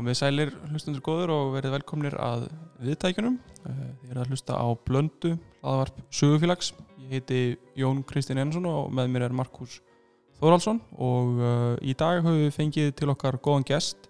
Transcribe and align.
Komið 0.00 0.16
sælir 0.16 0.50
hlustundur 0.70 1.02
góður 1.04 1.30
og 1.34 1.48
verið 1.58 1.74
velkomnir 1.74 2.14
að 2.24 2.46
viðtækjunum. 2.80 3.34
Eh, 3.68 3.80
Þið 4.00 4.12
erum 4.14 4.22
að 4.22 4.30
hlusta 4.32 4.54
á 4.56 4.66
Blöndu, 4.88 5.32
hlaðavarp 5.60 5.98
Sugufélags. 6.08 6.70
Ég 7.02 7.10
heiti 7.18 7.40
Jón 7.76 8.00
Kristinn 8.08 8.40
Einarsson 8.40 8.64
og 8.70 8.88
með 8.96 9.10
mér 9.12 9.26
er 9.26 9.36
Markus 9.36 9.76
Þóraldsson 10.40 10.80
og 10.96 11.36
uh, 11.36 11.76
í 11.84 11.92
dag 11.92 12.22
höfum 12.22 12.40
við 12.46 12.56
fengið 12.56 12.90
til 12.96 13.10
okkar 13.12 13.36
góðan 13.44 13.68
gest 13.68 14.08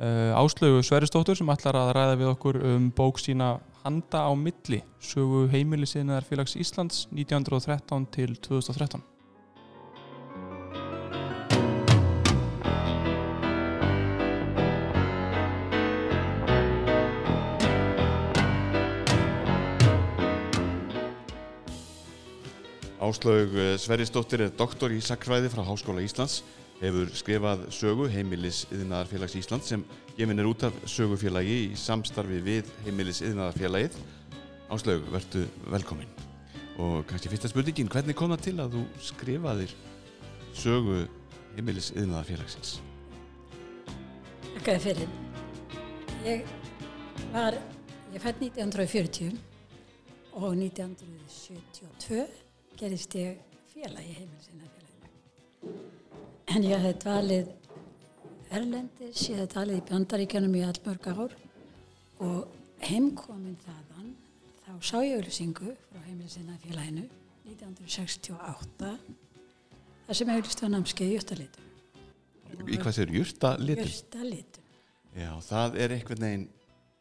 uh, 0.00 0.32
Áslögu 0.40 0.80
Sveristóttur 0.88 1.36
sem 1.36 1.52
ætlar 1.52 1.76
að 1.76 1.92
ræða 1.98 2.16
við 2.22 2.32
okkur 2.32 2.62
um 2.70 2.88
bók 2.88 3.20
sína 3.20 3.58
Handa 3.84 4.24
á 4.24 4.32
milli, 4.32 4.80
sögu 5.04 5.50
heimilisinnar 5.52 6.24
félags 6.24 6.56
Íslands 6.56 7.10
1913 7.12 8.08
til 8.16 8.38
2013. 8.40 9.04
Áslaug 23.10 23.50
Sverrisdóttir 23.82 24.44
er 24.44 24.52
doktor 24.54 24.92
í 24.94 25.00
sakfræði 25.02 25.48
frá 25.50 25.64
Háskóla 25.66 26.02
Íslands, 26.04 26.44
hefur 26.78 27.08
skrifað 27.18 27.64
sögu 27.74 28.04
heimilis 28.06 28.60
yðnaðarfélags 28.70 29.32
Íslands 29.40 29.70
sem 29.72 29.80
gefin 30.14 30.38
er 30.38 30.46
út 30.46 30.62
af 30.68 30.76
sögufélagi 30.86 31.56
í 31.64 31.78
samstarfi 31.80 32.38
við 32.44 32.68
heimilis 32.84 33.18
yðnaðarfélagið. 33.26 33.96
Áslaug, 34.70 35.08
verðu 35.10 35.42
velkomin. 35.72 36.12
Og 36.78 37.02
kannski 37.10 37.32
fyrsta 37.32 37.50
spurningin, 37.50 37.90
hvernig 37.90 38.14
kom 38.20 38.30
það 38.30 38.44
til 38.44 38.54
að 38.62 38.76
þú 38.76 38.82
skrifaðir 39.08 39.74
sögu 40.60 41.00
heimilis 41.56 41.90
yðnaðarfélagsins? 41.96 42.76
Þakkaði 44.52 44.84
fyrir. 44.84 45.10
Ég 46.28 46.46
var, 47.34 47.58
ég 48.14 48.22
fætt 48.22 48.46
1940 48.46 49.34
og 50.38 50.54
1972 50.54 52.49
gerist 52.80 53.14
ég 53.14 53.40
félagi 53.68 54.12
heimilsinna 54.16 54.68
félaginu. 54.72 55.72
En 56.48 56.64
ég 56.64 56.80
hef 56.80 57.00
dvalið 57.02 57.48
Erlendis, 58.50 59.24
ég 59.28 59.36
hef 59.42 59.50
dvalið 59.52 59.80
í 59.80 59.82
Bjandaríkjanum 59.90 60.54
í 60.56 60.62
allmörg 60.64 61.08
ár 61.12 61.34
og 62.24 62.54
heimkomin 62.86 63.58
þaðan 63.66 64.14
þá 64.64 64.70
sá 64.80 64.96
ég 65.04 65.18
auðlýsingu 65.18 65.74
frá 65.90 65.98
heimilsinna 66.06 66.56
félaginu 66.62 67.04
1968 67.50 68.94
þar 70.06 70.18
sem 70.20 70.32
auðlýst 70.32 70.64
var 70.64 70.72
námskeið 70.72 71.12
Júttalitum. 71.18 71.66
Í 72.64 72.78
hvað 72.80 72.96
þeir 72.96 73.12
júrta 73.18 73.50
litur? 73.60 73.90
Júttalitum. 73.90 74.70
Já, 75.20 75.34
það 75.44 75.76
er 75.84 75.94
einhvern 75.98 76.24
veginn, 76.24 76.48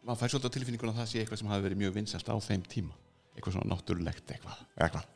maður 0.03 0.19
fær 0.25 0.33
svolítið 0.33 0.51
á 0.51 0.55
tilfinninguna 0.57 0.93
að 0.93 0.99
það 0.99 1.09
sé 1.13 1.23
eitthvað 1.23 1.41
sem 1.41 1.53
hafi 1.53 1.65
verið 1.69 1.81
mjög 1.85 1.95
vinsalt 2.01 2.29
á 2.29 2.35
þeim 2.49 2.67
tíma. 2.67 2.99
Eitthvað 3.37 3.55
svona 3.55 3.71
náttúrulegt 3.71 4.35
eitthvað. 4.35 4.61
eitthvað. 4.75 5.07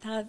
Já, 0.00 0.24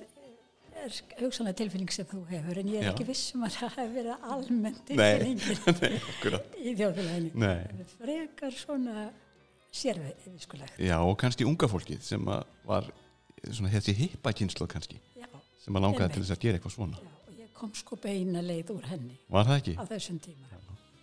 það 0.71 0.81
er 0.81 0.95
hugsanlega 1.21 1.57
tilfinning 1.61 1.91
sem 1.93 2.07
þú 2.09 2.21
hefur 2.29 2.59
en 2.61 2.69
ég 2.71 2.79
er 2.81 2.87
Já. 2.87 2.91
ekki 2.93 3.05
viss 3.07 3.25
um 3.35 3.43
að 3.47 3.57
það 3.57 3.75
hefur 3.77 3.93
verið 3.97 4.15
almennt 4.35 4.91
akkurat. 6.11 6.55
í 6.57 6.73
þjóðfélaginu. 6.79 7.85
Frekar 7.97 8.55
svona 8.57 9.05
sérveðiskulegt. 9.71 10.79
Já, 10.83 10.97
og 11.05 11.15
kannski 11.21 11.45
unga 11.47 11.67
fólkið 11.71 12.01
sem 12.03 12.25
var 12.67 12.89
svona 13.51 13.71
þessi 13.73 13.95
hippa 13.97 14.33
kynslu 14.35 14.67
kannski, 14.69 14.99
Já, 15.17 15.27
sem 15.63 15.75
að 15.79 15.85
langaði 15.87 16.15
til 16.17 16.23
þess 16.25 16.35
að 16.35 16.41
gera 16.45 16.59
eitthvað 16.59 16.75
svona. 16.75 16.99
já, 17.01 17.11
og 17.31 17.39
ég 17.39 17.53
kom 17.57 17.71
sko 17.77 17.97
beina 18.03 18.41
leið 18.43 18.73
úr 18.75 18.89
henni 18.91 19.15
Var 19.31 19.47
það 19.47 19.59
ekki? 19.61 19.75
á 19.79 19.83
þessum 19.91 20.19
tíma 20.23 20.49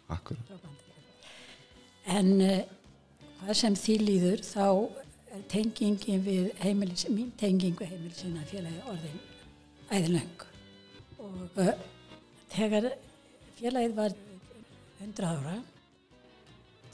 Akkurat. 0.09 0.45
frá 0.49 0.56
Bandaríkjunum. 0.65 0.85
En 2.09 2.29
uh, 2.41 2.61
hvað 3.43 3.59
sem 3.62 3.75
því 3.77 3.97
líður 4.05 4.45
þá 4.47 4.65
tengingin 5.49 6.22
við 6.25 6.50
heimilis, 6.62 7.06
mín 7.12 7.33
tenging 7.41 7.77
við 7.78 7.93
heimilisina 7.93 8.44
félagi 8.49 8.81
orðin 8.91 9.19
æðilöng 9.89 10.44
og 11.25 11.61
uh, 11.62 11.72
þegar 12.53 12.91
félagið 13.59 13.97
var 13.97 14.17
100 14.99 15.28
ára 15.28 15.56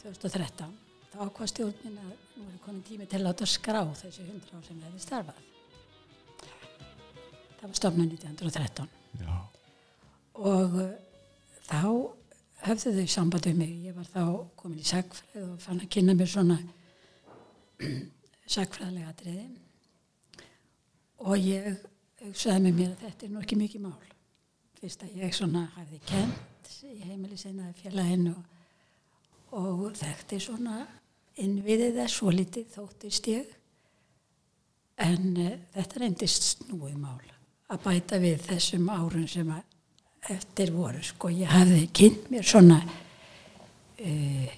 2013 0.05 0.75
þá 1.13 1.17
ákvað 1.25 1.51
stjórnin 1.53 1.99
að 2.03 2.13
nú 2.35 2.49
er 2.51 2.61
komin 2.65 2.85
tími 2.87 3.07
til 3.09 3.21
að 3.21 3.27
láta 3.29 3.49
skrá 3.49 3.83
þessi 3.97 4.27
100 4.27 4.57
ár 4.57 4.65
sem 4.67 4.83
hefði 4.85 5.03
starfað. 5.05 5.41
Það 7.61 7.69
var 7.69 7.79
stofnun 7.79 8.11
1913 8.13 8.91
Já. 9.23 9.37
og 10.43 10.77
uh, 10.83 10.91
þá 11.69 11.83
höfðu 12.65 12.95
þau 12.99 13.15
samband 13.15 13.49
við 13.49 13.57
mig. 13.61 13.73
Ég 13.89 13.97
var 13.97 14.11
þá 14.11 14.25
komin 14.59 14.83
í 14.83 14.89
sagfræð 14.89 15.47
og 15.47 15.63
fann 15.63 15.81
að 15.81 15.91
kynna 15.95 16.17
mér 16.19 16.31
svona 16.35 16.59
sagfræðlega 18.51 19.13
atriði. 19.13 19.47
Og 21.25 21.37
ég 21.41 21.69
hugsaði 22.25 22.65
með 22.65 22.81
mér 22.81 22.91
að 22.93 23.05
þetta 23.07 23.27
er 23.27 23.33
nú 23.33 23.43
ekki 23.45 23.61
mikið 23.61 23.85
mál. 23.85 24.11
Fyrst 24.81 25.05
að 25.07 25.21
ég 25.23 25.37
svona 25.37 25.67
hafði 25.77 26.01
kent 26.09 26.73
í 26.85 26.99
heimili 27.07 27.39
sinnaði 27.41 27.79
félaginu 27.79 28.35
og, 29.55 29.85
og 29.85 29.85
þekkti 29.97 30.41
svona 30.43 30.83
innviðið 31.41 32.01
þess 32.01 32.19
svo 32.19 32.33
litið 32.35 32.67
þóttist 32.75 33.31
ég. 33.33 33.55
En 35.05 35.31
uh, 35.41 35.55
þetta 35.75 36.03
reyndist 36.03 36.51
snúið 36.51 36.99
mál 37.01 37.23
að 37.73 37.81
bæta 37.87 38.21
við 38.23 38.45
þessum 38.45 38.91
árun 38.93 39.27
sem 39.31 39.49
að 39.51 40.35
eftir 40.35 40.71
voru 40.75 41.01
sko. 41.05 41.33
Ég 41.33 41.51
hafði 41.51 41.89
kynnt 41.97 42.29
mér 42.33 42.47
svona 42.47 42.79
uh, 42.85 44.53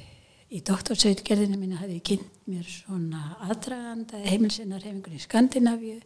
í 0.52 0.60
doktorsauðgerðinu 0.66 1.58
mínu 1.58 1.80
hafði 1.80 1.98
ég 1.98 2.06
kynnt 2.06 2.42
mér 2.46 2.66
svona 2.70 3.36
aðdraganda 3.48 4.20
heimilsinnar 4.26 4.84
hefingur 4.84 5.16
í 5.16 5.22
Skandinavíu 5.22 5.96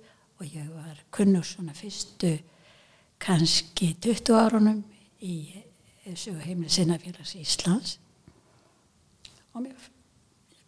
og 0.40 0.46
ég 0.48 0.70
var 0.72 1.02
kunnur 1.12 1.44
svona 1.44 1.74
fyrstu 1.76 2.32
kannski 3.20 3.92
20 4.00 4.38
árunum 4.40 4.80
í 5.20 5.36
heimilsinnarfélags 6.06 7.36
Íslands 7.36 7.98
og 9.52 9.66
mér 9.66 9.90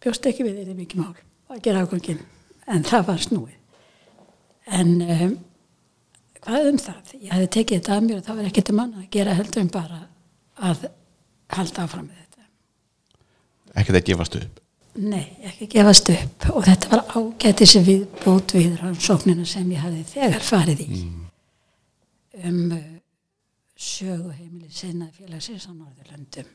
bjóst 0.03 0.29
ekki 0.29 0.45
við 0.45 0.61
þetta 0.61 0.77
mikið 0.77 1.01
mál 1.01 1.17
að 1.49 1.65
gera 1.65 1.81
ákvöngin 1.83 2.21
en 2.69 2.85
það 2.87 3.09
var 3.09 3.25
snúið 3.25 3.59
en 4.79 4.93
um, 5.01 5.33
hvað 6.43 6.69
um 6.71 6.79
það? 6.81 7.13
Ég 7.19 7.31
hefði 7.33 7.49
tekið 7.57 7.79
þetta 7.79 7.95
að 7.95 8.05
mér 8.07 8.19
og 8.19 8.27
það 8.27 8.39
var 8.39 8.49
ekkert 8.49 8.71
um 8.73 8.83
annað 8.83 9.03
að 9.03 9.09
gera 9.17 9.37
heldur 9.37 9.63
en 9.63 9.71
bara 9.73 9.99
að 10.69 10.85
halda 11.53 11.85
áfram 11.85 12.07
með 12.07 12.21
þetta. 12.21 12.32
Ekkert 13.73 13.99
að 13.99 14.07
gefast 14.11 14.37
upp. 14.39 14.59
Nei, 14.93 15.25
ekki 15.49 15.67
gefast 15.73 16.09
upp 16.13 16.49
og 16.53 16.67
þetta 16.67 16.89
var 16.91 17.05
ágæti 17.17 17.65
sem 17.65 17.85
við 17.85 18.03
bót 18.21 18.53
við 18.53 18.75
rannsóknina 18.81 19.45
sem 19.49 19.71
ég 19.73 19.81
hafði 19.81 20.03
þegar 20.11 20.43
farið 20.45 20.83
í 20.85 20.99
um 22.43 22.59
uh, 22.73 22.83
sögu 23.77 24.33
heimili 24.33 24.69
sinna 24.73 25.07
félagsins 25.13 25.65
á 25.65 25.73
Norðurlöndum 25.73 26.51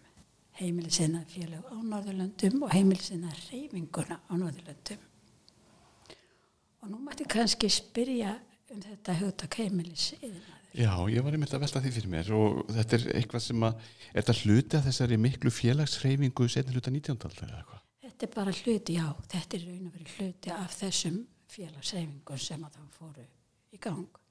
heimili 0.59 0.91
sinna 0.91 1.25
félag 1.31 1.62
á 1.71 1.77
Norðurlöndum 1.83 2.62
og 2.62 2.73
heimili 2.75 3.03
sinna 3.03 3.31
reyfinguna 3.50 4.19
á 4.19 4.33
Norðurlöndum 4.35 5.03
og 6.83 6.91
nú 6.91 6.99
mætti 7.03 7.27
kannski 7.31 7.71
spyrja 7.71 8.37
um 8.71 8.81
þetta 8.83 9.15
hugtak 9.21 9.59
heimilis 9.59 10.12
yðnaður. 10.19 10.57
Já, 10.78 10.92
ég 11.10 11.25
var 11.26 11.34
einmitt 11.34 11.50
að 11.56 11.64
velta 11.64 11.80
því 11.82 11.90
fyrir 11.90 12.10
mér 12.12 12.28
og 12.38 12.58
þetta 12.70 12.94
er 12.94 13.04
eitthvað 13.19 13.42
sem 13.48 13.64
að, 13.66 13.80
er 14.12 14.22
þetta 14.22 14.34
hluti 14.44 14.78
af 14.78 14.84
þessari 14.86 15.16
miklu 15.19 15.50
félagsreyfingu 15.50 16.46
setni 16.52 16.76
hluta 16.76 16.92
19. 16.94 17.16
aldar 17.19 17.48
eða 17.48 17.58
eitthvað? 17.64 17.80
Þetta 18.04 18.26
er 18.28 18.32
bara 18.36 18.54
hluti, 18.54 18.94
já, 18.94 19.08
þetta 19.32 19.58
er 19.58 19.64
raun 19.64 19.88
og 19.88 19.96
verið 19.96 20.14
hluti 20.20 20.54
af 20.54 20.78
þessum 20.78 21.19
félagsreifingum 21.50 22.40
sem 22.46 22.62
að 22.62 22.78
það 22.78 22.94
fóru 22.94 23.26
í 23.75 23.82
gang. 23.88 24.22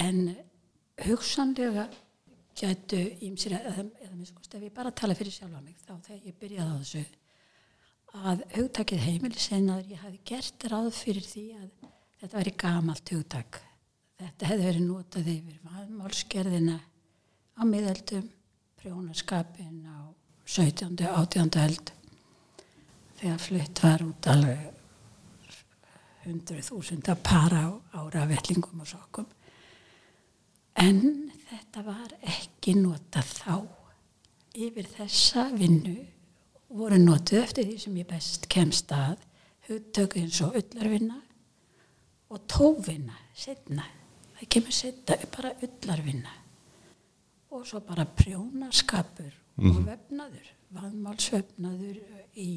En 0.00 0.22
hugsanlega 1.04 1.88
gætu 2.56 3.04
ímsir, 3.28 3.58
eða, 3.60 3.84
eða 4.00 4.16
minnst 4.16 4.56
ef 4.56 4.64
ég 4.64 4.76
bara 4.80 4.96
tala 4.96 5.16
fyrir 5.18 5.36
sjálfa 5.36 5.60
mig, 5.60 5.76
þá 5.84 5.98
þegar 6.08 6.28
ég 6.30 6.40
byrjaði 6.40 6.72
á 6.72 6.80
þessu, 6.80 7.04
að 8.30 8.46
hugtakið 8.56 9.08
heimilisinnaður, 9.10 9.92
ég 9.92 10.06
hafi 10.08 10.22
gert 10.32 10.70
ráð 10.72 10.94
fyrir 11.04 11.28
því 11.28 11.50
að 11.58 11.90
þetta 12.22 12.38
væri 12.40 12.60
gamalt 12.64 13.12
hugtak. 13.12 13.66
Þetta 14.20 14.48
hefði 14.50 14.64
verið 14.66 14.84
notað 14.84 15.28
yfir 15.32 15.60
vaðmálskerðina 15.64 16.76
á 17.56 17.62
miðöldum, 17.64 18.26
prjónaskapin 18.76 19.78
á 19.88 20.12
17. 20.44 20.98
og 21.08 21.22
18. 21.22 21.56
öld 21.62 21.92
þegar 23.20 23.40
flutt 23.40 23.80
var 23.84 24.04
út 24.04 24.28
alveg 24.28 24.66
hundruð 26.26 26.66
þúsunda 26.68 27.14
para 27.16 27.62
á 27.64 27.70
ára 27.96 28.26
vellingum 28.28 28.82
og 28.84 28.90
sokkum. 28.90 29.28
En 30.76 31.30
þetta 31.48 31.84
var 31.86 32.12
ekki 32.20 32.74
notað 32.76 33.30
þá. 33.38 33.54
Yfir 34.60 34.90
þessa 34.98 35.46
vinnu 35.54 35.96
voru 36.76 36.98
notuð 37.00 37.40
eftir 37.40 37.70
því 37.70 37.78
sem 37.86 37.96
ég 38.02 38.10
best 38.10 38.50
kemst 38.52 38.92
að 38.92 39.16
hugtök 39.70 40.18
eins 40.20 40.42
og 40.44 40.60
ullarvinna 40.60 41.22
og 42.30 42.44
tóvinna 42.50 43.16
setna. 43.32 43.86
Það 44.40 44.48
kemur 44.54 44.72
setna 44.72 45.16
bara 45.34 45.50
ullarvinna 45.66 46.32
og 47.50 47.66
svo 47.68 47.82
bara 47.84 48.06
prjónaskapur 48.06 49.34
og 49.60 49.80
vefnaður 49.84 50.46
vaðmálsvefnaður 50.72 51.98
í, 52.40 52.50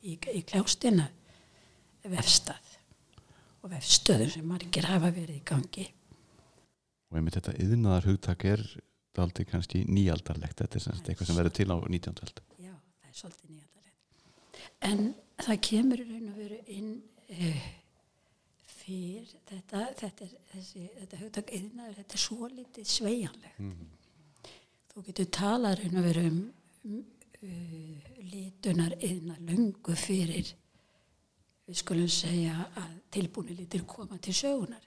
í, 0.00 0.14
í 0.16 0.42
klástina 0.48 1.10
vefstað 2.08 2.76
og 3.60 3.72
vefstöðum 3.74 4.30
sem 4.32 4.46
margir 4.48 4.86
hafa 4.88 5.10
verið 5.12 5.40
í 5.40 5.44
gangi. 5.44 5.84
og 7.10 7.18
einmitt 7.18 7.36
þetta 7.36 7.56
yðnaðar 7.64 8.08
hugtak 8.08 8.46
er 8.48 8.62
daldi 9.18 9.44
kannski 9.48 9.82
nýaldarlegt 9.88 10.62
þetta 10.62 10.78
er 10.78 10.84
sem 10.84 10.96
sagt 10.96 11.10
eitthvað 11.10 11.30
sem 11.30 11.40
verður 11.40 11.56
til 11.58 11.68
á 11.68 11.76
19. 11.84 12.22
öld 12.24 12.42
Já, 12.62 12.72
það 12.72 13.10
er 13.10 13.18
svolítið 13.20 13.52
nýjadalegt. 13.52 14.24
En 14.88 15.04
það 15.42 15.60
kemur 15.68 16.04
raun 16.06 16.32
og 16.32 16.38
veru 16.38 16.60
inn 16.78 16.90
uh, 17.28 17.68
fyrr 18.88 19.28
þetta, 19.52 19.84
þetta, 20.00 20.24
er, 20.24 20.34
þessi, 20.54 20.82
þetta 20.98 21.20
hugtak 21.20 21.52
yðnaður, 21.58 21.96
þetta 22.00 22.16
er 22.18 22.22
svo 22.24 22.48
litið 22.48 22.88
sveianlegt. 22.88 23.60
Þú 24.92 25.02
getur 25.06 25.28
talað 25.36 25.76
raun 25.82 25.98
og 26.00 26.06
veru 26.08 26.24
um, 26.32 26.38
um 26.88 27.02
uh, 27.44 28.08
litunar 28.32 28.96
yðna 29.04 29.36
löngu 29.46 29.94
fyrir 30.00 30.48
við 31.68 31.76
skulum 31.82 32.08
segja 32.08 32.54
að 32.80 32.94
tilbúinu 33.12 33.54
litur 33.58 33.84
koma 33.86 34.16
til 34.24 34.32
sögunar. 34.34 34.84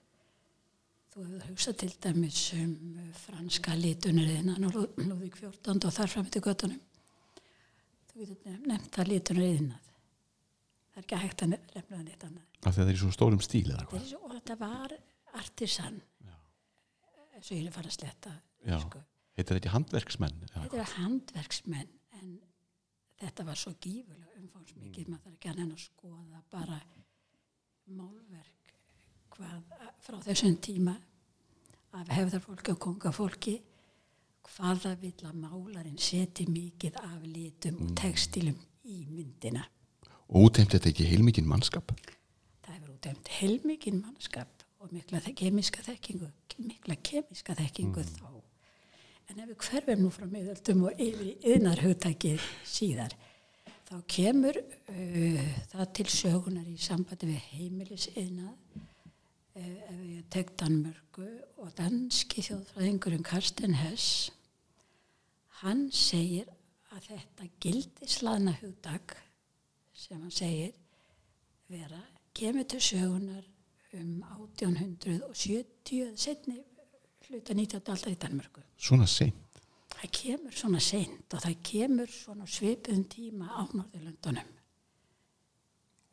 Þú 1.12 1.26
hefur 1.28 1.48
hugsað 1.52 1.78
til 1.84 1.92
dæmis 2.02 2.42
um 2.58 2.74
uh, 2.98 3.06
franska 3.28 3.76
litunariðina 3.78 4.58
Lúðvík 4.66 5.38
14 5.44 5.86
og 5.88 5.94
þar 5.96 6.12
fram 6.16 6.30
til 6.34 6.42
göttunum. 6.42 6.82
Þú 8.12 8.26
getur 8.26 8.50
nef- 8.50 8.68
nefnt 8.74 8.92
það 8.98 9.12
litunariðinað. 9.14 9.91
Það 10.92 11.00
er 11.00 11.06
ekki 11.06 11.20
hægt 11.24 11.44
að 11.46 11.52
nefna 11.54 11.84
það 11.98 12.04
neitt 12.06 12.24
annað. 12.28 12.46
af 12.62 12.62
því 12.62 12.70
að 12.70 12.82
það 12.82 12.90
er 12.92 12.98
í 12.98 13.02
svo 13.02 13.12
stórum 13.16 13.42
stíl 13.42 13.68
eða 13.72 13.86
hvað 13.90 14.08
svo, 14.10 14.20
og 14.28 14.34
þetta 14.36 14.58
var 14.60 14.96
artisan, 15.42 16.02
eins 17.32 17.52
og 17.52 17.58
ég 17.58 17.68
að 17.68 17.76
fara 17.78 17.92
að 17.92 17.98
sletta. 17.98 18.34
Sko. 18.62 19.04
heitir 19.38 19.56
þetta 19.56 19.60
ekki 19.62 19.74
handverksmenn 19.74 20.42
Þetta 20.52 20.82
er 20.84 20.92
handverksmenn, 20.98 21.94
en 22.20 22.34
þetta 23.22 23.46
var 23.48 23.58
svo 23.58 23.72
gífulega 23.82 24.36
umfáðsmikið, 24.42 25.08
maður 25.08 25.24
þarf 25.24 25.38
ekki 25.38 25.50
að 25.54 25.62
nenn 25.62 25.72
að 25.72 25.86
skoða 25.86 26.44
bara 26.52 26.82
málverk 27.92 28.76
hvað 29.32 29.74
frá 30.04 30.20
þessum 30.28 30.58
tíma 30.62 30.94
af 31.98 32.12
hefðarfólki 32.12 32.74
og 32.76 32.80
kongafólki 32.86 33.56
hvaða 34.52 34.96
vill 35.00 35.26
að 35.28 35.40
málarinn 35.42 36.00
seti 36.02 36.46
mikið 36.50 36.98
af 37.02 37.22
litum 37.26 37.80
og 37.86 37.96
textilum 38.00 38.58
í 38.86 39.06
myndina. 39.10 39.64
Og 40.32 40.48
úteimt 40.48 40.74
þetta 40.74 40.92
ekki 40.92 41.12
heilmikinn 41.12 41.50
mannskap 41.50 41.92
Það 42.66 42.74
hefur 42.76 42.92
útæmt 42.96 43.32
heilmikinn 43.40 44.02
mannskap 44.02 44.62
og 44.82 44.94
mikla 44.94 45.22
kemíska 45.38 45.84
þekkingu, 45.86 46.30
mikla 46.66 46.96
kemíska 47.04 47.56
þekkingu 47.58 48.04
þá. 48.08 48.30
En 49.30 49.40
ef 49.40 49.52
við 49.52 49.58
hverfum 49.66 50.02
nú 50.04 50.12
frá 50.12 50.26
miðöldum 50.28 50.88
og 50.90 51.02
yfir 51.02 51.28
í 51.30 51.36
yðnarhugtækið 51.54 52.46
síðar, 52.68 53.14
þá 53.88 53.94
kemur 54.10 54.58
uh, 54.58 55.42
það 55.72 55.92
til 56.00 56.08
sögunar 56.16 56.68
í 56.68 56.78
sambandi 56.82 57.30
við 57.30 57.46
heimilisiðnað, 57.52 58.56
uh, 58.76 59.76
ef 59.92 60.02
ég 60.10 60.30
tek 60.34 60.54
Danmörku 60.60 61.28
og 61.62 61.74
danski 61.78 62.44
þjóðfræðingurinn 62.50 63.28
Karsten 63.28 63.78
Hess, 63.80 64.32
hann 65.62 65.90
segir 65.94 66.50
að 66.92 67.12
þetta 67.14 67.52
gildislaðna 67.64 68.58
hugtak 68.60 69.16
sem 70.02 70.18
hann 70.22 70.34
segir 70.34 70.74
vera 71.70 72.02
kemur 72.34 72.66
til 72.70 72.82
sögunar 72.82 73.46
um 73.94 74.24
1870 74.24 76.02
eða 76.08 76.18
setni 76.18 76.58
hluta 77.28 77.54
19. 77.54 77.82
aldar 77.86 78.12
í 78.12 78.18
Danmörku. 78.20 78.64
svona 78.78 79.08
seint 79.08 79.38
Það 79.92 80.12
kemur 80.18 80.54
svona 80.56 80.80
seint 80.82 81.34
og 81.36 81.42
það 81.44 81.58
kemur 81.68 82.10
svona 82.10 82.48
svipuðum 82.50 83.04
tíma 83.12 83.48
á 83.54 83.62
Norðurlöndunum. 83.70 84.48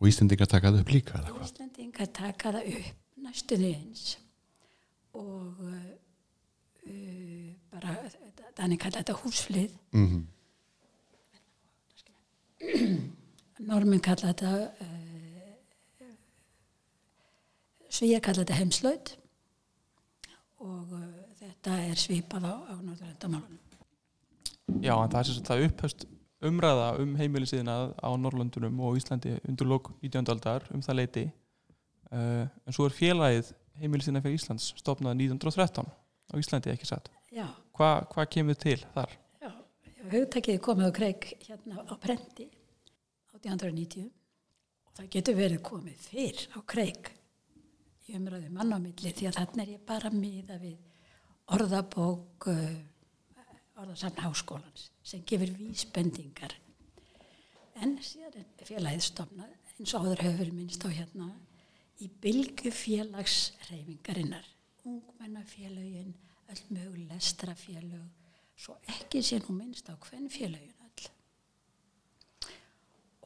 og 0.01 0.09
Íslendingar 0.09 0.51
takaði 0.51 0.83
upp 0.83 0.93
líka 0.93 1.19
eða 1.19 1.33
hvað 1.33 1.47
Íslandingar 1.47 2.11
taka 2.13 2.53
það 2.59 2.73
upp 2.75 3.23
næstuði 3.25 3.71
eins 3.75 4.19
og 5.15 5.63
uh, 5.65 5.87
uh, 6.91 7.55
bara, 7.73 7.95
þannig 8.59 8.83
kalla 8.83 9.01
þetta 9.01 9.23
húsflið. 9.23 9.79
mm 9.93 10.27
Normin 13.67 14.01
kalla 14.05 14.33
þetta 14.33 14.51
uh, 14.85 16.13
Svíjar 17.89 18.21
kalla 18.23 18.45
þetta 18.45 18.59
heimslaut 18.59 19.15
og 20.63 20.93
uh, 20.93 21.09
þetta 21.41 21.79
er 21.89 21.99
svipað 21.99 22.47
á, 22.51 22.55
á 22.69 22.75
Norðurlandamálunum. 22.83 23.65
Já, 24.85 24.93
en 25.01 25.11
það 25.11 25.21
er 25.23 25.29
sagt 25.31 25.49
það 25.49 25.65
upphöst 25.69 26.05
umræða 26.45 26.89
um 27.03 27.15
heimilisíðinað 27.19 27.95
á 27.99 28.09
Norrlöndunum 28.21 28.83
og 28.87 28.99
Íslandi 29.01 29.33
undir 29.49 29.67
lók 29.71 29.89
19. 30.05 30.29
aldar 30.35 30.67
um 30.75 30.83
það 30.85 30.99
leiti 31.01 31.25
uh, 32.13 32.45
en 32.47 32.77
svo 32.77 32.87
er 32.87 32.95
félagið 32.95 33.51
heimilisíðinað 33.81 34.27
fyrir 34.27 34.39
Íslands 34.39 34.69
stopnað 34.79 35.17
1913 35.25 35.89
á 35.89 36.35
Íslandi 36.39 36.75
ekki 36.75 36.91
satt. 36.91 37.09
Já, 37.35 37.47
Hva, 37.79 37.91
hvað 38.13 38.31
kemur 38.37 38.59
til 38.61 38.79
þar? 38.95 39.17
já, 39.43 39.51
hugtakið 40.13 40.59
er 40.59 40.63
komið 40.69 40.91
á 40.91 40.93
kreik 41.01 41.29
hérna 41.49 41.83
á 41.89 41.95
prenti 41.99 42.47
1890 43.39 44.09
og 44.09 44.93
það 44.99 45.11
getur 45.15 45.39
verið 45.39 45.65
komið 45.69 46.05
fyrr 46.11 46.45
á 46.55 46.59
kreik 46.75 47.11
í 48.09 48.17
umræðu 48.19 48.53
mann 48.55 48.75
á 48.75 48.79
milli 48.83 49.13
því 49.15 49.29
að 49.31 49.41
þarna 49.41 49.65
er 49.65 49.75
ég 49.75 49.89
bara 49.89 50.13
miða 50.15 50.59
við 50.63 50.79
orðabók 51.57 52.49
uh, 52.53 52.79
orðasafn 53.79 54.25
háskólans 54.25 54.89
sem 55.07 55.23
gefur 55.29 55.53
vísbendingar. 55.57 56.55
En 57.79 57.97
síðan 58.03 58.47
félagið 58.67 59.05
stofnað 59.07 59.55
eins 59.79 59.95
og 59.95 60.07
áður 60.09 60.25
hefur 60.27 60.55
minnst 60.55 60.83
á 60.83 60.91
hérna 60.91 61.29
í 62.03 62.09
bylgu 62.23 62.73
félagsreifingarinnar 62.75 64.47
ungmennafélagin 64.89 66.15
öll 66.49 66.63
möguleg 66.73 67.13
lestrafélag 67.13 68.09
svo 68.59 68.79
ekki 68.95 69.23
sé 69.23 69.39
nú 69.43 69.55
minnst 69.57 69.91
á 69.91 69.95
hvern 69.95 70.29
félagin 70.33 70.78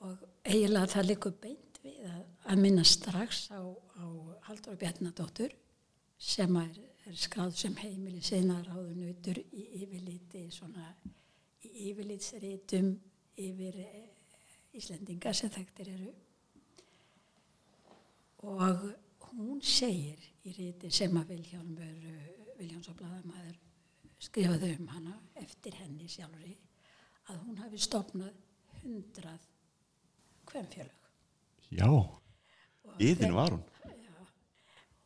og 0.03 0.23
eiginlega 0.45 0.91
það 0.95 1.09
likur 1.11 1.35
beint 1.43 1.81
við 1.83 1.99
að, 2.11 2.57
minna 2.59 2.85
strax 2.87 3.45
á, 3.55 3.63
á 3.63 4.05
Halldóra 4.49 4.79
Bjarnadóttur 4.81 5.55
sem 6.19 6.57
er, 6.59 6.79
er 7.07 7.19
skráð 7.19 7.55
sem 7.59 7.77
heimili 7.79 8.23
sinnaráðunautur 8.25 9.41
í 9.43 9.67
yfirliti 9.83 10.49
svona 10.55 10.91
í 11.67 11.91
yfirlitsritum 11.91 12.93
yfir 13.43 13.79
eh, 13.83 14.09
Íslendinga 14.73 15.35
sem 15.37 15.51
þekktir 15.53 15.91
eru. 15.93 16.11
Og 18.49 18.87
hún 19.35 19.61
segir 19.65 20.23
í 20.49 20.55
riti 20.57 20.89
sem 20.93 21.13
að 21.21 21.35
Vilhjálmur 21.35 21.99
Vilhjáns 22.57 22.89
og 22.89 22.97
Bladamæður 22.99 23.59
skrifaði 24.23 24.73
um 24.79 24.89
hana 24.93 25.17
eftir 25.43 25.77
henni 25.81 26.09
sjálfri 26.11 26.55
að 27.31 27.41
hún 27.45 27.61
hafi 27.63 27.81
stopnað 27.83 28.39
hundrað 28.83 29.47
hvemfjölug. 30.53 31.13
já, 31.73 31.89
yðin 33.01 33.37
var 33.37 33.57
hún. 33.57 33.69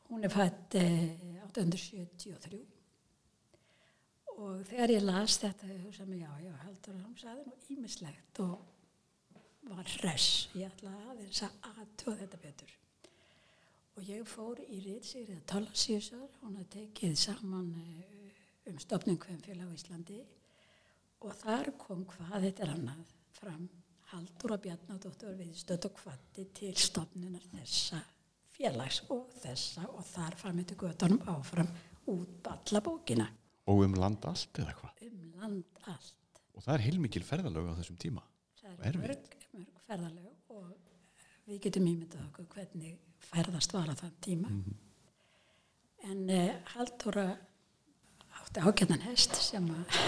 Hún 0.07 0.25
er 0.25 0.31
fætt 0.31 0.75
eh, 0.79 1.19
1873 1.49 2.63
og 4.37 4.65
þegar 4.69 4.93
ég 4.93 5.05
las 5.05 5.39
þetta 5.41 5.69
hugsaði 5.71 6.11
mig, 6.11 6.23
já, 6.23 6.33
já, 6.45 6.53
heldur 6.67 6.99
hún 7.01 7.17
sagði 7.19 7.47
nú 7.47 7.55
ímislegt 7.73 8.41
og 8.45 8.57
var 9.67 9.89
hress. 9.97 10.49
Ég 10.55 10.71
ætlaði 10.71 11.09
aðeins 11.11 11.43
að 11.47 11.71
aðtóða 11.73 12.19
þetta 12.21 12.43
betur. 12.43 12.75
Og 13.97 14.11
ég 14.11 14.29
fór 14.29 14.61
í 14.61 14.79
Ríðsigrið 14.85 15.41
Tólasíusar, 15.49 16.29
hún 16.43 16.59
hafði 16.61 16.69
tekið 16.77 17.17
saman 17.19 17.73
eh, 17.81 18.37
um 18.71 18.79
stopnum 18.83 19.19
hvemfélag 19.23 19.73
á 19.73 19.77
Íslandi. 19.79 20.21
Og 21.25 21.33
þar 21.41 21.73
kom 21.81 22.05
hvað 22.13 22.45
þetta 22.45 22.67
er 22.67 22.75
annað 22.77 23.15
fram 23.41 23.67
Halldóra 24.13 24.57
Bjarnadóttur 24.63 25.35
við 25.35 25.55
stödd 25.59 25.89
og 25.89 25.97
kvatti 25.99 26.45
til 26.55 26.75
stopnunar 26.79 27.43
þessa 27.51 27.99
félags 28.55 29.01
og 29.11 29.33
þessa 29.43 29.89
og 29.91 30.05
þar 30.07 30.37
fram 30.39 30.61
eftir 30.63 30.79
göttunum 30.81 31.25
áfram 31.33 31.69
út 32.13 32.47
alla 32.53 32.83
bókina. 32.87 33.27
Og 33.67 33.83
um 33.83 33.97
land 33.99 34.25
allt 34.31 34.61
eða 34.63 34.77
hvað? 34.79 35.03
Um 35.09 35.33
land 35.41 35.81
allt. 35.91 36.15
og 36.55 36.65
það 36.65 36.75
er 36.77 36.85
heilmikil 36.87 37.25
ferðalög 37.27 37.67
á 37.69 37.79
þessum 37.81 37.99
tíma. 38.01 38.23
Það 38.61 38.77
Og 38.77 38.87
er 38.89 39.01
mörg, 39.03 39.35
mörg 39.57 39.83
ferðalög 39.89 40.55
og 40.55 40.71
við 41.51 41.61
getum 41.67 41.91
ímyndað 41.91 42.29
okkur 42.29 42.49
hvernig 42.55 42.95
ferðast 43.27 43.75
var 43.75 43.91
á 43.91 43.95
þann 43.99 44.15
tíma. 44.25 44.55
En 46.07 46.23
uh, 46.31 46.55
Halldóra 46.77 47.27
átti 48.39 48.63
ágætnan 48.63 49.05
hest 49.09 49.35
sem 49.43 49.67
að 49.75 50.01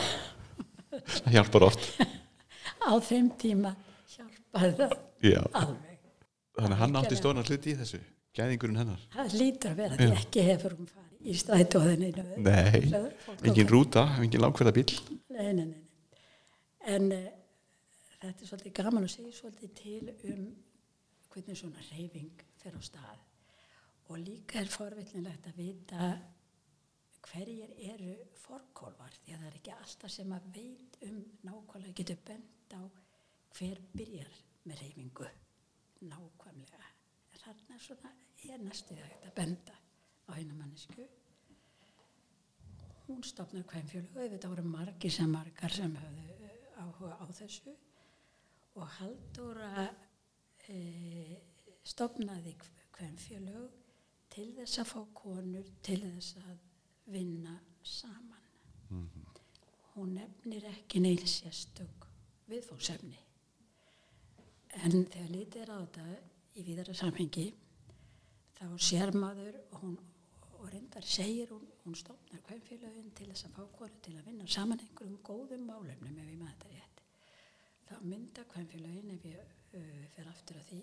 það 1.18 1.34
hjálpar 1.34 1.68
oft. 1.68 1.90
Á 2.88 2.94
þeim 3.02 3.32
tíma 3.40 3.74
það 4.54 4.94
já. 5.24 5.42
alveg. 5.52 5.98
þannig 6.58 6.76
að 6.76 6.80
hann 6.82 7.00
átti 7.02 7.18
stóran 7.20 7.44
hluti 7.48 7.74
í 7.74 7.78
þessu 7.80 8.00
gæðingurinn 8.38 8.80
hennar 8.82 9.04
Það 9.14 9.36
lítur 9.42 9.72
að 9.72 9.82
vera 9.82 9.98
því 9.98 10.08
ekki 10.20 10.46
hefur 10.48 10.76
hún 10.78 10.90
farið 10.92 11.28
í 11.28 11.34
strætóðinni. 11.42 12.10
nei, 12.46 12.80
engin 13.42 13.70
rúta, 13.72 14.06
engin 14.22 14.44
langferða 14.44 14.74
bíl 14.76 14.86
Nei, 15.34 15.52
nei, 15.52 15.64
nei. 15.64 15.66
nei. 15.66 15.84
En 16.88 17.10
uh, 17.12 17.28
þetta 18.18 18.44
er 18.44 18.50
svolítið 18.50 18.76
gaman 18.78 19.06
að 19.06 19.14
segja 19.16 19.34
svolítið 19.36 19.74
til 19.82 20.12
um 20.32 20.44
hvernig 21.32 21.58
svona 21.60 21.82
reyfing 21.90 22.44
fer 22.62 22.74
á 22.78 22.82
stað 22.82 23.24
og 24.08 24.22
líka 24.24 24.62
er 24.62 24.70
forvillnilegt 24.72 25.50
að 25.50 25.58
vita 25.60 26.12
hverjir 27.28 27.74
eru 27.92 28.14
forkólvar 28.40 29.12
því 29.20 29.34
að 29.34 29.42
það 29.42 29.50
er 29.50 29.58
ekki 29.58 29.74
alltaf 29.76 30.14
sem 30.14 30.32
að 30.32 30.46
veit 30.54 30.96
um 31.08 31.18
nákvæmlega 31.44 31.98
getur 32.00 32.22
bent 32.24 32.72
á 32.78 32.80
hver 33.56 33.80
byrjar 33.94 34.34
með 34.64 34.82
reyfingu 34.82 35.28
nákvæmlega. 36.08 36.90
En 37.48 37.80
svona 37.80 38.10
er 38.48 38.60
næstuðið 38.60 39.06
hægt 39.06 39.30
að 39.30 39.34
benda 39.38 39.78
á 40.28 40.30
eina 40.36 40.54
mannesku 40.54 41.06
hún 43.08 43.24
stopnar 43.24 43.64
kvænfjölu 43.64 44.08
og 44.20 44.30
þetta 44.32 44.48
voru 44.52 44.62
margir 44.68 45.12
sem 45.12 45.30
margar 45.32 45.72
sem 45.72 45.94
höfðu 45.96 46.48
eh, 46.48 46.82
áhuga 46.82 47.14
á 47.16 47.26
þessu. 47.32 47.72
Og 48.76 48.90
Halldóra 48.98 49.86
e, 50.68 50.76
stopnaði 51.84 52.52
kvænfjölu 52.92 53.62
til 54.30 54.50
þess 54.58 54.82
að 54.82 54.90
fá 54.92 55.00
konur 55.22 55.70
til 55.82 56.02
þess 56.04 56.36
að 56.42 56.58
vinna 57.14 57.56
saman. 57.82 58.44
Hún 59.94 60.12
nefnir 60.18 60.68
ekki 60.68 61.00
neil 61.00 61.24
sérstök 61.24 62.06
viðfóksefni 62.48 63.16
en 64.78 65.08
þegar 65.10 65.32
lítið 65.32 65.62
er 65.64 65.72
á 65.74 65.78
þetta 65.82 66.04
í 66.58 66.64
víðara 66.66 66.94
samhengi 66.94 67.46
þá 68.58 68.66
sér 68.88 69.14
maður 69.16 69.58
og 69.72 69.82
hún 69.82 69.98
og 70.58 70.70
reyndar 70.72 71.06
segir 71.06 71.50
hún, 71.54 71.66
hún 71.84 71.94
stopnar 71.94 72.40
kvænfélagin 72.46 73.10
til 73.14 73.28
þess 73.30 73.46
að 73.46 73.58
fá 73.58 73.66
konu 73.78 74.00
til 74.02 74.14
að 74.18 74.30
vinna 74.30 74.46
saman 74.50 74.82
einhverjum 74.82 75.20
góðum 75.26 75.66
málefnum 75.68 76.18
ef 76.18 76.30
ég 76.32 76.40
maður 76.40 76.54
þetta 76.54 76.72
rétt. 76.74 77.02
Þá 77.88 77.94
mynda 78.10 78.46
kvænfélagin 78.52 79.12
ef 79.14 79.28
ég 79.28 79.52
uh, 79.78 80.00
fer 80.16 80.32
aftur 80.32 80.58
að 80.62 80.72
því 80.72 80.80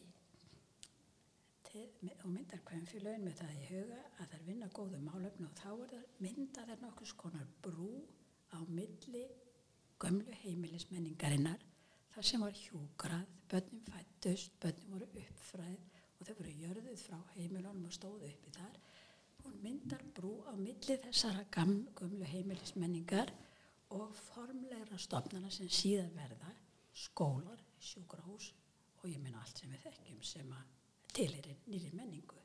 og 1.75 2.30
myndar 2.32 2.62
kvænfélagin 2.70 3.25
með 3.28 3.40
það 3.42 3.56
í 3.56 3.64
huga 3.70 4.02
að 4.24 4.36
er 4.38 4.44
vinna 4.48 4.68
góðum 4.72 5.08
málefnum 5.10 5.50
og 5.50 5.58
þá 5.60 5.72
það 5.92 6.06
mynda 6.24 6.68
það 6.70 6.84
nokkus 6.86 7.14
konar 7.20 7.50
brú 7.66 7.90
á 8.56 8.60
milli 8.70 9.25
gömlu 10.00 10.38
heimilismenningarinnar 10.44 11.64
þar 12.16 12.28
sem 12.30 12.44
var 12.46 12.56
hjúgrað, 12.56 13.32
börnum 13.52 13.82
fættust, 13.92 14.54
börnum 14.64 14.94
voru 14.96 15.08
uppfræð 15.20 15.82
og 16.16 16.28
þau 16.28 16.36
voru 16.38 16.54
jörðuð 16.62 17.02
frá 17.02 17.18
heimilunum 17.36 17.90
og 17.90 17.96
stóðu 17.96 18.30
uppi 18.30 18.54
þar 18.56 18.78
hún 19.44 19.58
myndar 19.62 20.06
brú 20.16 20.38
á 20.48 20.56
milli 20.56 20.96
þessara 21.04 21.44
gömlu 21.52 22.30
heimilismenningar 22.32 23.34
og 23.98 24.16
formlegra 24.18 24.98
stofnana 24.98 25.52
sem 25.52 25.68
síðan 25.70 26.16
verða 26.16 26.56
skólar, 26.96 27.60
sjúkrahús 27.84 28.54
og 29.02 29.10
ég 29.12 29.20
minna 29.20 29.44
allt 29.44 29.60
sem 29.60 29.76
við 29.76 29.86
þekkjum 29.90 30.24
sem 30.26 30.56
að 30.56 30.74
til 31.16 31.30
er 31.36 31.52
nýri 31.68 31.92
menningu. 31.96 32.40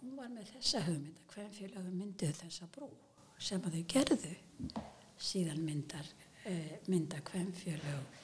Hún 0.00 0.16
var 0.16 0.30
með 0.32 0.52
þessa 0.54 0.84
hugmynda, 0.84 1.24
hvern 1.32 1.52
félagum 1.56 1.96
mynduð 1.96 2.36
þessa 2.44 2.68
brú 2.76 2.88
sem 3.40 3.64
að 3.64 3.78
þau 3.78 3.84
gerðu 3.94 4.34
síðan 5.20 5.64
myndar, 5.64 6.06
eh, 6.44 6.76
mynda 6.88 7.24
hvern 7.24 7.52
félag 7.56 8.20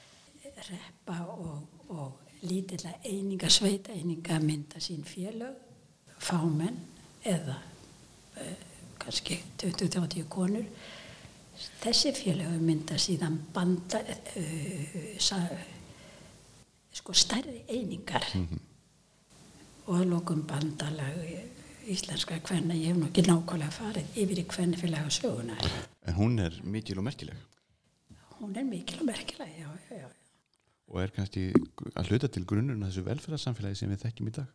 reppa 0.56 1.20
og, 1.32 1.62
og 1.88 2.20
lítilla 2.42 2.92
eininga, 3.04 3.48
sveita 3.50 3.92
eininga 3.92 4.38
mynda 4.42 4.80
sín 4.82 5.04
félag, 5.06 5.54
fámenn 6.18 6.78
eða 7.26 7.56
uh, 7.56 8.52
kannski 9.00 9.38
20-30 9.62 10.28
konur. 10.28 10.64
Þessi 11.80 12.12
félögu 12.16 12.60
mynda 12.60 12.98
síðan 13.00 13.38
banda 13.54 14.00
uh, 14.02 15.10
sa, 15.18 15.40
sko 16.92 17.12
stærri 17.12 17.62
einingar. 17.68 18.24
Mm 18.34 18.46
-hmm. 18.46 18.64
og 19.86 20.00
að 20.00 20.08
lókum 20.10 20.42
bandalag 20.46 21.18
íslenska 21.86 22.38
hvenna, 22.38 22.74
ég 22.74 22.86
hef 22.86 22.96
nú 22.96 23.06
ekki 23.06 23.22
nákvæmlega 23.22 23.70
farið 23.70 24.06
yfir 24.16 24.38
í 24.38 24.44
hvenna 24.44 24.76
félaga 24.76 25.10
söguna 25.10 25.56
En 26.06 26.14
hún 26.14 26.38
er 26.38 26.60
mikil 26.64 26.98
og 26.98 27.04
merkileg. 27.04 27.36
Hún 28.40 28.56
er 28.56 28.64
mikil 28.64 29.00
og 29.00 29.06
merkileg, 29.06 29.48
já, 29.58 29.68
já, 29.90 29.96
já 29.96 30.25
Og 30.86 31.02
er 31.02 31.10
kannski 31.14 31.48
að 31.98 32.12
hluta 32.12 32.28
til 32.30 32.44
grunnurinn 32.46 32.84
að 32.86 32.92
þessu 32.92 33.06
velferðarsamfélagi 33.08 33.80
sem 33.80 33.90
við 33.90 34.04
þekkjum 34.04 34.30
í 34.30 34.34
dag. 34.36 34.52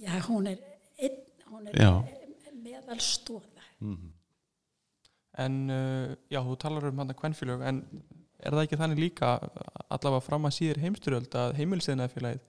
Já, 0.00 0.14
hún 0.28 0.48
er 0.50 0.60
einn 1.00 1.20
hún 1.50 1.68
er 1.68 2.54
meðal 2.62 3.00
stóða 3.00 3.64
mm 3.80 3.96
-hmm. 3.96 4.12
En 5.38 5.70
uh, 5.70 6.16
já, 6.30 6.40
þú 6.42 6.56
talar 6.58 6.84
um 6.88 6.98
hann 6.98 7.10
að 7.10 7.20
kvennfélög 7.20 7.62
en 7.62 7.84
er 8.38 8.52
það 8.52 8.62
ekki 8.62 8.76
þannig 8.76 8.98
líka 8.98 9.26
allavega 9.88 10.20
fram 10.20 10.44
að 10.44 10.56
síður 10.56 10.80
heimsturöld 10.84 11.34
að 11.34 11.54
heimilsiðnaðfélagið 11.58 12.40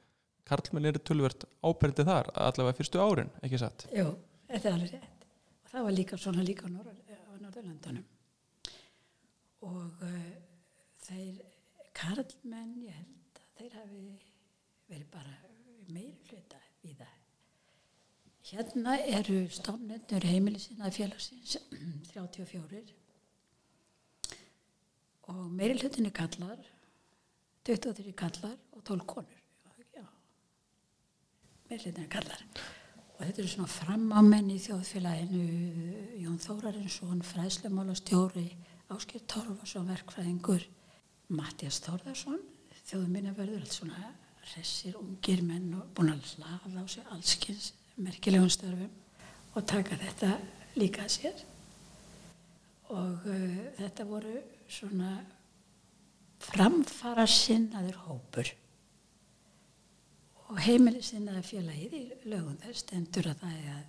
Karlmenn 0.43 0.85
eru 0.85 0.99
tölvert 0.99 1.43
áberðið 1.63 2.05
þar 2.05 2.31
allavega 2.33 2.77
fyrstu 2.77 2.99
árin, 2.99 3.29
ekki 3.43 3.57
satt? 3.57 3.85
Jú, 3.95 4.17
þetta 4.47 4.69
er 4.69 4.73
alveg 4.73 4.91
rétt. 4.91 5.25
Og 5.63 5.69
það 5.71 5.83
var 5.83 5.91
líka 5.91 6.17
svona 6.17 6.43
líka 6.43 6.65
á, 6.67 6.71
á 6.71 7.33
Norðurlandunum 7.41 8.05
og 9.61 9.91
uh, 10.01 10.31
þeir 11.05 11.41
Karlmenn, 11.93 12.81
ég 12.83 12.93
held 12.97 13.20
þeir 13.61 13.75
hafi 13.77 13.99
verið 14.89 15.09
bara 15.13 15.33
meiri 15.93 16.17
hluta 16.31 16.57
í 16.87 16.95
það. 16.97 17.17
Hérna 18.51 18.95
eru 19.19 19.37
stofnendur 19.53 20.23
heimilisina 20.25 20.89
félagsins 20.91 21.59
34 22.09 22.81
og 25.31 25.43
meiri 25.53 25.77
hlutin 25.77 26.09
er 26.09 26.15
kallar 26.17 26.57
23 27.69 28.15
kallar 28.17 28.57
og 28.73 28.81
12 28.89 29.05
konur. 29.13 29.39
Já. 29.93 30.05
meiri 31.69 31.83
hlutin 31.83 32.07
er 32.07 32.13
kallar 32.17 32.41
og 32.41 33.21
þetta 33.21 33.43
eru 33.43 33.51
svona 33.53 33.69
framámenn 33.69 34.49
í 34.49 34.57
þjóðfélaginu 34.63 35.45
Jón 36.23 36.41
Þórarinsson 36.41 37.21
fræðslumálastjóri 37.29 38.47
Áskir 38.91 39.21
Torfarsson 39.29 39.85
verkfræðingur 39.93 40.65
Mattias 41.29 41.77
Þórðarsson 41.85 42.41
þjóðminnaverður 42.89 43.61
allt 43.61 43.75
svona 43.75 44.09
resir 44.51 44.97
ungir 44.99 45.43
menn 45.45 45.69
og 45.77 45.91
búin 45.95 46.13
að 46.13 46.25
hlaða 46.33 46.81
á 46.81 46.85
sig 46.89 47.05
allskins 47.13 47.71
merkilegum 48.01 48.49
störfum 48.51 48.89
og 49.55 49.67
taka 49.67 49.97
þetta 49.99 50.31
líka 50.79 51.05
að 51.05 51.13
sér. 51.15 51.43
Og 52.91 53.27
uh, 53.27 53.61
þetta 53.77 54.07
voru 54.07 54.33
svona 54.71 55.13
framfara 56.41 57.27
sinnaður 57.29 58.01
hópur. 58.07 58.51
Og 60.51 60.59
heimili 60.65 61.03
sinnaður 61.05 61.47
félagið 61.47 61.95
í 61.95 62.03
lögum 62.31 62.57
þess 62.63 62.83
stendur 62.83 63.31
að 63.31 63.43
það 63.45 63.57
er 63.59 63.73
að, 63.77 63.83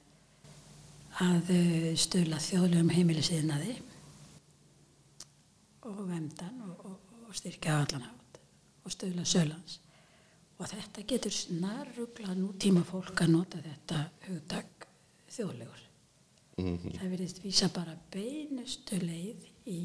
að 1.27 1.55
uh, 1.57 1.89
stöla 1.99 2.43
þjóðlegum 2.43 2.95
heimili 2.95 3.25
sinnaði 3.27 3.79
og 5.83 6.03
vemdan 6.07 6.61
og, 6.69 6.85
og, 6.87 7.15
og 7.27 7.35
styrkja 7.35 7.81
allan 7.83 8.07
átt 8.07 8.22
og 8.85 8.93
stöla 8.93 9.25
sölans 9.25 9.79
og 10.63 10.69
þetta 10.71 11.03
getur 11.11 11.35
snarrugla 11.35 12.35
nútíma 12.39 12.85
fólk 12.87 13.25
að 13.25 13.33
nota 13.35 13.59
þetta 13.63 14.05
hugdag 14.29 14.87
þjóðlegur. 15.33 15.81
Mm 16.61 16.79
-hmm. 16.79 16.99
Það 16.99 17.11
verðist 17.11 17.45
vísa 17.45 17.69
bara 17.69 17.97
beinustu 18.13 18.99
leið 19.01 19.49
í 19.67 19.81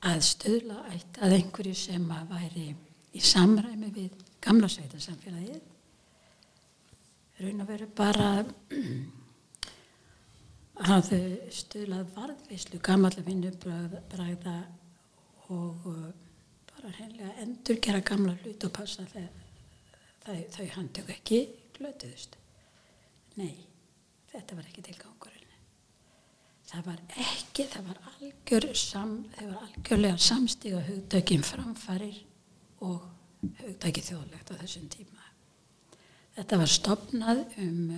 að 0.00 0.20
stöðla 0.20 0.84
eitt 0.92 1.18
að 1.18 1.32
einhverju 1.38 1.74
sem 1.74 2.10
að 2.10 2.28
væri 2.28 2.76
í 3.12 3.20
samræmi 3.20 3.90
við 3.90 4.10
gamla 4.40 4.68
sveitarsamfélagið. 4.68 5.60
Raun 7.40 7.60
að 7.60 7.66
veru 7.66 7.86
bara 7.86 8.44
að 10.96 11.10
stöðla 11.50 12.04
varðvislu 12.14 12.78
gamalla 12.78 13.22
vinnubræða 13.26 14.58
og 15.48 15.86
bara 16.80 16.96
hreinlega 16.96 17.32
endur 17.44 17.80
gera 17.82 18.00
gamla 18.00 18.34
hlut 18.42 18.64
og 18.66 18.72
passa 18.72 19.04
þegar 19.10 19.30
þau, 20.24 20.38
þau 20.56 20.66
handtöku 20.76 21.14
ekki 21.14 21.40
glötuðust. 21.76 22.36
Nei, 23.40 23.54
þetta 24.32 24.58
var 24.58 24.68
ekki 24.68 24.84
tilgangurinn. 24.88 25.36
Það 26.70 26.84
var 26.86 27.00
ekki, 27.18 27.64
það 27.66 27.86
var, 27.88 28.02
algjör 28.12 28.66
sam, 28.78 29.14
það 29.34 29.48
var 29.50 29.62
algjörlega 29.66 30.18
samstíga 30.22 30.82
hugdökin 30.86 31.42
framfarir 31.46 32.20
og 32.86 33.08
hugdöki 33.62 34.04
þjóðlegt 34.06 34.52
á 34.52 34.54
þessum 34.60 34.86
tíma. 34.92 35.24
Þetta 36.36 36.60
var 36.60 36.70
stopnað 36.70 37.42
um, 37.64 37.90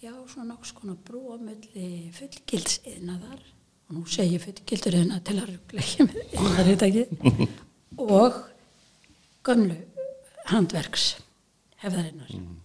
já, 0.00 0.12
svona 0.30 0.52
nokks 0.52 0.72
konar 0.76 1.00
brú 1.04 1.26
á 1.34 1.36
og 3.88 3.96
nú 3.96 4.04
segir 4.10 4.42
fullgildur 4.42 4.96
hérna 4.98 5.20
til 5.24 5.38
að 5.40 5.52
ruggla 5.52 5.84
ekki 5.84 6.06
með 6.08 6.68
hugdöki 6.68 7.04
og 8.04 8.40
gömlu 9.46 9.76
handverks 10.50 11.06
hefðarinnar 11.82 12.32
mm. 12.38 12.56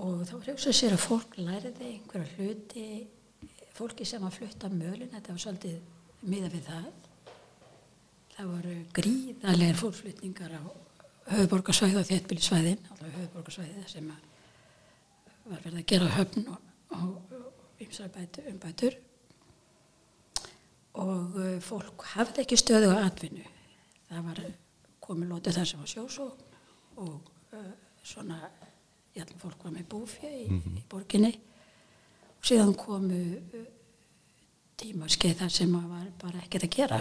og 0.00 0.24
þá 0.28 0.34
hrjóksa 0.44 0.74
sér 0.74 0.96
að 0.96 1.06
fólk 1.06 1.38
læriði 1.38 1.94
einhverja 1.94 2.34
hluti 2.36 2.86
fólki 3.76 4.06
sem 4.08 4.24
að 4.26 4.40
flutta 4.40 4.70
mölun 4.72 5.12
þetta 5.12 5.34
var 5.36 5.44
svolítið 5.44 6.26
miða 6.26 6.50
við 6.52 6.66
það 6.68 6.90
það 8.34 8.54
voru 8.54 8.76
gríðarlegar 8.96 9.80
fólkflutningar 9.80 10.56
á 10.58 10.62
höfuborgarsvæði 11.30 12.00
og 12.00 12.06
þéttbílisvæðin, 12.08 12.86
höfuborgarsvæði 13.00 13.84
sem 13.90 14.08
var 15.50 15.62
verið 15.64 15.80
að 15.80 15.86
gera 15.92 16.10
höfn 16.16 16.48
og, 16.50 16.70
og, 16.96 17.29
og 17.80 17.86
ymsar 17.86 18.08
bætur, 18.08 18.44
umbætur 18.50 18.94
og 21.00 21.36
uh, 21.36 21.60
fólk 21.64 22.04
hafði 22.12 22.42
ekki 22.44 22.58
stöðu 22.58 22.90
á 22.92 23.06
atvinnu. 23.06 23.44
Það 24.10 24.24
var 24.26 24.40
komið 25.00 25.30
lótið 25.30 25.56
þar 25.56 25.68
sem 25.70 25.80
var 25.80 25.92
sjósókn 25.92 26.42
og 27.00 27.30
uh, 27.56 27.70
svona, 28.02 28.40
ég 29.14 29.24
ætlum 29.24 29.40
fólk 29.40 29.64
var 29.64 29.74
með 29.76 29.86
búfja 29.94 30.32
í, 30.34 30.48
í 30.50 30.82
borginni. 30.90 31.32
Og 32.36 32.48
síðan 32.50 32.74
komu 32.76 33.20
uh, 33.38 33.68
tímaskeið 34.80 35.38
þar 35.44 35.54
sem 35.56 35.76
að 35.78 35.86
var 35.94 36.10
bara 36.24 36.42
ekkert 36.44 36.66
að 36.68 36.76
gera. 36.76 37.00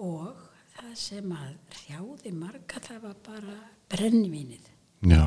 Og 0.00 0.46
það 0.78 0.94
sem 1.02 1.34
að 1.34 1.50
hrjáði 1.80 2.32
marga 2.38 2.80
það 2.88 3.04
var 3.08 3.20
bara 3.26 3.58
brennivínið. 3.92 4.70
Já, 5.04 5.26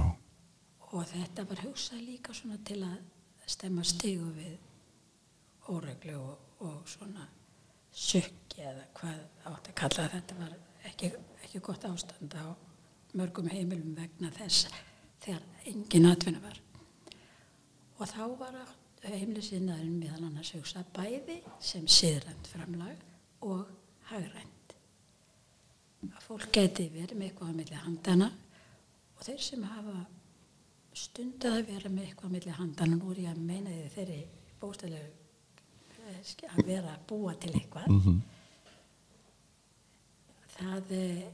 og 0.87 1.05
þetta 1.11 1.45
var 1.45 1.61
hugsað 1.67 2.01
líka 2.07 2.33
svona 2.33 2.57
til 2.65 2.79
að 2.87 2.97
stemma 3.47 3.83
stigu 3.87 4.29
við 4.35 4.55
óreglu 5.71 6.17
og, 6.19 6.47
og 6.67 6.87
svona 6.89 7.27
sökki 7.97 8.63
eða 8.67 8.87
hvað 8.97 9.21
átt 9.51 9.69
að 9.71 9.77
kalla 9.81 10.07
þetta 10.13 10.39
var 10.41 10.55
ekki, 10.89 11.11
ekki 11.43 11.61
gott 11.65 11.85
ástand 11.87 12.35
á 12.37 12.53
mörgum 13.17 13.49
heimilum 13.49 13.95
vegna 13.97 14.31
þess 14.35 14.67
þegar 15.23 15.45
engin 15.69 16.09
atvinna 16.09 16.41
var. 16.43 16.59
Og 17.97 18.05
þá 18.11 18.23
var 18.37 18.57
heimlisinnaðurinn 19.07 19.97
meðal 20.01 20.27
annars 20.27 20.53
hugsað 20.55 20.89
bæði 20.95 21.39
sem 21.63 21.87
siðrænt 21.89 22.49
framlag 22.51 23.01
og 23.45 23.65
hagrænt. 24.11 24.75
Að 26.07 26.21
fólk 26.27 26.51
geti 26.53 26.87
verið 26.93 27.17
með 27.17 27.31
eitthvað 27.31 27.51
á 27.51 27.57
milli 27.57 27.81
handana 27.81 28.29
og 29.17 29.25
þeir 29.25 29.41
sem 29.43 29.65
hafa 29.65 29.95
stundið 30.97 31.53
að 31.53 31.69
vera 31.71 31.93
með 31.93 32.07
eitthvað 32.07 32.29
á 32.29 32.35
milli 32.35 32.57
handana 32.57 32.97
nú 32.97 33.13
er 33.13 33.23
ég 33.23 33.31
að 33.31 33.45
meina 33.51 33.73
því 33.73 33.87
þeirri 33.95 34.19
bóstælegu 34.61 35.15
að 36.07 36.61
vera 36.65 36.93
að 36.95 37.05
búa 37.09 37.33
til 37.41 37.53
eitthvað. 37.53 37.87
Mhm. 37.91 38.19
það 40.57 40.91
eh, 40.97 41.25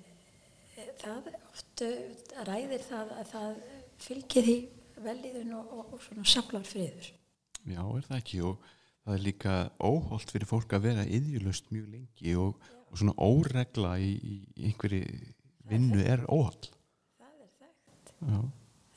það 1.00 1.28
oft 1.38 1.84
eh, 1.86 2.00
ræðir 2.48 2.82
það 2.84 3.12
að 3.20 3.28
það 3.32 3.60
fylgir 4.04 4.48
því 4.48 4.58
velíðun 5.04 5.54
og, 5.60 5.74
og, 5.78 5.94
og 5.96 6.02
svona 6.04 6.26
saklar 6.28 6.66
friður. 6.68 7.12
Já, 7.64 7.80
er 7.80 8.08
það 8.08 8.18
ekki? 8.18 8.42
Og 8.44 8.66
það 9.04 9.16
er 9.16 9.24
líka 9.28 9.56
óholt 9.80 10.34
fyrir 10.34 10.50
fólk 10.50 10.76
að 10.76 10.90
vera 10.90 11.06
yðjulust 11.08 11.72
mjög 11.72 11.88
lengi 11.94 12.36
og, 12.40 12.68
og 12.90 13.00
svona 13.00 13.16
óregla 13.24 13.96
í, 14.00 14.12
í 14.20 14.68
einhverju 14.68 15.06
vinnu 15.72 16.04
er 16.04 16.26
óholt 16.28 16.72
það 17.20 17.40
er 17.40 17.50
þekkt. 17.62 18.14
Já, 18.20 18.40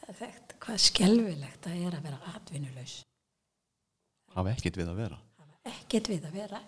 það 0.02 0.10
er 0.10 0.20
þekkt 0.20 0.45
hvað 0.66 0.82
skelfilegt 0.82 1.62
það 1.62 1.84
er 1.86 1.94
að 1.94 2.08
vera 2.08 2.32
atvinnulaus. 2.34 2.96
Hafa 4.34 4.52
ekkert 4.52 4.80
við 4.80 4.90
að 4.90 4.98
vera. 5.04 5.18
Hafa 5.38 5.72
ekkert 5.72 6.10
við 6.10 6.26
að 6.26 6.36
vera. 6.40 6.60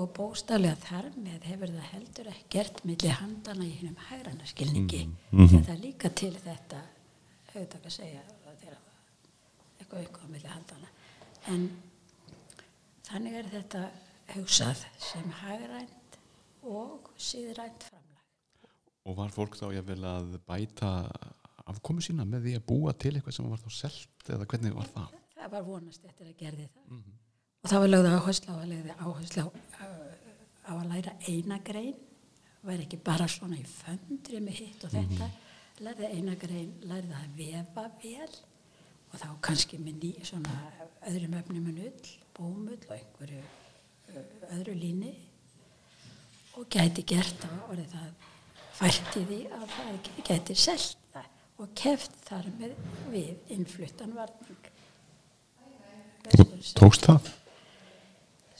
Og 0.00 0.08
bóstalega 0.16 0.78
þar 0.80 1.10
með 1.20 1.44
hefur 1.50 1.72
það 1.74 1.88
heldur 1.90 2.28
ekkert 2.32 2.78
milli 2.88 3.10
handana 3.12 3.66
í 3.66 3.74
hennum 3.76 3.98
hægrana 4.08 4.46
skilningi. 4.48 5.02
Því 5.28 5.48
að 5.50 5.66
það 5.66 5.74
er 5.74 5.82
líka 5.82 6.10
til 6.16 6.32
þetta 6.40 6.80
að 7.52 7.90
segja 7.92 8.22
að 8.24 8.64
er 8.64 8.78
eitthvað 9.82 10.00
eitthvað 10.00 10.24
á 10.24 10.32
milli 10.32 10.48
handana 10.48 10.88
en 11.52 11.66
þannig 13.04 13.36
er 13.42 13.50
þetta 13.52 13.82
hugsað 14.32 14.86
sem 15.02 15.28
hægrænt 15.42 16.18
og 16.62 17.10
síðrænt 17.20 17.84
framlag. 17.90 18.24
Og 19.04 19.18
var 19.18 19.34
fólk 19.34 19.58
þá 19.58 19.66
jáfnvel 19.76 20.04
að 20.08 20.36
bæta 20.46 20.92
afkomu 21.72 22.04
sína 22.04 22.28
með 22.28 22.46
því 22.46 22.54
að 22.58 22.68
búa 22.70 22.94
til 22.94 23.16
eitthvað 23.16 23.36
sem 23.38 23.50
var 23.50 23.60
þá 23.64 23.70
selt 23.80 24.32
eða 24.36 24.48
hvernig 24.52 24.78
var 24.78 24.88
það? 24.94 25.18
það 25.42 25.52
var 25.56 25.66
vonast 25.66 26.06
eftir 26.06 26.30
að 26.30 26.38
gerði 26.38 26.68
það. 26.70 27.02
Og 27.62 27.70
það 27.70 27.82
var 27.82 27.90
lögða 27.90 28.14
áherslu 28.18 28.54
á 28.54 28.56
að 28.62 28.72
áherslu 29.06 29.42
á, 29.42 29.48
á, 29.82 29.86
á 30.70 30.72
að 30.76 30.88
læra 30.92 31.14
eina 31.28 31.58
grein. 31.66 31.98
Væri 32.62 32.86
ekki 32.86 32.98
bara 33.02 33.26
svona 33.30 33.58
í 33.58 33.64
föndri 33.66 34.38
með 34.42 34.60
hitt 34.60 34.86
og 34.86 34.94
þetta. 34.94 35.28
Lærði 35.82 36.10
eina 36.14 36.36
grein, 36.38 36.72
lærði 36.86 37.18
að 37.18 37.36
vefa 37.40 37.86
vel. 38.02 38.30
Og 39.12 39.18
þá 39.20 39.28
kannski 39.44 39.80
með 39.82 39.98
ný 40.04 40.12
svona 40.24 40.54
öðrum 41.10 41.36
öfnum 41.40 41.68
en 41.72 41.82
ull, 41.88 42.12
bómull 42.36 42.78
og 42.78 42.94
einhverju 42.96 43.42
öðru 44.54 44.76
líni. 44.78 45.12
Og 46.56 46.68
gæti 46.70 47.04
gert 47.08 47.46
á 47.48 47.52
orðið 47.66 47.96
það 47.96 48.28
fætti 48.78 49.24
því 49.28 49.40
að 49.52 49.66
það 49.74 50.10
gæti 50.28 50.56
selt 50.58 51.01
og 51.60 51.74
keft 51.78 52.14
þar 52.26 52.48
með 52.58 52.76
við 53.12 53.54
innfluttan 53.56 54.14
varning 54.16 54.70
Tókst 56.30 57.06
það? 57.08 57.30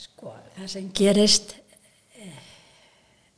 Sko, 0.02 0.33
það 0.57 0.70
sem 0.72 0.88
gerist 0.98 1.55
eh, 2.18 2.40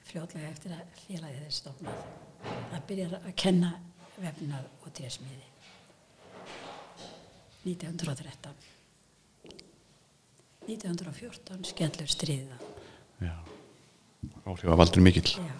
fljótlega 0.08 0.48
eftir 0.48 0.72
að 0.72 1.02
félagið 1.02 1.42
er 1.44 1.52
stofnað, 1.52 2.06
það 2.44 2.86
byrjar 2.88 3.16
að 3.20 3.34
kenna 3.42 3.72
vefnað 4.16 4.70
og 4.80 4.94
trésmiði. 4.96 5.50
1913. 7.64 8.56
1914 10.64 11.68
skellur 11.68 12.12
stríða. 12.12 12.60
Já. 13.20 13.36
Áhrif 14.48 14.70
að 14.72 14.80
valdur 14.80 15.04
mikill. 15.04 15.28
Já, 15.36 15.56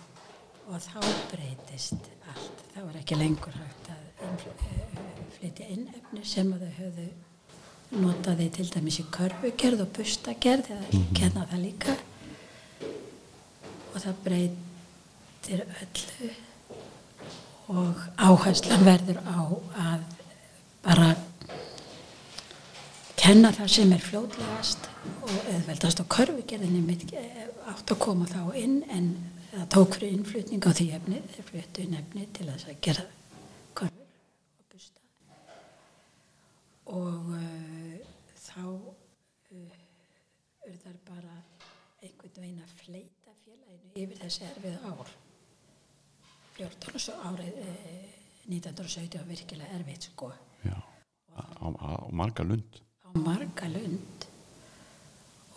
og 0.70 0.80
þá 0.88 1.00
breytist 1.32 2.12
allt. 2.32 2.63
Það 2.74 2.86
var 2.88 2.96
ekki 3.00 3.16
lengur 3.20 3.54
hægt 3.54 3.90
að 3.94 4.24
innfl- 4.26 4.64
eh, 4.66 5.04
flytja 5.38 5.66
inn 5.74 5.84
efni 5.94 6.24
sem 6.26 6.52
að 6.52 6.64
þau 6.64 6.72
höfðu 6.80 7.06
notaði 8.04 8.48
til 8.56 8.66
dæmis 8.74 8.98
í 8.98 9.04
körfugerð 9.14 9.84
og 9.84 9.92
bustagerð 9.98 10.70
eða 10.74 11.02
kenna 11.14 11.44
það 11.52 11.62
líka. 11.62 11.94
Og 13.94 14.00
það 14.02 14.16
breytir 14.24 15.62
öllu 15.82 16.30
og 17.68 18.02
áherslan 18.18 18.84
verður 18.84 19.20
á 19.24 19.40
að 19.84 20.00
bara 20.84 21.12
kenna 23.16 23.52
það 23.56 23.70
sem 23.76 23.92
er 23.96 24.02
fljótlegast 24.04 24.90
og 25.22 25.30
eðveldast 25.54 26.02
á 26.02 26.04
körfugerðinni 26.16 26.98
eh, 27.14 27.46
átt 27.70 27.94
að 27.94 28.02
koma 28.02 28.26
þá 28.28 28.42
inn 28.58 28.82
en 28.92 29.14
það 29.54 29.68
tók 29.74 29.94
fyrir 29.96 30.14
innflutning 30.16 30.66
á 30.66 30.70
því 30.74 30.86
efni 30.98 31.20
þeir 31.34 31.46
fluttu 31.50 31.84
inn 31.84 31.96
efni 32.00 32.26
til 32.36 32.46
þess 32.50 32.68
að 32.70 32.80
gera 32.86 33.04
körfur 33.78 34.04
og 34.58 34.64
busta 34.72 35.00
og 36.98 37.28
uh, 37.38 37.98
þá 38.44 38.64
uh, 38.64 39.78
er 40.68 40.78
það 40.84 40.98
bara 41.10 41.36
einhvern 42.04 42.40
veginn 42.40 42.64
að 42.64 42.74
fleita 42.82 43.36
félaginu 43.44 43.94
yfir 44.04 44.22
þessi 44.24 44.46
erfið 44.50 44.88
ár 44.90 45.14
14 46.58 46.94
og 46.98 47.04
svo 47.06 47.14
árið 47.30 47.60
uh, 47.62 47.70
1917 48.50 49.18
var 49.20 49.28
virkilega 49.32 49.78
erfið 49.78 50.08
sko 50.10 50.32
Já. 50.64 50.76
Á, 51.34 51.42
á, 51.60 51.66
á 51.68 51.90
marga 52.12 52.44
lund. 52.46 52.80
á 53.04 53.08
marga 53.18 53.68
lund 53.72 54.26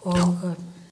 og 0.08 0.44
uh, 0.52 0.87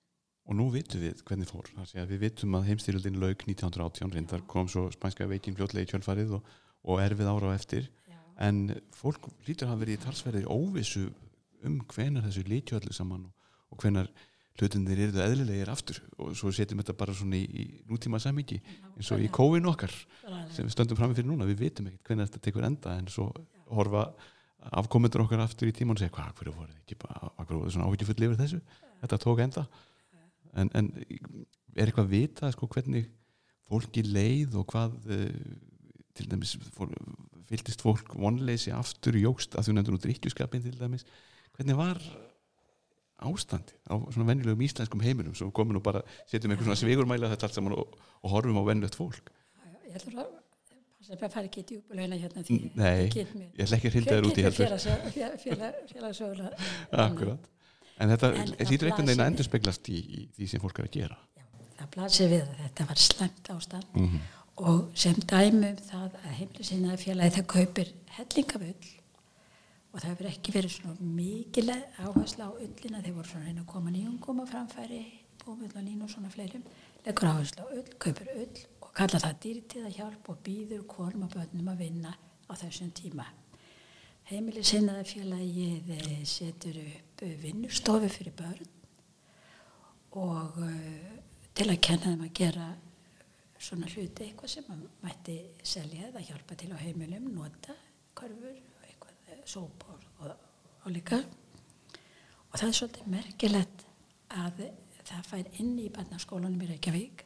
Og 0.46 0.58
nú 0.60 0.68
vitum 0.74 1.02
við 1.02 1.24
hvernig 1.26 1.50
fór. 1.50 1.72
Það 1.74 2.12
við 2.12 2.22
vitum 2.22 2.58
að 2.58 2.68
heimstyrjöldin 2.70 3.18
lauk 3.22 3.46
1918 3.48 4.14
reyndar 4.14 4.44
kom 4.50 4.68
svo 4.70 4.88
spænska 4.94 5.26
veikin 5.30 5.56
fljótlega 5.58 5.88
í 5.88 5.90
kjölfarið 5.90 6.36
og, 6.38 6.52
og 6.86 7.02
erfið 7.02 7.32
ára 7.32 7.50
á 7.50 7.58
eftir. 7.58 7.90
já, 8.06 8.20
En 8.46 8.76
fólk 8.94 9.26
lítur 9.48 9.72
að 9.74 9.82
verið 9.82 9.98
í 9.98 10.04
talsverðir 10.04 10.52
óvissu 10.54 11.08
um 11.66 11.80
hvenar 11.90 12.28
þessu 12.28 12.46
lítju 12.46 12.78
allir 12.78 12.94
saman 12.94 13.26
og, 13.26 13.56
og 13.74 13.82
hvenar 13.82 14.12
hlutinir 14.60 15.02
eru 15.08 15.24
eðlilegir 15.24 15.72
aftur. 15.74 15.98
Og 16.22 16.38
svo 16.38 16.54
setjum 16.54 16.84
þetta 16.84 16.96
bara 17.00 17.18
svona 17.18 17.42
í, 17.42 17.44
í 17.50 17.66
nútíma 17.90 18.22
samíki 18.22 18.62
eins 18.94 19.12
og 19.12 19.26
í 19.26 19.32
kóin 19.34 19.66
okkar 19.72 19.92
sem 20.54 20.62
við 20.62 20.76
stöndum 20.76 21.00
fram 21.00 21.18
fyrir 21.18 21.28
núna, 21.32 21.50
við 21.50 21.66
vitum 21.66 21.90
ekkert 21.90 22.12
hvenar 22.12 22.30
þetta 22.30 22.46
tekur 22.46 22.70
enda 22.70 22.96
en 23.00 23.10
svo 23.12 23.32
horfa 23.74 24.12
afkomendur 24.78 25.26
okkar 25.26 25.44
aftur 25.44 25.70
í 25.70 25.76
tíma 25.76 25.94
og 25.94 26.02
segja 26.02 26.14
hvað, 26.14 26.32
hverju 26.38 26.56
voru 26.56 26.72
þið 26.86 27.74
svona 27.74 27.90
áhyggjufull 27.90 28.28
yfir 28.30 28.40
þessu? 28.40 28.62
Þetta 29.02 29.20
tók 29.22 29.42
enda 29.44 29.66
en, 30.56 30.72
en 30.74 30.92
er 31.76 31.88
eitthvað 31.88 32.12
vitað 32.12 32.56
sko 32.56 32.70
hvernig 32.72 33.10
fólki 33.70 34.06
leið 34.06 34.60
og 34.62 34.68
hvað 34.72 34.96
uh, 35.10 35.56
til 36.16 36.30
dæmis 36.32 36.56
fór, 36.76 36.94
fylltist 37.50 37.84
fólk 37.84 38.14
vonleysi 38.16 38.74
aftur 38.76 39.18
jógst 39.20 39.58
að 39.58 39.70
þú 39.70 39.76
nefndur 39.76 39.98
nú 39.98 40.04
drikkjuskapin 40.06 40.64
til 40.64 40.78
dæmis 40.80 41.06
hvernig 41.56 41.78
var 41.80 42.02
ástandi 43.24 43.76
á 43.88 43.96
svona 44.12 44.28
venjulegum 44.28 44.64
íslenskum 44.66 45.04
heiminum? 45.04 45.36
Svo 45.36 45.52
komum 45.56 45.78
nú 45.78 45.82
bara, 45.84 46.02
setjum 46.28 46.52
einhver 46.52 46.68
svona 46.68 46.80
svigurmæla 46.80 47.32
þetta 47.32 47.48
allt 47.48 47.58
saman 47.58 47.78
og, 47.78 47.96
og 48.22 48.34
horfum 48.34 48.60
á 48.60 48.64
venjulegt 48.68 48.98
fólk. 49.00 49.32
Ég 49.88 49.96
heldur 49.96 50.20
að 50.20 50.32
passa 51.00 51.16
að 51.16 51.36
fara 51.38 51.48
ekki 51.48 51.64
í 51.64 51.68
djúbulegna 51.72 52.20
hérna 52.20 52.44
því 52.44 52.60
Nei, 52.76 53.08
ég 53.08 53.66
ætla 53.66 53.80
ekki 53.80 53.92
að 53.92 53.96
hrinda 53.96 54.18
þér 54.18 54.30
út 54.30 54.40
í 54.42 54.46
heldur. 54.46 54.66
félagsögulega 55.96 56.52
Akkurat 57.06 57.52
En 57.96 58.12
þetta 58.12 58.32
hlýtur 58.68 58.90
einhvern 58.90 59.08
veginn 59.08 59.24
að 59.24 59.30
endur 59.32 59.48
speglast 59.48 59.88
í, 59.88 60.00
í 60.00 60.24
því 60.36 60.48
sem 60.52 60.64
fólk 60.64 60.82
er 60.82 60.90
að 60.90 60.96
gera. 60.98 61.18
Já, 61.36 61.46
það 61.80 61.92
blasir 61.94 62.32
við 62.34 62.42
að 62.44 62.58
þetta 62.64 62.88
var 62.90 63.02
slemt 63.06 63.52
ástand. 63.54 64.02
Og 64.56 64.82
sem 64.96 65.18
dæmi 65.20 65.70
um 65.70 65.80
það 65.84 66.20
að 66.22 66.36
heimlisinnaði 66.40 67.02
félagi 67.02 67.36
það 67.38 67.48
kaupir 67.54 67.92
hellingafull 68.18 68.92
og 69.96 70.02
það 70.02 70.10
hefur 70.10 70.28
ekki 70.30 70.54
verið 70.56 70.74
svona 70.76 71.10
mikil 71.16 71.66
áherslu 71.72 72.48
á 72.48 72.52
ullina. 72.52 73.02
Þeir 73.04 73.16
voru 73.16 73.32
svona 73.32 73.48
reyna 73.48 73.64
að 73.64 73.72
koma 73.72 73.94
nýjungum 73.96 74.44
á 74.44 74.46
framfæri 74.52 75.02
búmull 75.46 75.72
og 75.72 75.84
línu 75.84 76.04
og 76.04 76.12
svona 76.12 76.32
fleirum. 76.34 76.64
Leggur 77.06 77.32
áherslu 77.32 77.64
á 77.64 77.68
ull, 77.72 77.90
kaupir 78.00 78.32
ull 78.36 78.62
og 78.82 78.92
kalla 78.98 79.22
það 79.24 79.42
dýrtíða 79.46 79.92
hjálp 79.96 80.30
og 80.32 80.40
býður 80.44 80.86
konum 80.92 81.28
og 81.28 81.36
börnum 81.36 81.72
að 81.72 81.84
vinna 81.86 82.12
á 82.16 82.54
þessum 82.60 82.92
tíma. 82.96 83.28
Heimilisinnaði 84.26 85.06
félagið 85.12 85.92
eh, 85.96 86.24
setur 86.26 86.80
upp 86.82 87.05
eh, 87.24 87.38
vinnustofu 87.42 88.10
fyrir 88.10 88.36
börn 88.36 88.72
og 90.16 90.58
uh, 90.64 91.16
til 91.56 91.70
að 91.72 91.82
kenna 91.84 92.12
þeim 92.12 92.24
að 92.24 92.36
gera 92.40 92.68
svona 93.66 93.90
hluti 93.90 94.28
eitthvað 94.28 94.52
sem 94.52 94.68
maður 94.70 94.92
mætti 95.04 95.36
selja 95.66 96.10
eða 96.10 96.24
hjálpa 96.24 96.58
til 96.60 96.72
á 96.76 96.78
heimilum, 96.80 97.30
nota 97.36 97.76
korfur, 98.16 98.56
eitthvað, 98.86 99.16
eh, 99.28 99.42
sópor 99.46 100.04
og, 100.20 100.34
og 100.84 100.92
líka. 100.92 101.20
Og 102.52 102.60
það 102.60 102.68
er 102.68 102.78
svolítið 102.80 103.08
merkilegt 103.12 103.86
að 104.36 104.62
það 105.06 105.30
fær 105.30 105.50
inn 105.62 105.74
í 105.80 105.90
barnaskólanum 105.94 106.62
í 106.64 106.70
Reykjavík. 106.72 107.26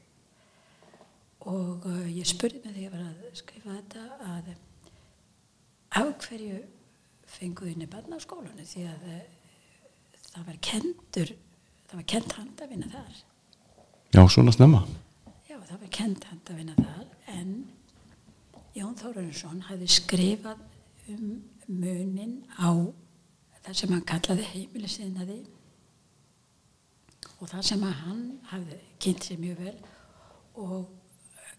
Og 1.49 1.85
uh, 1.87 2.07
ég 2.11 2.27
spurði 2.27 2.59
mig 2.63 2.73
þegar 2.73 2.83
ég 2.83 2.95
var 2.95 3.03
að 3.05 3.37
skrifa 3.39 3.75
þetta 3.77 4.05
að 4.27 4.49
af 5.99 6.09
hverju 6.25 6.57
fenguðu 7.29 7.73
inn 7.73 7.85
í 7.85 7.91
barnaskólanum? 7.91 8.65
Því 8.67 8.87
að 8.89 9.05
uh, 9.13 9.38
það 10.33 10.47
var 10.47 10.59
kentur 10.69 11.33
það 11.89 11.95
var 11.99 12.07
kent 12.13 12.37
handavinna 12.37 12.89
þar. 12.93 13.19
Já, 14.13 14.21
svona 14.29 14.53
snemma. 14.53 14.83
Já, 15.49 15.57
það 15.57 15.77
var 15.81 15.91
kent 15.99 16.27
handavinna 16.29 16.75
þar 16.77 17.05
en 17.33 17.53
Jón 18.77 18.97
Þórarinsson 18.99 19.63
hafði 19.67 19.87
skrifað 19.91 20.59
um 21.09 21.23
munin 21.69 22.43
á 22.61 22.69
það 23.63 23.79
sem 23.81 23.93
hann 23.93 24.05
kallaði 24.07 24.45
heimilisiðnaði 24.53 25.39
og 27.39 27.49
það 27.49 27.65
sem 27.71 27.85
hann 27.85 28.23
hafði 28.51 28.79
kynnt 29.01 29.25
sér 29.25 29.41
mjög 29.41 29.63
vel 29.65 29.75
og 30.59 30.89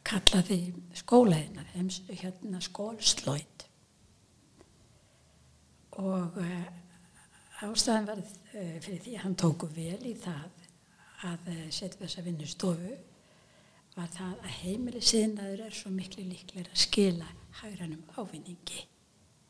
kallaði 0.06 0.60
skólaðina, 0.96 1.66
hérna 1.74 2.60
skólslóit 2.64 3.66
og 6.00 6.38
uh, 6.40 6.68
ástæðan 7.66 8.08
var 8.08 8.20
uh, 8.22 8.76
fyrir 8.80 9.00
því 9.04 9.14
að 9.16 9.22
hann 9.24 9.36
tóku 9.38 9.68
vel 9.74 10.00
í 10.08 10.14
það 10.18 10.66
að 11.28 11.48
uh, 11.52 11.64
setja 11.68 12.00
þessa 12.00 12.24
vinnustofu 12.24 12.94
var 13.96 14.12
það 14.14 14.36
að 14.38 14.56
heimili 14.62 15.02
síðnaður 15.04 15.64
er 15.66 15.76
svo 15.76 15.92
miklu 15.92 16.24
líklega 16.24 16.70
að 16.70 16.82
skila 16.84 17.28
hægranum 17.60 18.04
ávinningi 18.16 18.84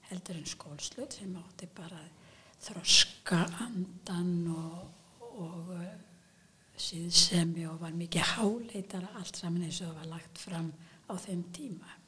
heldur 0.09 0.41
en 0.41 0.49
skólslut 0.49 1.15
sem 1.15 1.35
átti 1.39 1.69
bara 1.77 2.01
þroska 2.61 3.45
andan 3.67 4.33
og, 4.53 4.79
og 5.31 5.75
uh, 5.77 5.91
síðsemi 6.81 7.67
og 7.69 7.81
var 7.83 7.95
mikið 7.97 8.35
háleitara 8.35 9.15
allt 9.21 9.39
saman 9.39 9.67
eins 9.69 9.83
og 9.87 9.95
var 10.01 10.09
lagt 10.17 10.41
fram 10.41 10.73
á 11.11 11.15
þeim 11.21 11.43
tíma. 11.55 11.99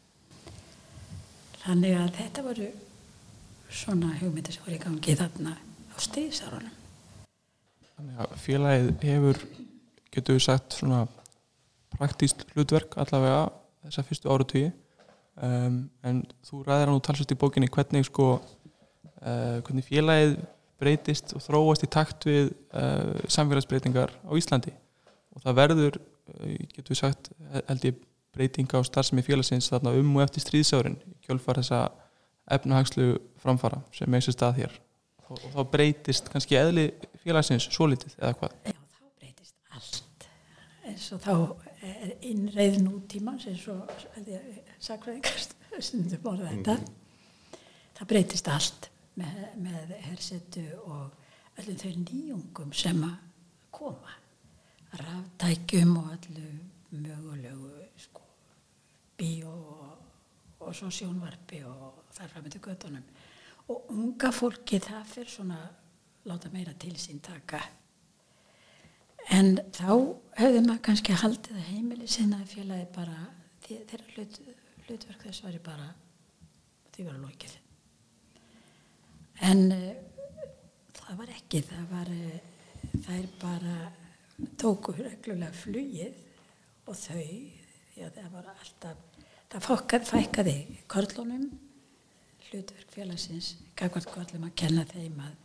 Þannig 1.62 1.98
að 1.98 2.16
þetta 2.18 2.44
voru 2.46 2.70
svona 3.72 4.16
hugmyndir 4.18 4.56
sem 4.56 4.64
voru 4.64 4.78
í 4.78 4.82
gangi 4.82 5.14
þarna 5.18 5.54
á 6.02 6.08
stíðsárunum. 6.08 6.78
Þannig 7.92 8.22
að 8.24 8.32
félagið 8.42 8.88
hefur, 9.06 9.40
getur 10.12 10.38
við 10.38 10.44
sagt, 10.48 10.76
svona 10.78 11.04
praktíst 11.92 12.42
hlutverk 12.52 12.96
allavega 12.98 13.44
þessa 13.84 14.04
fyrstu 14.08 14.30
áratögi 14.32 14.70
um, 15.36 15.78
en 16.02 16.22
þú 16.46 16.62
ræðir 16.66 16.90
hann 16.90 16.98
og 16.98 17.04
talsast 17.06 17.34
í 17.34 17.38
bókinni 17.38 17.70
hvernig 17.70 18.08
sko 18.08 18.28
uh, 18.40 19.58
hvernig 19.62 19.86
félagið 19.86 20.38
breytist 20.82 21.36
og 21.36 21.44
þróast 21.44 21.86
í 21.86 21.90
takt 21.92 22.26
við 22.26 22.50
uh, 22.74 23.12
samfélagsbreytingar 23.30 24.14
á 24.26 24.32
Íslandi. 24.34 24.72
Og 25.36 25.44
það 25.44 25.58
verður, 25.60 26.00
uh, 26.34 26.54
getur 26.72 26.96
við 26.96 27.02
sagt 27.04 27.30
held 27.68 27.90
ég 27.92 28.00
breytinga 28.32 28.80
á 28.80 28.88
starfsemi 28.88 29.22
félagsins 29.22 29.70
þarna 29.70 29.92
um 30.00 30.16
og 30.16 30.24
eftir 30.24 30.42
stríðsárin 30.42 30.98
kjölfar 31.22 31.60
þessa 31.60 31.84
efnahagslu 32.50 33.12
framfara 33.44 33.84
sem 33.94 34.18
sér 34.18 34.34
stað 34.34 34.64
hér 34.64 34.81
og, 35.32 35.42
og 35.48 35.56
þá 35.56 35.74
breytist 35.74 36.30
kannski 36.32 36.58
eðli 36.60 36.88
félagsins 37.24 37.68
svo 37.72 37.88
litið 37.90 38.16
eða 38.20 38.32
hvað? 38.40 38.56
Já, 38.68 38.78
þá 38.98 39.04
breytist 39.22 39.76
allt. 39.78 40.26
Eins 40.86 41.10
og 41.16 41.22
þá 41.24 41.34
er 41.82 42.16
innreið 42.30 42.80
nútímans 42.84 43.48
eins 43.50 43.68
og 43.72 43.94
sakræðingast 44.82 45.56
stundum 45.82 46.28
orða 46.32 46.52
þetta 46.52 46.76
það 48.02 48.10
breytist 48.10 48.48
allt 48.50 48.88
með, 49.18 49.42
með 49.62 49.92
hersetu 50.08 50.64
og 50.82 51.60
öllum 51.60 51.78
þau 51.78 51.90
nýjungum 52.02 52.72
sem 52.74 53.02
að 53.06 53.18
koma. 53.72 54.16
Ráftækjum 54.98 55.92
og 56.00 56.08
öllu 56.16 56.48
mögulegu 56.92 57.70
sko, 57.96 58.24
bíó 59.16 59.52
og, 59.52 59.92
og 60.60 60.74
svo 60.76 60.90
sjónvarpi 60.92 61.62
og 61.64 62.02
þar 62.12 62.32
fram 62.32 62.44
með 62.48 62.58
göttunum 62.66 63.06
og 63.72 63.92
unga 63.94 64.30
fólki 64.34 64.80
það 64.82 65.06
fyrir 65.08 65.32
svona 65.32 65.60
láta 66.28 66.50
meira 66.52 66.74
til 66.78 66.94
sín 67.00 67.22
taka. 67.24 67.60
En 69.32 69.56
þá 69.74 69.90
hefði 70.38 70.62
maður 70.66 70.84
kannski 70.88 71.16
haldið 71.16 71.58
að 71.58 71.68
heimili 71.70 72.08
sinna 72.10 72.42
félagi 72.48 72.88
bara 72.94 73.18
þeirra 73.62 74.06
hlut, 74.16 74.38
hlutverk 74.86 75.26
þess 75.28 75.44
væri 75.46 75.60
bara 75.62 75.88
því 76.92 77.06
var 77.06 77.16
að 77.16 77.26
lokið. 77.28 77.58
En 79.48 79.62
uh, 79.72 80.48
það 80.98 81.20
var 81.22 81.34
ekki 81.36 81.62
það 81.70 81.86
var 81.94 82.12
uh, 82.12 82.52
er 83.16 83.28
bara 83.40 83.76
tóku 84.58 84.94
reglulega 84.98 85.52
flugið 85.54 86.18
og 86.88 86.98
þau 86.98 87.26
að 88.02 88.16
það 88.16 88.30
var 88.32 88.48
alltaf 88.52 89.02
það 89.52 89.66
fókkað, 89.66 90.06
fækkaði 90.08 90.56
körlunum 90.90 91.46
hlutverk 92.52 92.92
félagsins 92.92 93.54
gagvart 93.78 94.10
körlum 94.12 94.46
að 94.48 94.54
kenna 94.62 94.84
þeim 94.92 95.18
að 95.24 95.40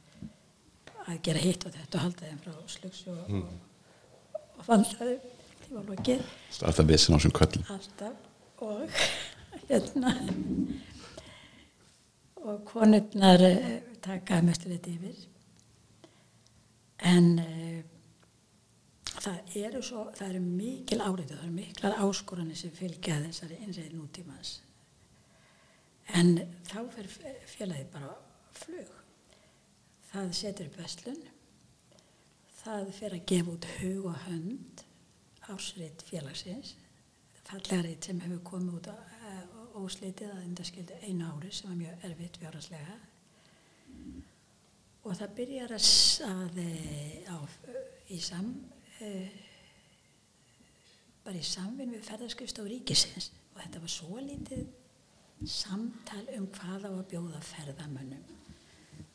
að 1.08 1.22
gera 1.24 1.42
hitt 1.42 1.66
og 1.68 1.76
þetta 1.76 1.98
og 1.98 2.04
halda 2.04 2.28
þeim 2.28 2.40
frá 2.44 2.56
slugs 2.74 3.02
og, 3.08 3.20
mm. 3.32 3.44
og, 3.48 4.46
og 4.60 4.68
vandaðu 4.68 5.16
því 5.64 5.76
var 5.78 5.90
lokið 5.92 6.24
Alltaf 6.68 6.90
vissin 6.90 7.16
á 7.16 7.20
sem 7.24 7.34
köllum 7.36 7.72
alltaf. 7.72 8.24
Og 8.66 9.00
hérna 9.70 10.14
og 12.48 12.64
konurnar 12.68 13.44
uh, 13.44 13.72
taka 14.04 14.40
mestu 14.46 14.70
þetta 14.72 14.94
yfir. 14.94 15.18
En 17.08 17.34
uh, 17.44 17.82
það 19.18 19.58
eru 19.64 19.84
svo 19.84 20.08
það 20.16 20.30
eru 20.30 20.46
mikil 20.46 21.02
áriðu, 21.04 21.34
það 21.34 21.44
eru 21.44 21.56
miklar 21.56 22.00
áskoranir 22.06 22.60
sem 22.60 22.74
fylgja 22.76 23.22
þessari 23.26 23.60
einræði 23.64 23.94
nútímans 23.96 24.58
en 26.16 26.38
þá 26.68 26.80
fer 26.96 27.10
félagið 27.48 27.90
bara 27.92 28.14
flug. 28.56 28.94
Það 30.08 30.32
setur 30.38 30.70
upp 30.70 30.80
vestlun 30.80 31.26
það 32.68 32.92
fer 32.96 33.16
að 33.16 33.26
gefa 33.32 33.54
út 33.54 33.68
hug 33.78 34.08
og 34.12 34.22
hönd 34.26 34.84
ásreit 35.54 36.04
félagsins. 36.08 36.76
Fallega 37.48 37.84
reit 37.86 38.08
sem 38.08 38.20
hefur 38.20 38.42
komið 38.50 38.80
út 38.82 38.90
óslitið 39.78 40.32
að 40.34 40.46
undarskildu 40.50 40.98
einu 41.06 41.28
ári 41.30 41.52
sem 41.54 41.70
var 41.70 41.78
mjög 41.80 42.08
erfitt 42.10 42.40
fjárhagslega. 42.42 42.98
Og 45.08 45.16
það 45.16 45.36
byrjar 45.38 45.76
að, 45.78 45.88
að 46.28 46.58
á, 47.32 47.38
í 48.12 48.20
sam 48.26 48.50
bara 51.24 51.38
í 51.38 51.46
samvinn 51.46 51.94
við 51.94 52.04
ferðarskrift 52.08 52.60
á 52.60 52.64
ríkisins. 52.68 53.32
Og 53.54 53.62
þetta 53.62 53.84
var 53.84 53.94
svo 53.94 54.20
lítið 54.20 54.66
samtal 55.46 56.24
um 56.38 56.48
hvað 56.56 56.88
á 56.90 56.92
að 56.92 57.08
bjóða 57.12 57.42
ferðamönnum. 57.46 58.24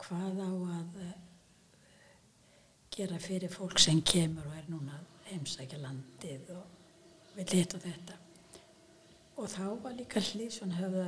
Hvað 0.03 0.39
á 0.39 0.51
að 0.77 0.99
gera 2.93 3.19
fyrir 3.19 3.51
fólk 3.51 3.79
sem 3.81 4.01
kemur 4.05 4.47
og 4.47 4.57
er 4.57 4.69
núna 4.69 4.99
heimsækja 5.29 5.79
landið 5.81 6.51
og 6.55 7.35
vil 7.35 7.47
leta 7.51 7.79
þetta. 7.81 8.19
Og 9.41 9.49
þá 9.49 9.65
var 9.81 9.95
líka 9.97 10.21
hlýð 10.21 10.51
svona 10.53 10.77
höfða 10.77 11.07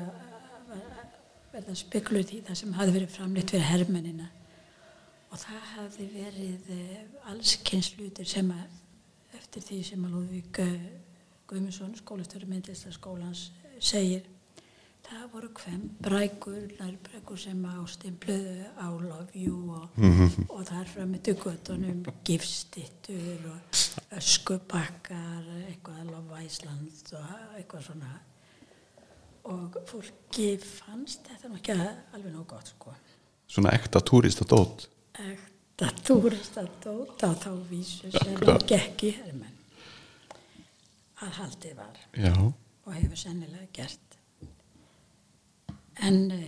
verða 1.53 1.75
spekluð 1.77 2.33
í 2.35 2.41
það 2.47 2.59
sem 2.59 2.73
hafi 2.75 2.95
verið 2.95 3.13
framleitt 3.13 3.53
fyrir 3.53 3.69
hermennina. 3.69 4.29
Og 5.31 5.39
það 5.39 5.67
hafi 5.75 6.07
verið 6.13 6.71
allskynnslutir 7.31 8.27
sem 8.27 8.49
að 8.55 9.37
eftir 9.37 9.63
því 9.63 9.81
sem 9.83 10.05
að 10.07 10.15
Lúðvík 10.15 10.61
Guðmundsson, 11.45 11.93
skólastöru 11.99 12.47
myndlistaskólans 12.49 13.51
segir 13.77 14.25
það 15.05 15.25
voru 15.33 15.49
hvem 15.59 15.81
brækur, 16.03 16.61
nærbrækur 16.79 17.39
sem 17.39 17.65
ástimpluðu 17.65 18.69
á 18.77 18.87
love 18.89 19.27
you 19.35 19.73
og, 19.75 19.89
mm 19.95 20.11
-hmm. 20.11 20.45
og 20.49 20.65
þar 20.65 20.87
fram 20.93 21.09
með 21.09 21.21
duggötunum 21.27 22.05
gifstittur 22.25 23.49
og 23.53 23.59
öskubakkar, 24.17 25.43
eitthvað 25.69 26.05
Love 26.11 26.45
Iceland 26.45 27.13
og 27.13 27.57
eitthvað 27.57 27.81
svona 27.81 28.19
og 29.43 29.77
fólki 29.87 30.57
fannst 30.57 31.27
þetta 31.27 31.49
nú 31.49 31.55
ekki 31.55 31.71
alveg 32.13 32.31
nóg 32.33 32.47
gott 32.47 32.67
sko 32.67 32.93
Svona 33.47 33.69
ekta 33.77 33.99
túrist 33.99 34.41
og 34.41 34.47
dót. 34.47 34.87
ekta 35.13 35.91
túrist 36.07 36.57
að 36.57 37.35
þá 37.43 37.51
vísu 37.69 38.11
sem 38.11 38.37
það 38.41 38.65
gekk 38.67 39.03
í 39.03 39.11
hermenn 39.11 39.57
að 41.21 41.31
haldið 41.39 41.75
var 41.75 41.97
Já. 42.17 42.33
og 42.85 42.93
hefur 42.93 43.17
sennilega 43.17 43.67
gert 43.73 44.14
en 46.03 46.19
uh, 46.35 46.45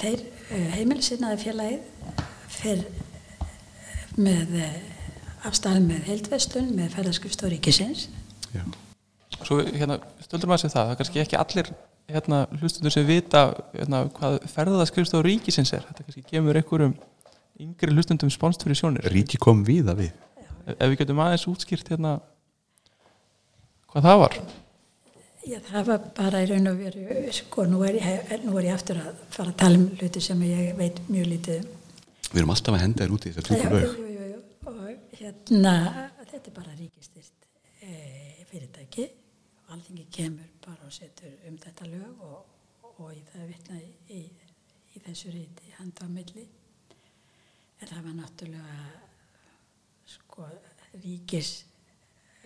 þeir 0.00 0.22
uh, 0.22 0.68
heimilisinnaði 0.74 1.42
félagið 1.44 2.24
fer 2.56 2.84
með 4.16 4.56
uh, 4.60 4.78
afstæðum 5.46 5.90
með 5.92 6.08
heildvestun 6.10 6.72
með 6.76 6.94
ferðarskrift 6.96 7.44
ríkisins. 7.52 8.08
Já. 8.54 8.64
Svo 9.42 9.60
hérna, 9.62 10.00
stöldur 10.24 10.50
maður 10.50 10.64
sér 10.64 10.72
það, 10.72 10.86
það 10.86 10.94
er 10.94 11.00
kannski 11.00 11.22
ekki 11.22 11.38
allir 11.38 11.72
hérna, 12.10 12.38
hlustundur 12.60 12.94
sem 12.94 13.06
vita 13.06 13.42
hérna, 13.74 14.06
hvað 14.16 14.38
ferðaðaskrifst 14.50 15.14
á 15.14 15.20
ríkisins 15.26 15.74
er. 15.76 15.84
Þetta 15.90 16.06
kannski 16.06 16.24
kemur 16.30 16.58
einhverjum 16.58 16.94
yngri 17.62 17.94
hlustundum 17.94 18.32
spánst 18.32 18.64
fyrir 18.64 18.78
sjónir. 18.78 19.06
Ríki 19.12 19.40
kom 19.42 19.64
við 19.66 19.92
að 19.92 20.06
við. 20.06 20.22
ef 20.66 20.74
ef 20.80 20.90
við 20.90 20.98
getum 21.02 21.22
aðeins 21.22 21.46
útskýrt 21.50 21.90
hérna 21.92 22.16
hvað 23.92 24.08
það 24.08 24.22
var 24.22 24.38
Já, 25.46 25.60
það 25.62 25.84
var 25.86 26.06
bara 26.16 26.40
í 26.42 26.46
raun 26.50 26.66
og 26.72 26.80
veru, 26.80 27.02
sko, 27.34 27.64
nú 27.70 27.78
er, 27.86 28.00
ég, 28.00 28.30
nú 28.42 28.56
er 28.58 28.66
ég 28.66 28.74
aftur 28.74 28.98
að 28.98 29.20
fara 29.30 29.52
að 29.52 29.58
tala 29.60 29.78
um 29.78 29.84
hluti 30.00 30.22
sem 30.24 30.40
ég 30.42 30.72
veit 30.74 30.96
mjög 31.06 31.28
lítið 31.30 31.60
um. 31.60 31.68
Við 32.32 32.40
erum 32.40 32.50
alltaf 32.54 32.74
að 32.74 32.82
henda 32.82 33.04
þér 33.04 33.14
út 33.14 33.26
í 33.28 33.30
þessar 33.36 33.60
jú, 33.60 33.68
lög. 33.76 33.84
jú, 33.86 34.08
jú, 34.10 34.24
jú. 34.32 34.40
Og 34.72 35.20
hérna, 35.20 35.74
þetta 36.32 36.40
er 36.50 36.56
bara 36.56 36.74
ríkistyrt 36.80 37.46
e, 37.78 37.92
fyrirtæki. 38.50 39.06
Alþingi 39.70 40.08
kemur 40.16 40.50
bara 40.66 40.88
og 40.88 40.96
setur 40.96 41.38
um 41.46 41.60
þetta 41.62 41.88
lög 41.92 42.26
og, 42.26 42.90
og 42.96 43.14
í 43.14 43.22
það 43.30 43.46
vitna 43.52 43.78
í, 43.78 43.92
í, 44.18 44.24
í 44.98 45.04
þessu 45.06 45.30
ríti 45.30 45.70
handa 45.76 46.06
á 46.06 46.14
milli. 46.16 46.48
En 47.78 47.92
það 47.92 48.02
var 48.08 48.18
náttúrulega, 48.18 48.82
sko, 50.16 50.50
ríkis, 51.06 51.54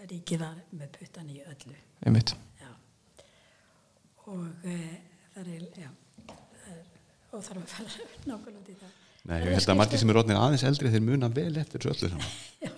ríkið 0.04 0.44
var 0.44 0.62
með 0.76 0.94
puttan 1.00 1.32
í 1.32 1.40
öllu. 1.48 1.80
einmitt 2.04 2.36
Já. 2.36 2.49
Og 4.30 4.66
e, 4.66 4.76
það 5.34 5.48
er, 5.56 5.64
já, 5.80 5.90
það 6.30 6.72
er, 6.74 6.82
og 7.34 7.44
þarf 7.46 7.62
að 7.62 7.70
fara 7.74 8.08
nákvæmlega 8.30 8.60
út 8.60 8.70
í 8.70 8.76
það. 8.80 8.96
Nei, 9.30 9.36
ég 9.44 9.50
held 9.58 9.68
að 9.74 9.76
margir 9.82 10.00
sem 10.00 10.10
er 10.14 10.18
orðnir 10.22 10.38
aðeins 10.40 10.62
eldri 10.70 10.90
þeir 10.94 11.02
muna 11.04 11.28
vel 11.36 11.50
eftir 11.60 11.82
þessu 11.84 12.06
öllu 12.06 12.12
saman. 12.14 12.30
Já, 12.64 12.70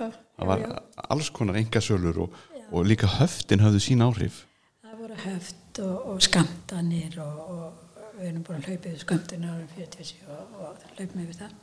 Það 0.43 0.49
var 0.49 0.63
já, 0.65 0.71
alls 1.15 1.29
konar 1.37 1.59
engasölur 1.61 2.17
og, 2.25 2.39
og 2.75 2.87
líka 2.89 3.07
höftin 3.19 3.63
höfðu 3.63 3.83
sín 3.85 4.03
áhrif. 4.03 4.41
Það 4.83 4.97
voru 5.05 5.19
höft 5.23 5.81
og, 5.85 6.09
og 6.13 6.23
skamtanir 6.27 7.19
og, 7.23 7.39
og 7.53 8.17
við 8.19 8.27
erum 8.33 8.43
búin 8.49 8.59
að 8.59 8.67
hlaupa 8.73 8.91
yfir 8.91 9.03
skamtinu 9.05 9.53
árum 9.53 9.69
47 9.77 10.27
og, 10.35 10.57
og 10.67 10.83
hlaupum 10.97 11.23
yfir 11.27 11.39
það. 11.45 11.55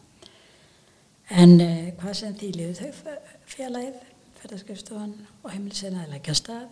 En 1.44 1.56
eh, 1.62 1.90
hvað 2.00 2.16
sem 2.22 2.38
því 2.40 2.52
liður 2.56 2.80
þau 2.80 2.90
f- 2.94 3.36
félagið, 3.52 4.00
ferðarskriftstofan 4.40 5.12
og 5.44 5.52
heimilisina 5.54 6.06
að 6.06 6.14
leggja 6.16 6.34
af 6.34 6.40
stað 6.40 6.70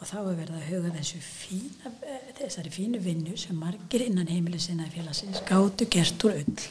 og 0.00 0.08
þá 0.08 0.16
er 0.20 0.36
verið 0.38 0.56
að 0.56 0.68
huga 0.70 0.90
þessu 0.94 1.18
fína, 1.20 1.90
eh, 2.08 2.28
þessari 2.38 2.72
fínu 2.72 3.00
vinnu 3.04 3.36
sem 3.36 3.56
margir 3.56 4.06
innan 4.06 4.30
heimilisina 4.32 4.88
félagsins 4.88 5.42
gátu 5.48 5.88
gert 5.92 6.24
úr 6.24 6.38
ull. 6.40 6.62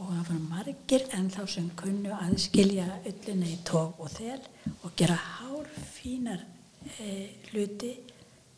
Og 0.00 0.10
það 0.10 0.28
voru 0.28 0.42
margir 0.50 1.06
en 1.16 1.30
þá 1.32 1.40
sem 1.48 1.70
kunnu 1.76 2.12
aðskilja 2.12 2.86
ullina 3.08 3.48
í 3.48 3.56
tók 3.64 4.00
og 4.00 4.12
þel 4.12 4.40
og 4.84 4.94
gera 4.96 5.16
hár 5.16 5.66
fínar 5.96 6.44
e, 7.00 7.32
hluti, 7.50 7.96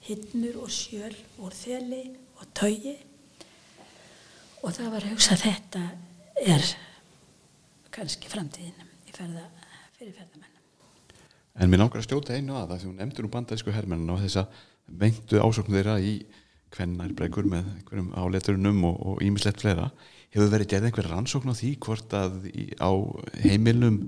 hittnur 0.02 0.58
og 0.62 0.70
sjöl 0.70 1.14
úr 1.38 1.54
þeli 1.54 2.04
og 2.38 2.46
taugi. 2.54 2.96
Og 4.62 4.74
það 4.74 4.90
var 4.90 5.06
að 5.06 5.14
hugsa 5.14 5.34
að 5.38 5.46
þetta 5.46 5.86
er 6.42 6.70
kannski 7.94 8.30
framtíðin 8.30 8.86
í 9.06 9.14
ferða, 9.14 9.46
fyrir 9.98 10.14
ferðamenn. 10.18 10.31
En 11.60 11.68
mér 11.68 11.82
langar 11.82 12.00
að 12.00 12.06
stjóta 12.06 12.36
einu 12.38 12.54
að 12.56 12.70
það 12.72 12.78
því 12.82 12.88
hún 12.88 12.96
nefndur 13.02 13.26
um 13.28 13.32
bandarísku 13.34 13.74
hermennin 13.74 14.12
og 14.14 14.22
þessa 14.24 14.46
vengtu 15.02 15.40
ásókn 15.42 15.74
þeirra 15.76 15.98
í 16.00 16.14
kvennarbregur 16.72 17.44
með 17.52 17.66
einhverjum 17.74 18.08
áleturinnum 18.16 18.78
og 18.88 19.20
ímislegt 19.26 19.60
fleira. 19.60 19.90
Hefur 20.32 20.48
verið 20.54 20.70
gerð 20.72 20.88
einhver 20.88 21.10
rannsókn 21.12 21.52
á 21.52 21.54
því 21.58 21.74
hvort 21.84 22.14
að 22.16 22.38
í, 22.48 22.64
á 22.80 22.88
heimilum 23.44 23.98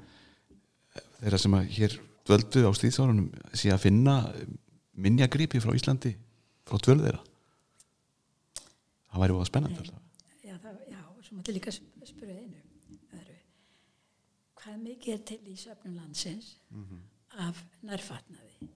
þeirra 1.20 1.40
sem 1.42 1.56
að 1.58 1.68
hér 1.76 1.98
dvöldu 2.24 2.64
á 2.64 2.70
stýðsárunum 2.80 3.28
sé 3.52 3.68
að 3.74 3.82
finna 3.84 4.16
minjagripi 4.96 5.60
frá 5.60 5.74
Íslandi 5.76 6.14
frá 6.64 6.80
dvöld 6.80 7.04
þeirra? 7.04 7.20
Það 9.12 9.20
væri 9.26 9.36
búið 9.36 9.44
að 9.44 9.50
spennandi 9.52 9.82
alltaf. 9.84 10.00
Já, 10.48 10.54
það, 10.64 10.78
já, 10.90 11.00
svo 11.28 11.36
mátti 11.36 11.52
líka 11.58 11.74
sp- 11.76 12.08
spyrja 12.08 12.40
einu. 12.40 12.62
Hvað 14.64 14.78
mikið 14.80 15.12
er 15.18 15.22
til 15.28 15.42
í 15.52 15.58
söfnum 15.60 15.98
landsins 16.00 16.54
af 17.42 17.60
nærfatnaði? 17.86 18.68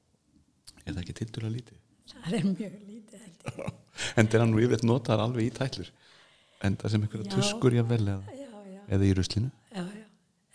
Er 0.85 0.95
það 0.95 1.03
ekki 1.03 1.17
tildur 1.23 1.49
að 1.49 1.57
lítið? 1.59 1.81
Það 2.09 2.37
er 2.39 2.47
mjög 2.49 2.77
lítið 2.89 3.25
held 3.25 3.49
ég. 3.49 3.75
En 4.19 4.29
þeirra 4.31 4.47
nú 4.47 4.61
yfirleitt 4.63 4.87
notar 4.87 5.21
alveg 5.23 5.49
í 5.49 5.55
tætlur. 5.55 5.91
En 6.65 6.77
það 6.79 6.93
sem 6.95 7.05
einhverja 7.05 7.35
tuskur 7.35 7.75
jável 7.75 8.01
eða, 8.03 8.37
Já, 8.39 8.63
já, 8.73 8.81
eða 8.95 9.07
í 9.09 9.13
ruslinu. 9.19 9.51
já, 9.75 9.83
já. 9.99 10.07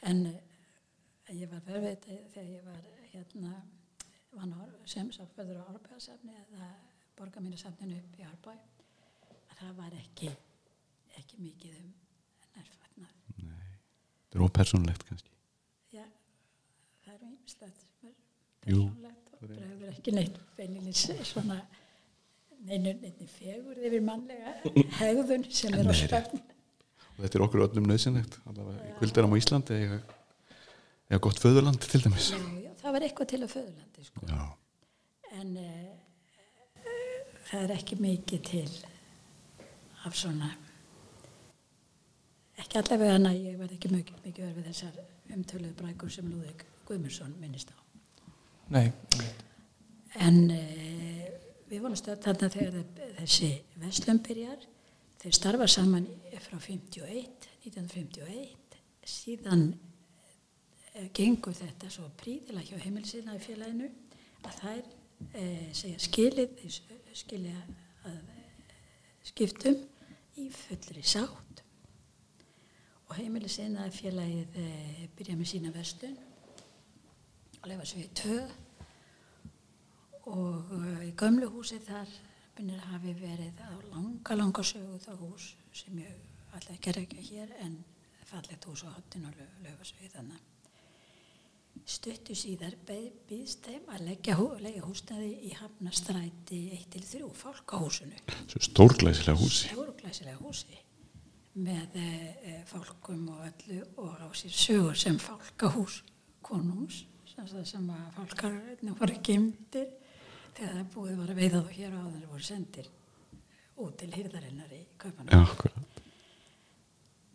En, 0.10 0.26
eh, 0.28 1.30
en 1.30 1.40
ég 1.40 1.52
var 1.52 1.62
þetta 1.68 2.18
þegar 2.34 2.50
ég 2.50 2.66
var 2.68 2.82
hérna 3.14 3.54
sem 4.90 5.12
sáttfæður 5.14 5.62
á 5.62 5.64
Árbæðasafni 5.72 6.34
eða 6.42 6.70
borgarmínusafninu 7.20 8.00
upp 8.00 8.18
í 8.20 8.26
Árbæ 8.28 8.54
að 8.54 9.60
það 9.60 9.76
var 9.78 9.96
ekki 10.00 10.32
ekki 11.20 11.40
mikið 11.44 11.78
um 11.80 11.94
nærfatnað. 12.58 13.16
Það 13.38 14.40
er 14.40 14.46
ópersonlegt 14.48 15.08
kannski. 15.08 15.34
Já, 15.94 16.06
það 17.06 17.14
er 17.14 17.26
er 17.28 17.36
Jú. 17.38 17.93
Persónlegt 18.66 19.38
og 19.38 19.48
bregður 19.48 19.94
ekki 19.94 20.16
neitt 20.16 20.40
beinilins 20.58 21.06
svona 21.30 21.60
neinu 22.64 22.96
neitt 23.02 23.22
fegur 23.36 23.80
yfir 23.80 24.04
mannlega 24.06 24.56
hegðun 25.00 25.46
sem 25.52 25.76
er 25.78 25.90
á 25.90 25.94
svefn. 25.98 26.42
Og 27.14 27.22
þetta 27.22 27.38
er 27.38 27.46
okkur 27.46 27.66
öllum 27.68 27.88
nöðsynlegt. 27.90 28.40
Allavega 28.50 28.88
í 28.90 28.96
kvöldaram 28.98 29.36
á 29.36 29.38
Íslandi 29.38 29.78
eða, 29.78 30.00
eða 31.12 31.22
gott 31.28 31.42
föðurland 31.44 31.84
til 31.84 32.02
dæmis. 32.02 32.32
Já, 32.34 32.40
já, 32.64 32.72
það 32.82 32.96
var 32.96 33.06
eitthvað 33.08 33.32
til 33.34 33.42
að 33.44 33.54
föðurlandi 33.54 34.08
sko. 34.08 34.26
En 35.34 35.54
uh, 35.62 36.90
það 37.52 37.66
er 37.68 37.76
ekki 37.78 38.00
mikið 38.02 38.44
til 38.50 38.68
af 40.04 40.18
svona 40.18 40.50
ekki 42.60 42.80
allavega 42.80 43.18
hana, 43.18 43.34
ég 43.36 43.58
var 43.60 43.72
ekki 43.74 43.92
mikið, 43.92 44.20
mikið 44.26 44.48
verið 44.48 44.60
við 44.60 44.70
þessar 44.72 45.00
umtöluðu 45.34 45.78
brækur 45.80 46.12
sem 46.14 46.28
Lúðvík 46.30 46.66
Guðmundsson 46.88 47.36
minnist 47.42 47.74
á. 47.74 47.83
Nei, 48.74 48.88
En 50.24 50.38
uh, 50.54 51.30
við 51.70 51.82
vorum 51.82 51.98
stödd 51.98 52.22
þarna 52.22 52.50
þegar 52.54 52.76
þe- 52.78 53.08
þessi 53.20 53.50
vestlum 53.82 54.20
byrjar. 54.26 54.66
Þeir 55.24 55.36
starfa 55.38 55.68
saman 55.72 56.06
frá 56.44 56.60
51, 56.62 57.48
1951. 57.66 58.78
Síðan 59.10 59.64
uh, 59.74 61.08
gengur 61.18 61.56
þetta 61.58 61.90
svo 61.92 62.10
príðilega 62.20 62.68
hjá 62.76 62.84
heimilsina 62.86 63.38
í 63.38 63.42
félaginu 63.42 63.90
að 64.46 64.60
þær 64.60 64.84
uh, 64.84 65.64
segja 65.74 66.02
skilið, 66.06 66.62
skilja 67.18 67.56
að 68.10 68.20
skiptum 69.32 69.80
í 70.44 70.50
fullri 70.54 71.02
sátt. 71.06 71.64
Og 73.10 73.18
heimilisina 73.18 73.90
félagið 73.94 74.62
uh, 74.62 75.08
byrja 75.18 75.40
með 75.42 75.52
sína 75.56 75.74
vestlun 75.74 76.20
og 77.64 77.70
lefa 77.72 77.86
svo 77.88 78.02
í 78.04 78.12
tvö 78.18 78.38
og 80.30 80.72
uh, 80.72 81.02
í 81.04 81.12
gömlu 81.20 81.50
húsi 81.52 81.80
þar 81.84 82.10
minnir 82.58 82.84
hafi 82.92 83.16
verið 83.18 83.60
á 83.66 83.74
langa, 83.92 84.38
langa 84.38 84.64
sögu 84.64 85.00
það 85.02 85.26
hús 85.26 85.50
sem 85.74 86.00
ég 86.00 86.14
alltaf 86.54 86.76
ekki 86.76 86.92
er 86.92 87.00
ekki 87.02 87.28
hér 87.32 87.54
en 87.66 87.78
fallegt 88.30 88.66
hús 88.70 88.84
á 88.86 88.94
hottin 88.94 89.26
og 89.30 89.38
löfasögu 89.66 90.10
þannig. 90.14 90.50
Stuttu 91.90 92.36
síðar 92.38 92.76
býðst 92.88 93.66
þeim 93.66 93.90
að 93.92 94.04
leggja 94.08 94.38
hú, 94.38 94.46
leggja 94.62 94.86
húsnaði 94.86 95.32
í 95.50 95.52
Hafnastræti 95.58 96.60
1-3 96.78 97.26
fálkahúsinu, 97.36 98.22
stórglæsilega 98.54 99.36
húsi. 99.42 99.68
stjóruglæsilega 99.68 100.38
húsi 100.40 100.78
með 101.54 101.98
e, 102.00 102.06
e, 102.50 102.54
fálkum 102.70 103.26
og 103.34 103.42
öllu 103.50 103.82
og 104.02 104.22
á 104.22 104.28
sér 104.38 104.54
sögur 104.58 104.96
sem 104.98 105.18
fálkahús 105.22 106.00
konungs 106.46 107.04
sem, 107.30 107.50
sem 107.66 107.90
að 107.94 108.08
fálkarnir 108.16 108.96
voru 108.98 109.20
gemdir 109.26 109.92
þegar 110.58 110.76
það 110.80 110.92
búið 110.94 111.16
var 111.20 111.32
að 111.34 111.40
veiða 111.42 111.62
þá 111.64 111.72
hér 111.78 111.96
og 111.98 112.08
áður 112.08 112.30
voru 112.32 112.48
sendir 112.48 112.90
út 113.84 113.96
til 114.00 114.10
hýrðarinnar 114.14 114.74
í 114.76 114.82
Kaupanum. 115.02 115.48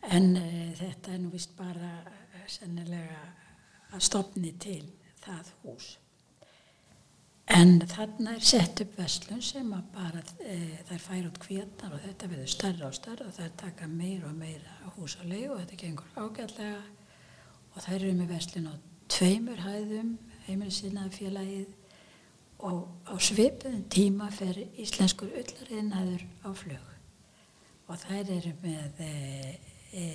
En 0.09 0.29
e, 0.39 0.51
þetta 0.79 1.15
er 1.15 1.23
nú 1.23 1.33
vist 1.33 1.57
bara 1.59 1.95
e, 2.07 2.45
sennilega 2.49 3.23
að 3.93 4.05
stopni 4.07 4.53
til 4.61 4.85
það 5.25 5.51
hús. 5.65 5.89
En 7.49 7.79
þarna 7.89 8.35
er 8.37 8.45
sett 8.45 8.83
upp 8.85 8.99
verslun 9.01 9.41
sem 9.43 9.71
að 9.73 9.89
bara 9.95 10.23
e, 10.45 10.59
þær 10.89 11.03
færa 11.03 11.31
út 11.31 11.41
kvétar 11.43 11.97
og 11.97 12.05
þetta 12.05 12.31
verður 12.31 12.53
starra 12.53 12.91
og 12.91 12.97
starra 12.97 13.29
og 13.29 13.37
þær 13.39 13.55
taka 13.65 13.89
meira 13.91 14.29
og 14.29 14.37
meira 14.39 14.93
húsalegu 14.99 15.55
og 15.55 15.63
þetta 15.63 15.81
gengur 15.83 16.21
ágætlega 16.21 16.83
og 17.75 17.83
þær 17.83 17.99
eru 17.99 18.15
með 18.21 18.33
verslun 18.37 18.71
á 18.71 18.75
tveimur 19.09 19.65
hæðum, 19.65 20.15
heimilisinaði 20.47 21.17
félagið 21.17 21.78
og 22.59 22.89
á 23.07 23.15
svipuðum 23.23 23.85
tíma 23.93 24.29
fer 24.35 24.57
íslenskur 24.81 25.31
ullariðnaður 25.31 26.25
á 26.43 26.51
flög 26.59 26.89
og 27.89 28.01
þær 28.03 28.33
eru 28.35 28.53
með 28.63 29.03
e, 29.05 29.13
e, 29.95 30.07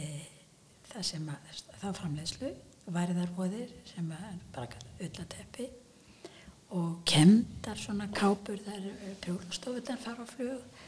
það 0.91 1.05
sem 1.07 1.29
að, 1.31 1.61
það 1.81 1.95
framleiðslu, 1.99 2.51
væriðarvoðir 2.93 3.71
sem 3.87 4.11
er 4.13 4.35
bara 4.53 4.83
ullateppi 4.99 5.69
og 6.73 6.99
kemdar 7.07 7.79
svona 7.79 8.09
kápur 8.13 8.59
þar 8.65 8.85
prjólastofutan 9.23 10.01
fara 10.01 10.25
á 10.25 10.27
flug. 10.27 10.81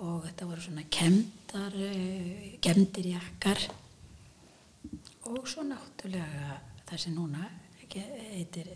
Og 0.00 0.22
þetta 0.24 0.46
voru 0.48 0.62
svona 0.64 0.86
kemdar 0.88 1.74
kemdir 2.64 3.10
jakkar. 3.12 3.60
Og 5.28 5.44
svo 5.48 5.62
náttúrulega 5.68 6.56
það 6.88 7.02
sem 7.04 7.14
núna 7.14 7.50
heitir 7.90 8.70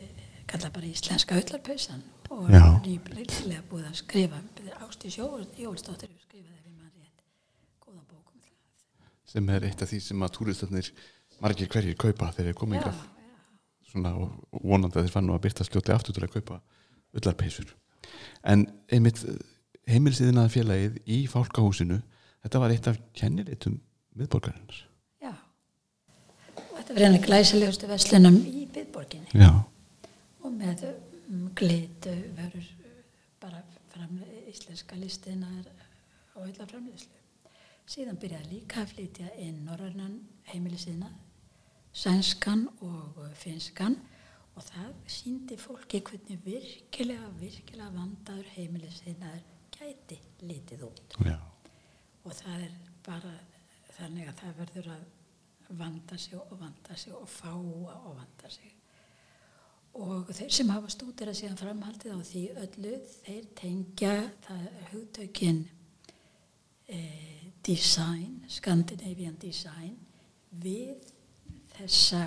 kalla 0.46 0.70
bara 0.74 0.90
íslenska 0.90 1.38
öllarpausan 1.40 2.02
og 2.30 2.50
nýbliðilega 2.84 3.64
búið 3.70 3.88
að 3.90 3.98
skrifa 4.00 4.40
Ástís 4.84 5.18
Jólsdóttir 5.18 6.12
skrifaði 6.22 6.60
við 6.64 6.76
mann 6.78 6.92
rétt 6.94 7.24
góða 7.84 8.04
bókum 8.08 8.40
sem 9.28 9.50
er 9.54 9.66
eitt 9.68 9.82
af 9.82 9.90
því 9.90 10.00
sem 10.04 10.24
að 10.24 10.36
túristarnir 10.38 10.92
margir 11.44 11.68
hverjir 11.68 11.98
kaupa 11.98 12.32
þegar 12.32 12.52
þeir 12.52 12.60
komið 12.60 12.80
yngaf 12.82 13.02
svona 13.90 14.14
og 14.18 14.60
vonandi 14.62 14.98
að 14.98 15.08
þeir 15.08 15.16
fann 15.16 15.28
nú 15.28 15.36
að 15.36 15.44
byrta 15.46 15.66
sljóti 15.68 15.94
aftur 15.94 16.16
til 16.16 16.26
að 16.26 16.34
kaupa 16.38 16.60
öllarpeisur 17.14 17.74
en 18.44 18.66
einmitt 18.92 19.22
heimilsiðinaða 19.90 20.52
félagið 20.52 21.00
í 21.04 21.24
fálkahúsinu 21.30 22.00
þetta 22.44 22.62
var 22.62 22.74
eitt 22.74 22.88
af 22.90 23.00
kennileitum 23.16 23.78
miðborgarinnar. 24.18 24.82
Já. 25.22 25.32
Og 26.54 26.76
þetta 26.78 26.96
var 26.96 27.06
einnig 27.08 27.24
glæsilegustu 27.24 27.90
veslinum 27.90 28.38
í 28.44 28.66
miðborginni. 28.74 29.40
Já. 29.40 29.50
og 30.44 30.52
með 30.52 30.86
um, 30.90 31.13
glitu 31.58 32.14
verður 32.36 32.70
bara 33.40 33.60
framlega 33.92 34.46
íslenska 34.50 34.96
listinar 34.96 35.68
og 36.34 36.48
öllar 36.48 36.70
framlegslu 36.70 37.20
síðan 37.90 38.18
byrjaði 38.20 38.50
líka 38.50 38.82
að 38.82 38.94
flytja 38.94 39.30
inn 39.44 39.64
norrannan 39.66 40.16
heimilisiðnað 40.48 41.14
sænskan 41.94 42.66
og 42.82 43.20
finskan 43.38 43.96
og 44.54 44.62
það 44.66 44.92
síndi 45.10 45.58
fólki 45.58 46.00
hvernig 46.06 46.40
virkilega, 46.44 47.28
virkilega 47.40 47.90
vandaður 47.94 48.50
heimilisinaður 48.54 49.42
gæti 49.74 50.18
litið 50.46 50.86
út. 50.88 51.16
Já. 51.26 51.36
Og 52.24 52.32
það 52.34 52.66
er 52.68 52.78
bara 53.06 53.34
þannig 53.96 54.30
að 54.30 54.40
það 54.40 54.60
verður 54.62 54.90
að 54.94 55.04
vanda 55.80 56.18
sig 56.18 56.38
og 56.38 56.56
vanda 56.60 56.96
sig 56.98 57.14
og 57.14 57.28
fá 57.30 57.52
og 57.54 58.14
vanda 58.14 58.50
sig. 58.50 58.73
Og 59.94 60.30
þeir 60.34 60.50
sem 60.50 60.70
hafa 60.74 60.90
stútir 60.90 61.30
að 61.30 61.38
síðan 61.38 61.58
framhaldið 61.60 62.16
á 62.18 62.20
því 62.26 62.44
öllu, 62.64 62.94
þeir 63.22 63.44
tengja 63.54 64.14
það 64.42 64.64
hugtökin 64.90 65.60
eh, 66.90 67.44
design, 67.62 68.40
Scandinavian 68.50 69.38
design, 69.40 69.94
við 70.50 70.98
þessa, 71.76 72.26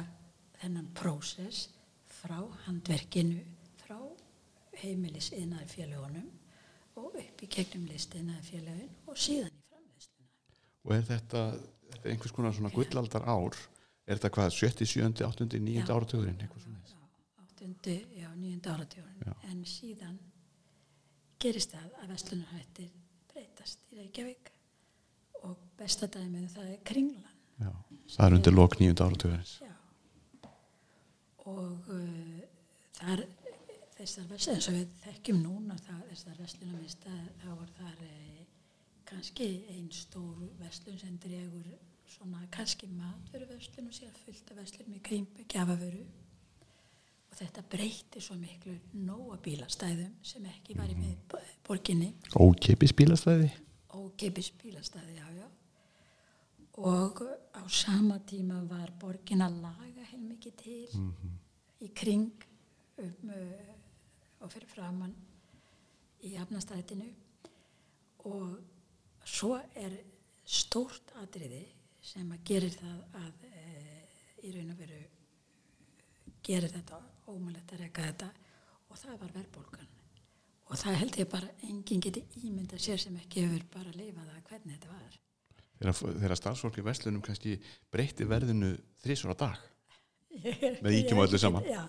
þennan 0.62 0.88
prósess 0.96 1.68
frá 2.22 2.40
handverkinu, 2.66 3.44
frá 3.84 4.00
heimilis 4.82 5.32
innaði 5.36 5.70
félagunum 5.76 6.28
og 6.98 7.18
upp 7.20 7.44
í 7.44 7.50
gegnum 7.52 7.86
list 7.92 8.16
innaði 8.18 8.46
félagun 8.52 8.94
og 9.08 9.20
síðan 9.20 9.52
í 9.54 9.66
framleiðsluna. 9.68 10.30
Og 10.88 10.96
er 10.96 11.08
þetta, 11.12 11.44
þetta 11.92 12.04
er 12.04 12.14
einhvers 12.16 12.36
konar 12.36 12.56
svona 12.58 12.74
gullaldar 12.74 13.28
ár, 13.28 13.60
er 14.08 14.18
þetta 14.18 14.34
hvað, 14.40 14.54
70, 14.56 14.94
70, 14.96 15.28
80, 15.28 15.60
9 15.68 15.86
áratugurinn, 15.94 16.40
eitthvað 16.42 16.66
svona? 16.66 16.82
Já, 16.88 16.97
8, 17.62 17.96
já, 18.18 18.28
9 18.36 18.72
áratugurinn, 18.74 19.38
en 19.50 19.64
síðan 19.66 20.20
gerist 21.42 21.74
það 21.74 21.98
að 22.02 22.14
vestlunarhættir 22.14 22.92
breytast 23.32 23.84
í 23.92 24.00
Reykjavík 24.02 24.52
og 25.48 25.58
bestadæmið 25.80 26.48
það 26.54 26.70
er 26.74 26.84
kringlan. 26.88 27.34
Já, 27.58 27.72
það 28.14 28.26
er 28.28 28.38
undir 28.38 28.56
lok 28.58 28.78
9 28.82 28.94
áratugurins. 29.08 29.58
Já, 29.66 29.74
og 31.48 31.92
uh, 31.94 32.40
þar 33.00 33.26
þessar 33.98 34.30
vestlunum, 34.30 34.58
eins 34.58 34.70
og 34.70 34.78
við 34.78 34.96
þekkjum 35.04 35.42
núna 35.42 35.78
það, 35.82 36.02
þessar 36.12 36.40
vestlunum 36.42 36.88
þá 37.42 37.50
var 37.50 37.74
þar 37.80 38.06
eh, 38.06 38.46
kannski 39.08 39.48
einn 39.74 39.90
stór 39.96 40.48
vestlun 40.62 41.00
sem 41.02 41.18
dregur 41.24 41.68
svona 42.08 42.44
kannski 42.54 42.90
matveru 42.92 43.48
vestlun 43.50 43.90
og 43.90 43.98
sér 43.98 44.14
fullt 44.26 44.52
af 44.54 44.62
vestlunum 44.62 44.98
í 45.00 45.04
krimpu, 45.04 45.46
gjafavöru 45.50 46.04
og 46.04 46.27
þetta 47.38 47.64
breyti 47.72 48.22
svo 48.24 48.38
miklu 48.40 48.74
nóa 49.06 49.38
bílastæðum 49.44 50.18
sem 50.26 50.46
ekki 50.50 50.78
var 50.78 50.90
í 50.90 50.98
með 50.98 51.38
borginni 51.68 52.14
Ókeipis 52.36 52.96
bílastæði? 52.98 53.52
Ókeipis 53.98 54.52
bílastæði, 54.62 55.20
já, 55.20 55.28
já 55.38 55.48
og 56.78 57.22
á 57.54 57.64
sama 57.70 58.20
tíma 58.20 58.62
var 58.70 58.92
borgin 59.00 59.42
að 59.42 59.62
laga 59.62 60.04
heilmikið 60.12 60.56
til 60.62 60.90
mm 60.94 61.14
-hmm. 61.14 61.38
í 61.82 61.88
kring 61.94 62.44
um, 62.98 63.30
uh, 63.30 63.74
og 64.40 64.52
fyrir 64.52 64.68
framann 64.68 65.16
í 66.24 66.36
hafnastætinu 66.36 67.10
og 68.26 68.60
svo 69.26 69.58
er 69.76 69.98
stórt 70.46 71.12
atriði 71.22 71.66
sem 72.02 72.32
að 72.32 72.44
gerir 72.44 72.72
það 72.72 73.00
að 73.20 73.46
e, 73.52 73.64
í 74.44 74.52
raun 74.56 74.72
og 74.72 74.78
veru 74.78 75.02
gerir 76.44 76.72
þetta 76.72 77.02
ómulett 77.32 77.72
að 77.74 77.86
reyka 77.86 78.08
þetta. 78.10 78.32
Og 78.88 79.00
það 79.00 79.22
var 79.22 79.34
verðbólgan. 79.36 79.94
Og 80.68 80.80
það 80.80 81.00
held 81.02 81.18
ég 81.22 81.30
bara 81.32 81.50
enginn 81.64 82.04
geti 82.04 82.24
ímynda 82.44 82.80
sér 82.82 83.00
sem 83.00 83.16
ekki 83.22 83.46
hefur 83.46 83.64
bara 83.72 83.94
leifað 83.96 84.34
að 84.34 84.44
hvernig 84.50 84.76
þetta 84.76 84.92
var. 84.92 85.18
Þegar 85.78 86.40
starfsfólk 86.40 86.80
í 86.82 86.86
Vestlunum 86.88 87.24
kannski 87.24 87.58
breytti 87.94 88.28
verðinu 88.28 88.74
þrísvara 89.04 89.38
dag. 89.38 89.60
Með 90.84 90.98
íkjum 91.02 91.22
og 91.22 91.28
öllu 91.28 91.40
saman. 91.42 91.68
Já, 91.70 91.84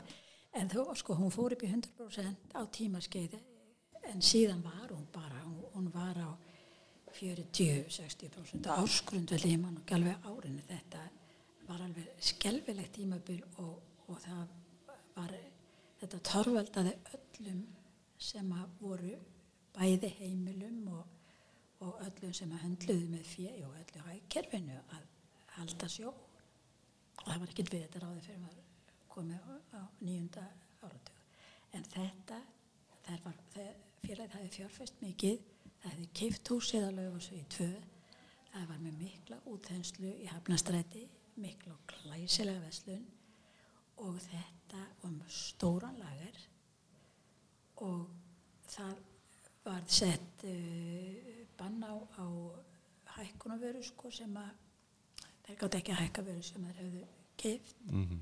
en 0.61 0.71
þó 0.71 0.83
sko 0.99 1.17
hún 1.19 1.33
fór 1.35 1.57
upp 1.57 1.65
í 1.65 1.71
100% 1.73 2.55
á 2.55 2.63
tímaskeiði 2.75 3.41
en 4.13 4.23
síðan 4.25 4.63
var 4.65 4.93
hún 4.93 5.09
bara 5.13 5.41
hún, 5.43 5.59
hún 5.75 5.89
var 5.93 6.21
á 6.23 6.31
40-60% 7.19 8.69
áskrundveldi 8.77 9.55
í 9.57 9.61
mann 9.61 9.81
og 9.81 9.93
alveg 9.97 10.29
árinu. 10.29 10.63
Þetta 10.69 11.03
var 11.69 11.83
alveg 11.85 12.23
skelvilegt 12.31 12.95
tímabil 13.01 13.41
og, 13.65 13.75
og 14.07 14.21
það 14.23 14.58
var 15.19 15.35
þetta 16.01 16.21
torveldaði 16.31 16.95
öllum 17.17 17.63
sem 18.19 18.53
að 18.55 18.79
voru 18.83 19.17
bæði 19.75 20.11
heimilum 20.19 20.81
og, 20.95 21.05
og 21.87 22.01
öllum 22.07 22.35
sem 22.35 22.53
að 22.55 22.65
höndluðu 22.67 23.11
með 23.13 23.27
fjö 23.33 23.53
og 23.67 23.77
öllu 23.83 24.07
hægkerfinu 24.07 24.79
að 24.95 25.05
halda 25.59 25.91
sjó. 25.91 26.15
Og 27.19 27.27
það 27.27 27.43
var 27.43 27.53
ekkert 27.53 27.75
við 27.75 27.85
þetta 27.87 28.03
ráði 28.05 28.25
fyrir 28.27 28.43
maður 28.45 28.65
komið 29.11 29.53
á, 29.75 29.83
nýjunda 30.07 30.47
áratug. 30.87 31.23
En 31.75 31.87
þetta 31.93 32.41
félagið 33.09 34.33
það 34.33 34.41
hefði 34.41 34.51
fjárfæst 34.57 35.01
mikið 35.03 35.39
það 35.83 35.91
hefði 35.93 36.09
keift 36.21 36.51
húsið 36.53 36.87
að 36.89 36.99
lögum 37.01 37.25
svo 37.25 37.39
í 37.39 37.47
tvö. 37.55 37.71
Það 38.49 38.69
var 38.71 38.83
með 38.83 39.01
mikla 39.03 39.41
útþenslu 39.51 40.13
í 40.15 40.29
hafnastræti 40.31 41.05
mikla 41.39 41.75
og 41.75 41.83
glæsilega 41.93 42.63
veslun 42.65 43.05
og 44.03 44.17
þetta 44.25 44.58
var 44.77 45.11
með 45.11 45.29
stóran 45.29 45.99
lager 45.99 46.39
og 47.77 48.09
það 48.69 48.97
var 49.65 49.83
sett 49.87 50.45
uh, 50.45 51.45
bann 51.59 51.83
á, 51.85 51.95
á 52.19 52.27
hækkunavöru 53.19 53.83
sko 53.83 54.11
sem 54.11 54.37
að 54.37 54.51
þeir 55.47 55.59
gátt 55.63 55.79
ekki 55.79 55.93
að 55.95 56.03
hækka 56.03 56.23
vöru 56.27 56.43
sem 56.45 56.65
þeir 56.67 56.81
hefðu 56.83 57.05
keift 57.41 57.77
mm 57.89 58.05
-hmm. 58.05 58.21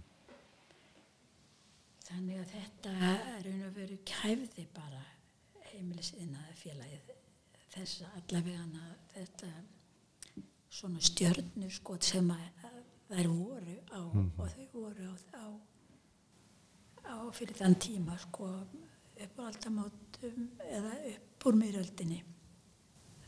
þannig 2.09 2.40
að 2.40 2.53
þetta 2.55 2.92
raun 3.47 3.62
og 3.68 3.74
veru 3.74 3.99
kæfði 4.12 4.66
bara 4.74 5.03
heimilisiðnaði 5.70 6.55
félagið 6.62 7.14
þess 7.74 8.03
að 8.03 8.18
allavega 8.20 8.84
þetta 9.14 9.51
svona 10.70 11.01
stjörnur 11.01 11.72
sko 11.72 11.97
sem 12.01 12.30
að 12.30 12.47
þær 13.09 13.28
voru 13.28 13.76
á 13.90 14.01
mm 14.01 14.12
-hmm. 14.12 14.40
og 14.40 14.49
þau 14.55 14.66
voru 14.72 15.11
á, 15.11 15.14
á, 15.42 15.47
á 17.07 17.16
fyrir 17.36 17.59
þann 17.59 17.78
tíma 17.80 18.16
sko 18.20 18.50
upp 19.16 19.40
á 19.40 19.42
aldamótum 19.46 20.48
eða 20.66 20.92
upp 21.12 21.48
úr 21.48 21.59
myröldinni 21.61 22.20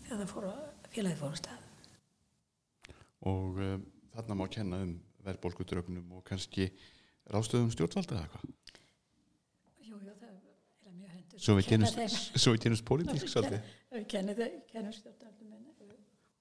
þegar 0.02 0.20
það 0.22 0.32
fór 0.32 0.48
að 0.50 0.62
félagið 0.92 1.20
fór 1.22 1.34
að 1.34 1.40
stað 1.42 1.66
og 3.28 3.60
um, 3.64 3.84
þarna 4.14 4.38
má 4.38 4.46
kenna 4.52 4.82
um 4.84 4.94
verðbólkudraugnum 5.26 6.16
og 6.18 6.24
kannski 6.28 6.68
ráðstöðum 7.28 7.72
stjórnvalda 7.74 8.16
eða 8.16 8.26
eitthvað? 8.26 8.44
Jú, 9.84 9.98
jú, 9.98 10.14
það 10.14 10.28
er 10.30 10.94
mjög 10.94 11.10
hendur. 11.16 11.42
Svo 11.42 11.56
við 11.58 12.54
við 12.54 12.62
kynumst 12.64 12.86
pólitísk 12.88 13.32
svolítið. 13.32 13.74
Við 13.92 14.06
kennum, 14.14 14.40
minna. 15.50 15.68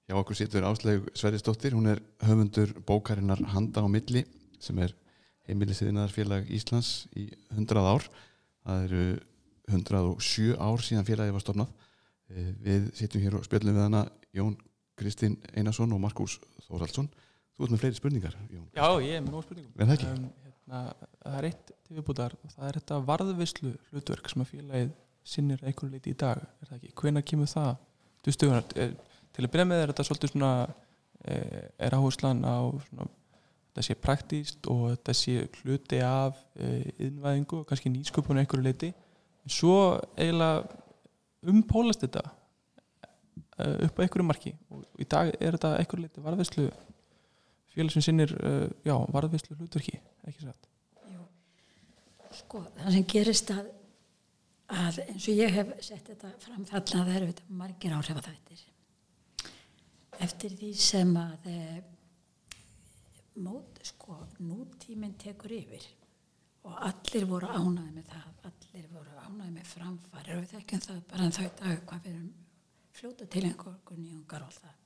Hjá 0.08 0.16
okkur 0.16 0.38
situr 0.38 0.64
Áslaug 0.64 1.10
Sverrisdóttir, 1.12 1.74
hún 1.76 1.90
er 1.90 2.00
höfundur 2.24 2.72
bókarinnar 2.88 3.42
Handa 3.52 3.84
á 3.84 3.88
milli 3.92 4.22
sem 4.62 4.78
er 4.80 4.94
heimilisiðinarfélag 5.48 6.48
Íslands 6.54 7.06
í 7.18 7.28
100 7.56 7.80
ár. 7.88 8.06
Það 8.68 8.84
eru 8.88 9.04
107 9.68 10.56
ár 10.60 10.84
síðan 10.84 11.06
félagið 11.08 11.34
var 11.36 11.44
stofnað. 11.44 11.72
Eh, 12.32 12.50
Við 12.64 12.90
sittum 12.98 13.24
hér 13.24 13.38
og 13.38 13.46
spjöllum 13.48 13.76
við 13.76 13.84
hana 13.86 14.04
Jón 14.36 14.56
Kristinn 14.98 15.38
Einarsson 15.56 15.92
og 15.94 16.00
Markus 16.02 16.38
Þóraldsson. 16.68 17.08
Þú 17.56 17.64
ert 17.66 17.72
með 17.74 17.82
fleiri 17.82 17.98
spurningar, 17.98 18.36
Jón. 18.52 18.68
Já, 18.76 18.86
ég 19.02 19.16
er 19.18 19.22
með 19.24 19.34
nóg 19.34 19.44
spurningum 19.46 19.72
um, 19.74 19.90
hérna, 20.68 20.82
Það 21.18 21.36
er 21.38 21.46
eitt 21.48 21.70
til 21.88 21.96
viðbútar 21.96 22.34
það 22.52 22.66
er 22.68 22.76
þetta 22.78 22.98
varðvislu 23.08 23.70
hlutverk 23.90 24.28
sem 24.30 24.42
að 24.44 24.50
félagið 24.52 24.90
sinnir 25.28 25.62
einhverju 25.64 25.92
leiti 25.94 26.12
í 26.12 26.18
dag 26.20 26.42
er 26.44 26.68
það 26.68 26.76
ekki? 26.78 26.92
Hvenær 27.00 27.24
kemur 27.26 27.48
það 27.50 27.70
til 28.24 28.34
stugunar? 28.36 28.66
Eh, 28.76 28.92
Til 29.38 29.44
að 29.46 29.52
byrja 29.54 29.66
með 29.70 29.80
er 29.84 29.90
þetta 29.92 30.04
svolítið 30.08 30.30
svona 30.32 30.50
eh, 31.24 31.64
er 31.86 31.94
áherslan 31.94 32.40
á 32.42 32.58
svona, 32.88 33.04
þetta 33.78 33.86
sé 33.86 33.94
praktíst 34.02 34.66
og 34.72 34.88
þetta 34.90 35.14
sé 35.14 35.36
hluti 35.60 36.00
af 36.02 36.38
innvæðingu 36.58 37.60
og 37.60 37.68
kannski 37.68 37.92
nýsköpun 37.92 38.40
einhverju 38.40 38.64
leiti 38.64 38.90
en 38.90 39.52
svo 39.54 39.76
eiginlega 40.18 40.66
umpólast 41.48 42.02
þetta 42.02 42.24
eh, 43.62 43.86
upp 43.86 44.00
á 44.00 44.02
einhverju 44.02 44.26
marki. 44.26 44.54
Og 44.74 44.82
í 44.98 45.06
dag 45.06 45.30
er 45.38 45.54
þetta 45.54 45.76
einhverju 45.78 46.06
leiti 46.08 46.24
varðvislu 46.24 46.66
félag 47.76 47.94
sem 47.94 48.02
sinnir 48.08 48.32
uh, 48.34 48.66
já, 48.82 48.96
varðvislu 49.14 49.54
hlutverki 49.60 50.00
ekki 50.26 50.48
satt? 50.48 50.66
Jú, 51.12 51.26
sko, 52.40 52.64
það 52.80 52.96
sem 52.96 53.06
gerist 53.12 53.52
að, 53.54 53.68
að 54.74 54.98
eins 55.04 55.28
og 55.30 55.38
ég 55.44 55.54
hef 55.54 55.70
sett 55.86 56.10
þetta 56.10 56.32
fram 56.42 56.66
þarna 56.66 57.04
það 57.04 57.20
eru 57.20 57.30
margir 57.60 57.94
áhrif 57.94 58.18
að 58.18 58.32
þættir 58.32 58.66
eftir 60.26 60.58
því 60.58 60.72
sem 60.82 61.14
að 61.20 61.46
mót, 63.42 63.80
sko, 63.86 64.18
nútíminn 64.42 65.16
tekur 65.20 65.54
yfir. 65.58 65.86
Og 66.66 66.74
allir 66.84 67.24
voru 67.30 67.48
ánæði 67.48 67.94
með 67.94 68.10
það 68.10 68.28
allir 68.50 68.90
voru 68.92 69.14
ánæði 69.22 69.52
með 69.54 69.70
framfæri 69.72 70.34
og 70.34 70.42
við 70.42 70.52
þekkjum 70.56 70.82
það 70.86 71.00
bara 71.12 71.24
en 71.28 71.36
þau 71.38 71.46
dag 71.60 71.80
hvað 71.88 72.04
við 72.04 72.12
erum 72.16 72.28
fljóta 72.98 73.28
til 73.30 73.44
einhverjum 73.48 74.02
nýjungar 74.02 74.44
og 74.46 74.52
það. 74.56 74.76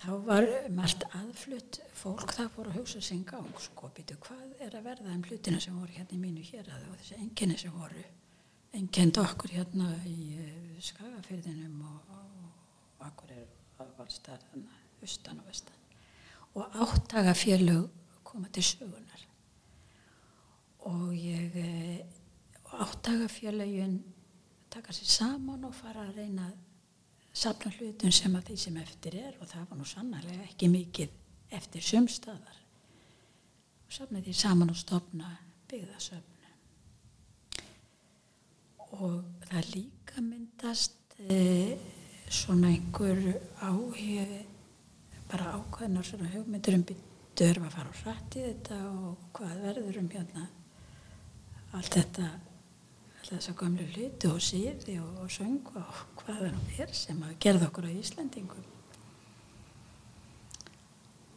Þá 0.00 0.12
var 0.24 0.46
margt 0.72 1.02
aðflutt 1.18 1.80
fólk 1.92 2.32
það 2.32 2.54
fór 2.54 2.70
að 2.70 2.78
hugsa 2.78 3.02
sinn 3.04 3.26
gang 3.28 3.58
sko, 3.60 3.90
býtu, 3.96 4.16
hvað 4.24 4.62
er 4.64 4.78
að 4.78 4.86
verða 4.86 5.12
um 5.12 5.26
hlutina 5.26 5.60
sem 5.60 5.76
voru 5.76 5.92
hérna 5.92 6.16
í 6.16 6.22
mínu 6.22 6.44
hér 6.46 6.70
og 6.78 6.94
þessi 6.94 7.18
enginni 7.20 7.58
sem 7.60 7.74
voru 7.74 8.06
engend 8.80 9.20
okkur 9.20 9.52
hérna 9.58 9.90
í 10.08 10.16
uh, 10.38 10.78
skagafyrðinum 10.88 11.82
og, 11.90 12.14
og, 12.16 12.48
og 12.96 13.04
akkur 13.10 13.34
er 13.36 13.52
aðvalstar 13.82 14.46
austan 15.02 15.42
og 15.42 15.50
vestan 15.50 15.79
og 16.54 16.80
áttaga 16.84 17.34
félög 17.34 17.88
koma 18.24 18.48
til 18.52 18.62
sögunar 18.62 19.26
og 20.78 21.12
ég 21.14 21.56
eh, 21.56 22.00
áttaga 22.72 23.28
félögin 23.28 24.00
taka 24.70 24.92
sér 24.92 25.10
saman 25.18 25.64
og 25.64 25.74
fara 25.74 26.06
að 26.08 26.16
reyna 26.16 26.46
að 26.46 26.58
safna 27.32 27.70
hlutum 27.78 28.12
sem 28.12 28.34
að 28.36 28.50
því 28.50 28.56
sem 28.64 28.76
eftir 28.76 29.16
er 29.18 29.36
og 29.40 29.48
það 29.48 29.68
var 29.70 29.78
nú 29.78 29.86
sannarlega 29.86 30.46
ekki 30.48 30.68
mikið 30.70 31.14
eftir 31.50 31.82
sumstaðar 31.82 32.58
og 33.86 33.94
safna 33.94 34.22
því 34.22 34.34
saman 34.38 34.70
og 34.70 34.78
stopna 34.78 35.30
byggðasöfn. 35.70 36.26
Og 38.90 39.22
það 39.46 39.68
líka 39.74 40.22
myndast 40.22 41.14
e, 41.30 41.76
svona 42.30 42.72
einhver 42.74 43.20
áhug 43.62 43.94
bara 45.30 45.54
ákveðnar 45.58 46.06
svona 46.06 46.30
hugmyndur 46.34 46.76
um 46.78 46.86
byttur 46.90 47.60
að 47.62 47.74
fara 47.76 47.92
á 47.94 48.00
hrætt 48.02 48.36
í 48.38 48.46
þetta 48.48 48.78
og 48.90 49.26
hvað 49.36 49.60
verður 49.66 50.00
um 50.02 50.08
hérna 50.14 50.46
allt 51.78 51.94
þetta 51.94 52.26
alltaf 53.20 53.36
þess 53.36 53.52
að 53.52 53.58
gömlu 53.60 53.86
hluti 53.94 54.30
og 54.30 54.42
síði 54.42 54.96
og, 55.02 55.22
og 55.22 55.30
söngu 55.30 55.78
og 55.78 56.02
hvað 56.22 56.42
það 56.42 56.52
nú 56.56 56.82
er 56.82 56.94
sem 56.96 57.22
að 57.26 57.38
gerða 57.44 57.68
okkur 57.68 57.86
á 57.86 57.92
Íslandingum 57.92 58.68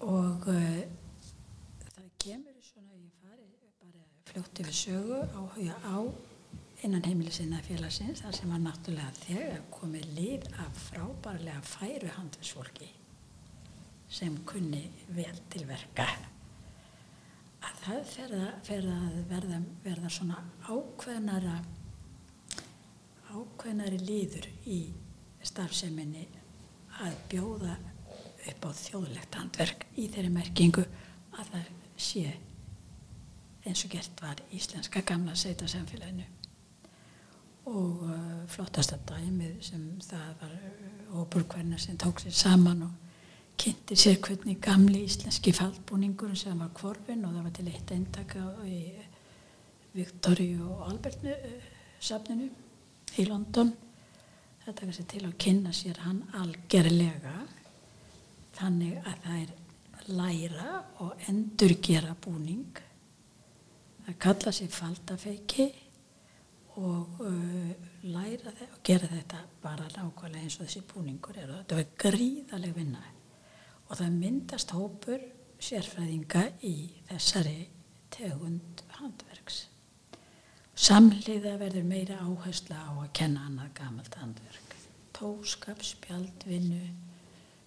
og 0.08 0.48
uh, 0.52 0.82
það 1.84 2.10
kemur 2.26 2.58
svona 2.66 2.98
ég 2.98 3.12
fari 3.22 3.48
bara 3.84 4.06
fljótt 4.32 4.64
yfir 4.64 4.80
sögu 4.80 5.22
áhuga 5.36 5.78
á 5.86 5.98
innan 6.84 7.06
heimilisina 7.06 7.62
félagsins 7.64 8.24
þar 8.24 8.40
sem 8.40 8.50
var 8.52 8.64
náttúrulega 8.64 9.14
þegar 9.22 9.64
komið 9.72 10.10
lið 10.18 10.50
af 10.66 10.84
frábærlega 10.90 11.62
færu 11.68 12.12
handelsfólki 12.18 12.90
sem 14.14 14.36
kunni 14.48 14.84
vel 15.16 15.40
til 15.52 15.66
verka. 15.68 16.06
Að 17.64 17.80
það 17.86 18.02
fer 18.12 18.36
að, 18.38 18.50
fer 18.68 18.90
að 18.92 19.16
verða, 19.32 19.62
verða 19.86 20.12
svona 20.12 20.42
ákveðnara 20.68 21.56
ákveðnari 23.34 23.98
líður 24.04 24.48
í 24.70 24.80
starfseminni 25.44 26.28
að 27.04 27.16
bjóða 27.32 27.78
upp 28.52 28.68
á 28.68 28.72
þjóðlegt 28.78 29.38
handverk 29.40 29.86
í 29.98 30.08
þeirri 30.12 30.32
merkingu 30.34 30.84
að 31.34 31.50
það 31.56 31.72
sé 31.98 32.26
eins 33.64 33.84
og 33.88 33.94
gert 33.96 34.22
var 34.22 34.42
íslenska 34.54 35.02
gamla 35.08 35.36
seita 35.40 35.68
samfélaginu 35.72 36.26
og 37.72 38.04
uh, 38.04 38.44
flottasta 38.52 39.00
dæmið 39.08 39.62
sem 39.64 39.86
það 40.04 40.34
var 40.42 40.58
hópur 41.14 41.48
hvernig 41.48 41.80
sem 41.80 41.98
tók 41.98 42.20
sér 42.20 42.36
saman 42.36 42.84
og 42.90 43.03
kynnti 43.60 43.96
sér 43.96 44.20
hvernig 44.24 44.60
gamli 44.64 45.04
íslenski 45.06 45.54
faldbúningur 45.56 46.36
sem 46.38 46.60
var 46.60 46.72
kvorfin 46.76 47.26
og 47.26 47.36
það 47.36 47.48
var 47.48 47.56
til 47.58 47.68
eitt 47.72 47.92
eintaka 47.96 48.44
í 48.68 48.80
Viktoríu 49.94 50.70
og 50.74 50.88
Albert 50.90 51.26
safninu 52.02 52.50
í 53.20 53.26
London. 53.30 53.74
Þetta 54.64 54.86
kannski 54.88 55.06
til 55.12 55.26
að 55.28 55.38
kynna 55.44 55.74
sér 55.76 56.00
hann 56.06 56.24
algerlega 56.40 57.36
þannig 58.58 58.98
að 59.04 59.22
það 59.26 59.40
er 59.44 59.54
læra 60.18 60.74
og 61.04 61.28
endurgera 61.30 62.16
búning. 62.24 62.82
Það 64.04 64.20
kalla 64.26 64.54
sér 64.56 64.72
faldafeiki 64.74 65.68
og 66.82 67.20
uh, 67.22 67.74
læra 68.10 68.52
þetta 68.52 68.72
og 68.74 68.86
gera 68.88 69.10
þetta 69.12 69.42
bara 69.62 69.90
nákvæmlega 69.94 70.42
eins 70.42 70.58
og 70.58 70.66
þessi 70.66 70.88
búningur 70.90 71.38
er. 71.38 71.52
Og 71.52 71.60
þetta 71.62 71.80
var 71.80 71.92
gríðaleg 72.08 72.80
vinna 72.80 73.04
og 73.94 74.00
það 74.00 74.14
myndast 74.18 74.72
hópur 74.74 75.22
sérfræðinga 75.62 76.48
í 76.66 76.74
þessari 77.12 77.68
tegund 78.14 78.82
handverks. 78.98 79.68
Samliða 80.74 81.60
verður 81.62 81.86
meira 81.86 82.18
áhersla 82.26 82.80
á 82.90 82.92
að 82.98 83.12
kenna 83.20 83.44
annað 83.46 83.70
gamalt 83.78 84.18
handverk. 84.18 84.74
Tóskap, 85.14 85.86
spjaldvinnu 85.86 86.82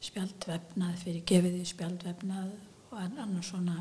spjaldvefnað 0.03 0.99
fyrir 1.05 1.23
gefiði 1.31 1.63
spjaldvefnað 1.71 2.51
og 2.91 2.99
annars 3.07 3.53
svona 3.53 3.79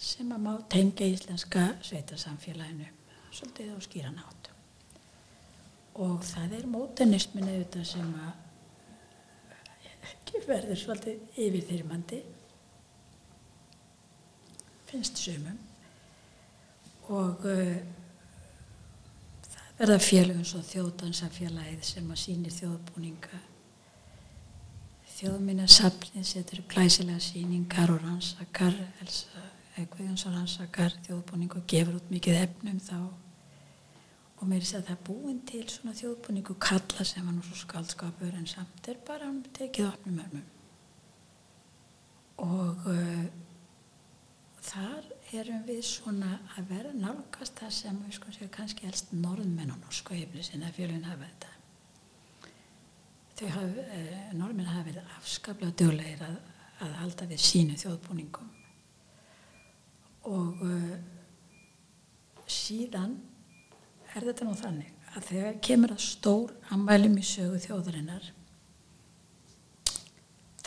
sem 0.00 0.32
að 0.32 0.44
má 0.48 0.52
tengja 0.72 1.12
íslenska 1.12 1.68
sveitarsamfélaginu 1.84 2.88
svolítið 3.28 3.76
á 3.76 3.78
skýran 3.84 4.20
átt 4.24 4.52
og 6.00 6.22
það 6.24 6.60
er 6.62 6.68
mótenismin 6.72 7.50
auðvitað 7.50 7.90
sem 7.92 8.12
að 8.24 8.47
verður 10.48 10.78
svolítið 10.80 11.40
yfirþyrmandi 11.44 12.22
finnst 14.88 15.20
sumum. 15.20 15.58
Og 17.08 17.44
uh, 17.48 17.76
það 19.48 19.82
verða 19.82 19.98
félögum 20.04 20.48
svo 20.48 20.62
þjóðdansafélagið 20.68 21.84
sem 21.90 22.08
að 22.12 22.22
sýnir 22.22 22.56
þjóðbúninga. 22.56 23.42
Þjóðminnarsafnið 25.18 26.26
setur 26.28 26.62
upp 26.62 26.74
glæsilega 26.74 27.20
síningar 27.22 27.90
og 27.92 28.04
rannsakar 28.04 28.76
Elsa 29.02 29.46
Guðjónsson 29.78 30.34
rannsakar 30.34 30.94
þjóðbúning 31.06 31.54
og 31.54 31.66
gefur 31.70 31.98
út 32.00 32.08
mikið 32.10 32.40
efnum 32.40 32.78
þá 32.82 32.96
og 34.38 34.46
mér 34.46 34.62
er 34.62 34.78
að 34.78 34.86
það 34.86 34.94
er 34.94 35.02
búin 35.08 35.40
til 35.48 35.64
svona 35.72 35.96
þjóðbúningu 35.98 36.54
kalla 36.62 37.04
sem 37.06 37.26
var 37.26 37.34
nú 37.34 37.42
svo 37.42 37.58
skaldskapur 37.58 38.38
en 38.38 38.46
samt 38.46 38.88
er 38.88 39.00
bara 39.06 39.26
hann 39.26 39.42
tekið 39.56 39.90
opnum 39.90 40.22
örmum. 40.22 40.46
Og 42.44 42.86
uh, 42.86 43.24
þar 44.62 45.08
erum 45.34 45.64
við 45.66 45.82
svona 45.88 46.36
að 46.54 46.70
vera 46.70 46.94
nálgast 46.94 47.58
það 47.58 47.74
sem 47.80 48.02
við 48.04 48.18
sko 48.20 48.34
séu 48.36 48.50
kannski 48.54 48.86
helst 48.86 49.10
norðmenn 49.12 49.74
og 49.74 50.12
heimlisin 50.14 50.66
að 50.66 50.76
fjölun 50.78 51.08
hafa 51.08 51.26
þetta 51.26 51.54
þau 53.38 53.48
hafa, 53.54 53.82
uh, 53.94 54.30
norðmenn 54.38 54.70
hafa 54.70 54.86
verið 54.88 55.10
afskaplega 55.18 55.76
döglegir 55.78 56.22
að, 56.26 56.38
að 56.84 56.94
halda 57.02 57.28
við 57.30 57.42
sínu 57.42 57.76
þjóðbúningum. 57.78 58.48
Og 60.28 60.62
uh, 60.66 60.94
síðan 62.50 63.18
er 64.18 64.28
þetta 64.28 64.48
nú 64.48 64.54
þannig 64.58 64.94
að 65.14 65.28
þegar 65.30 65.60
kemur 65.68 65.94
að 65.94 66.04
stór 66.04 66.54
ammælum 66.74 67.16
í 67.18 67.24
sögu 67.26 67.60
þjóðarinnar 67.64 68.32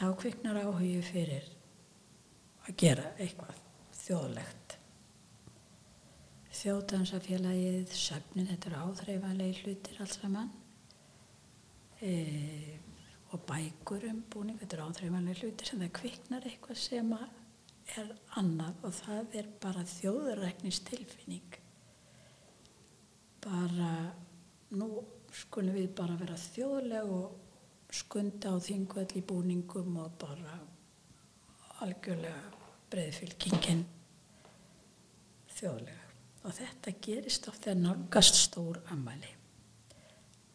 þá 0.02 0.06
kviknar 0.18 0.58
áhugi 0.64 1.02
fyrir 1.06 1.49
að 2.66 2.78
gera 2.82 3.12
eitthvað 3.22 3.60
þjóðlegt? 4.02 4.78
Þjóðdansafélagið 6.62 7.93
söfnin, 7.95 8.49
þetta 8.49 8.70
eru 8.70 8.82
áþreifanlegi 8.86 9.64
hlutir 9.64 10.02
alls 10.04 10.18
saman. 10.20 10.49
E, 12.02 12.12
og 13.32 13.45
bækur 13.47 14.06
um 14.10 14.20
búning, 14.30 14.60
þetta 14.62 14.78
eru 14.78 14.89
áþreifanlegi 14.89 15.45
hlutir 15.45 15.70
sem 15.70 15.82
það 15.82 15.93
kviknar 15.99 16.49
eitthvað 16.49 16.82
sem 16.82 17.16
er 17.95 18.14
annað 18.41 18.86
og 18.88 18.95
það 18.99 19.38
er 19.41 19.49
bara 19.62 19.86
þjóðurræknistilfinning 19.95 21.61
bara 23.44 23.92
nú 24.78 24.89
skulum 25.36 25.76
við 25.76 25.89
bara 25.98 26.18
vera 26.20 26.38
þjóðleg 26.39 27.12
og 27.16 27.96
skunda 28.02 28.54
á 28.56 28.58
þingvöld 28.64 29.16
í 29.20 29.24
búningum 29.28 29.98
og 30.04 30.14
bara 30.22 30.60
algjörlega 31.84 32.52
breyðfylkingin 32.92 33.84
þjóðlega 35.52 36.00
og 36.42 36.56
þetta 36.58 36.96
gerist 37.06 37.48
oft 37.52 37.66
þegar 37.68 37.82
nálgast 37.82 38.39
stór 38.39 38.82
ammali 38.94 39.34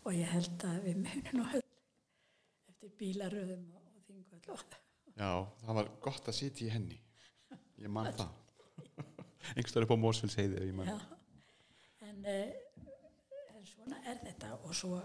og 0.06 0.14
ég 0.14 0.30
held 0.32 0.66
að 0.68 0.82
við 0.88 1.02
munum 1.04 1.40
nú 1.40 1.46
eftir 1.52 2.92
bílaröðum 3.00 3.70
og 3.76 4.02
þingvöld 4.06 4.82
Já, 5.16 5.30
það 5.64 5.78
var 5.78 5.90
gott 6.04 6.26
að 6.28 6.36
sitja 6.36 6.66
í 6.66 6.72
henni. 6.74 6.98
Ég 7.80 7.92
man 7.92 8.10
það. 8.18 8.34
Einhverstað 9.54 9.86
upp 9.86 9.94
á 9.96 10.02
Mórsfjöls 10.02 10.36
heiði 10.36 10.60
en, 10.60 10.74
svona 10.76 12.32
er 12.32 12.65
þetta 14.46 14.68
og 14.68 14.76
svo 14.76 15.00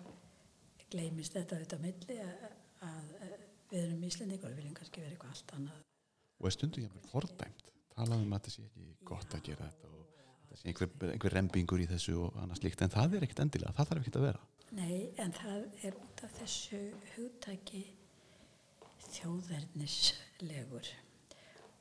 gleymist 0.92 1.36
þetta 1.38 1.58
auðvitað 1.58 1.84
milli 1.86 2.18
að, 2.22 2.46
að 2.88 3.36
við 3.72 3.84
erum 3.86 4.06
íslendingur 4.08 4.52
og 4.52 4.58
viljum 4.60 4.76
kannski 4.78 5.04
vera 5.04 5.16
eitthvað 5.16 5.36
allt 5.36 5.54
annað. 5.58 5.84
Og 6.42 6.48
er 6.50 6.56
stundu 6.56 6.82
ég 6.82 6.90
að 6.90 6.98
vera 6.98 7.12
fordæmt 7.12 7.68
talaðum 7.96 8.34
að 8.34 8.40
þetta 8.40 8.54
sé 8.56 8.66
ekki 8.68 8.88
gott 9.08 9.36
að 9.36 9.44
gera 9.48 9.70
þetta 9.70 9.92
og 9.92 10.04
þetta 10.42 10.60
sé 10.60 10.70
einhver, 10.72 10.94
einhver 11.14 11.36
rembingur 11.38 11.84
í 11.84 11.88
þessu 11.90 12.18
og 12.26 12.40
annars 12.44 12.64
líkt 12.66 12.84
en 12.84 12.94
það 12.94 13.18
er 13.18 13.28
ekkert 13.28 13.44
endilega, 13.46 13.76
það 13.78 13.92
þarf 13.92 14.04
ekkert 14.04 14.20
að 14.20 14.28
vera. 14.28 14.46
Nei, 14.72 15.00
en 15.20 15.34
það 15.36 15.86
er 15.88 15.98
út 16.00 16.24
af 16.26 16.38
þessu 16.40 16.82
hugtaki 17.16 17.84
þjóðverðnislegur 19.12 20.92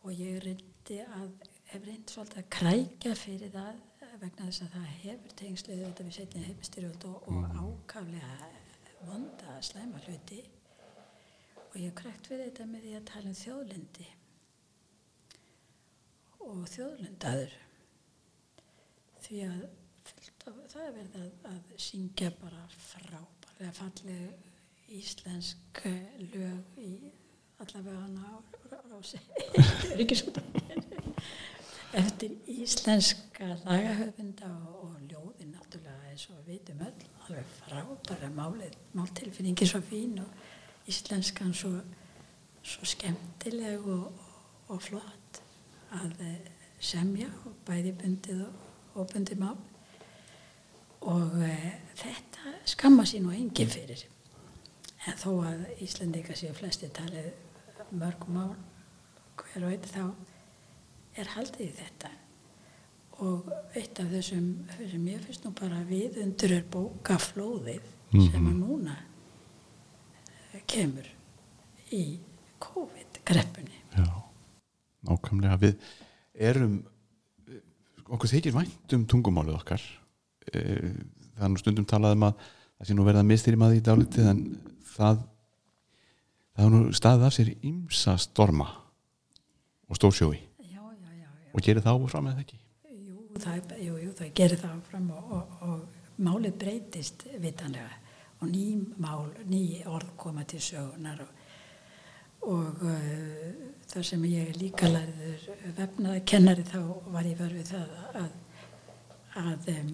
og 0.00 0.10
ég 0.16 0.40
reyndi 0.44 0.98
að 1.04 1.30
hef 1.70 1.86
reynd 1.86 2.10
svolítið 2.10 2.42
að 2.42 2.50
krækja 2.56 3.14
fyrir 3.18 3.52
það 3.54 3.80
vegna 4.20 4.46
þess 4.48 4.64
að 4.64 4.72
það 4.74 4.88
hefur 5.02 5.36
tengsluðið 5.40 5.84
þetta 5.86 6.06
við 6.06 6.16
setjum 6.16 6.46
heimstyrjöld 6.48 7.04
og, 7.08 7.28
og 7.28 7.36
mm. 7.36 7.60
ákaflega 7.64 8.50
vonda 9.08 9.56
slæma 9.64 10.00
hluti 10.04 10.40
og 11.70 11.76
ég 11.80 11.94
krækt 11.96 12.30
fyrir 12.30 12.50
þetta 12.50 12.66
með 12.68 12.86
því 12.86 12.94
að 12.98 13.06
tala 13.10 13.30
um 13.30 13.38
þjóðlindi 13.40 14.08
og 16.50 16.62
þjóðlindaður 16.74 17.56
því 19.24 19.42
að 19.46 19.60
það 20.44 20.84
er 20.84 20.94
verið 20.98 21.18
að, 21.20 21.32
að 21.52 21.74
syngja 21.86 22.30
bara 22.40 22.62
frábærlega 22.76 23.72
fallið 23.78 24.94
íslensk 25.00 25.82
lög 26.34 26.80
í 26.82 26.92
allavega 27.60 28.00
hana 28.04 28.34
á 28.34 28.38
rási 28.90 29.20
eftir 31.92 32.30
íslenska 32.46 33.56
lagahöfunda 33.64 34.46
og, 34.46 34.84
og 34.84 35.00
ljóðin 35.10 35.54
náttúrulega 35.54 36.10
eins 36.10 36.28
og 36.30 36.38
við 36.46 36.60
vitum 36.60 36.84
öll 36.86 37.06
alveg 37.26 37.50
frábæra 37.64 38.30
málið, 38.34 38.76
máltilfinningi 38.94 39.66
svo 39.66 39.80
fín 39.82 40.20
og 40.22 40.88
íslenskan 40.90 41.54
svo, 41.54 41.72
svo 42.62 42.86
skemmtileg 42.86 43.86
og, 43.86 44.06
og, 44.06 44.30
og 44.68 44.82
flott 44.82 45.42
að 45.98 46.22
eh, 46.26 46.50
semja 46.80 47.28
og 47.44 47.58
bæði 47.66 47.92
bundið 47.98 48.46
og 48.94 49.10
bundið 49.12 49.42
mál. 49.42 49.58
Og 51.00 51.36
e, 51.44 51.52
þetta 51.96 52.56
skamma 52.68 53.06
sín 53.08 53.28
og 53.28 53.36
enginn 53.36 53.70
fyrir. 53.72 54.02
En 55.08 55.16
þó 55.16 55.30
að 55.48 55.62
Íslandika 55.80 56.36
séu 56.36 56.52
flesti 56.56 56.90
talið 56.92 57.30
mörg 57.96 58.26
mál 58.28 58.52
hver 59.40 59.64
og 59.64 59.72
einn 59.72 59.88
þá 59.88 60.04
er 61.20 61.32
haldið 61.36 61.66
í 61.66 61.76
þetta. 61.78 62.10
Og 63.20 63.50
eitt 63.76 64.00
af 64.00 64.08
þessum 64.14 64.46
sem 64.78 65.08
ég 65.10 65.24
finnst 65.26 65.44
nú 65.44 65.52
bara 65.56 65.82
við 65.88 66.20
undur 66.22 66.54
er 66.56 66.64
bókaflóðið 66.72 67.82
mm 67.84 68.20
-hmm. 68.20 68.30
sem 68.32 68.46
að 68.46 68.56
núna 68.56 68.96
eh, 70.54 70.62
kemur 70.66 71.06
í 71.92 72.18
COVID-greppunni 72.58 73.80
Já, 73.96 74.06
nákvæmlega. 75.02 75.56
Við 75.56 75.74
erum 76.34 76.84
okkur 78.10 78.30
þykir 78.30 78.54
vænt 78.54 78.92
um 78.92 79.06
tungumálið 79.06 79.58
okkar. 79.58 79.82
Eh, 80.52 80.94
það 81.36 81.44
er 81.44 81.52
nú 81.52 81.58
stundum 81.58 81.86
talað 81.86 82.16
um 82.16 82.28
að 82.28 82.34
það 82.78 82.86
sé 82.88 82.94
nú 82.94 83.04
verið 83.04 83.20
að 83.20 83.30
mistýrjum 83.30 83.62
að 83.66 83.74
því 83.74 83.80
dálitið 83.88 84.30
en 84.30 84.42
það 84.96 85.24
það 86.54 86.64
er 86.64 86.70
nú 86.74 86.92
staðið 86.92 87.26
af 87.26 87.34
sér 87.34 87.50
ímsa 87.62 88.16
storma 88.20 88.68
og 89.88 89.98
stórsjói 89.98 90.49
og 91.52 91.64
gerir 91.64 91.84
það 91.84 92.04
áfram 92.04 92.30
eða 92.30 92.44
ekki? 92.44 92.60
Jú, 92.90 93.24
það, 93.42 93.74
jú, 93.84 93.96
jú, 94.04 94.12
það 94.18 94.32
gerir 94.40 94.62
það 94.62 94.76
áfram 94.76 95.10
og, 95.16 95.34
og, 95.36 95.56
og 95.66 96.20
málið 96.20 96.56
breytist 96.60 97.26
vitanlega 97.40 97.98
og 98.40 98.48
ný 98.48 98.64
mál, 98.96 99.28
ný 99.48 99.82
orð 99.86 100.14
koma 100.16 100.44
til 100.48 100.60
sögunar 100.64 101.20
og, 101.20 101.32
og 102.48 102.84
uh, 102.88 103.48
þar 103.90 104.06
sem 104.06 104.22
ég 104.30 104.54
líka 104.56 104.88
lærður 104.88 105.48
vefnaði 105.76 106.22
kennari 106.24 106.64
þá 106.64 106.78
var 107.12 107.28
ég 107.28 107.40
verið 107.40 107.74
það 107.74 107.98
að, 108.22 108.30
að 109.42 109.68
um, 109.74 109.92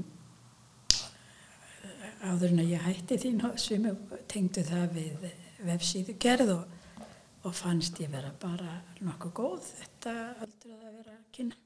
áður 2.27 2.53
en 2.53 2.63
að 2.63 2.73
ég 2.73 2.87
hætti 2.87 3.19
þín 3.23 3.43
sem 3.61 3.91
tengdu 4.31 4.65
það 4.67 4.95
við 4.95 5.29
vefsíðu 5.67 6.17
gerð 6.23 6.55
og, 6.55 6.76
og 7.47 7.55
fannst 7.55 8.01
ég 8.03 8.11
vera 8.11 8.33
bara 8.43 8.81
nokkuð 9.07 9.35
góð. 9.39 9.69
Þetta 9.81 10.15
aldrei 10.43 10.75
að 10.75 10.97
vera 10.99 11.15
að 11.15 11.27
kynna 11.37 11.57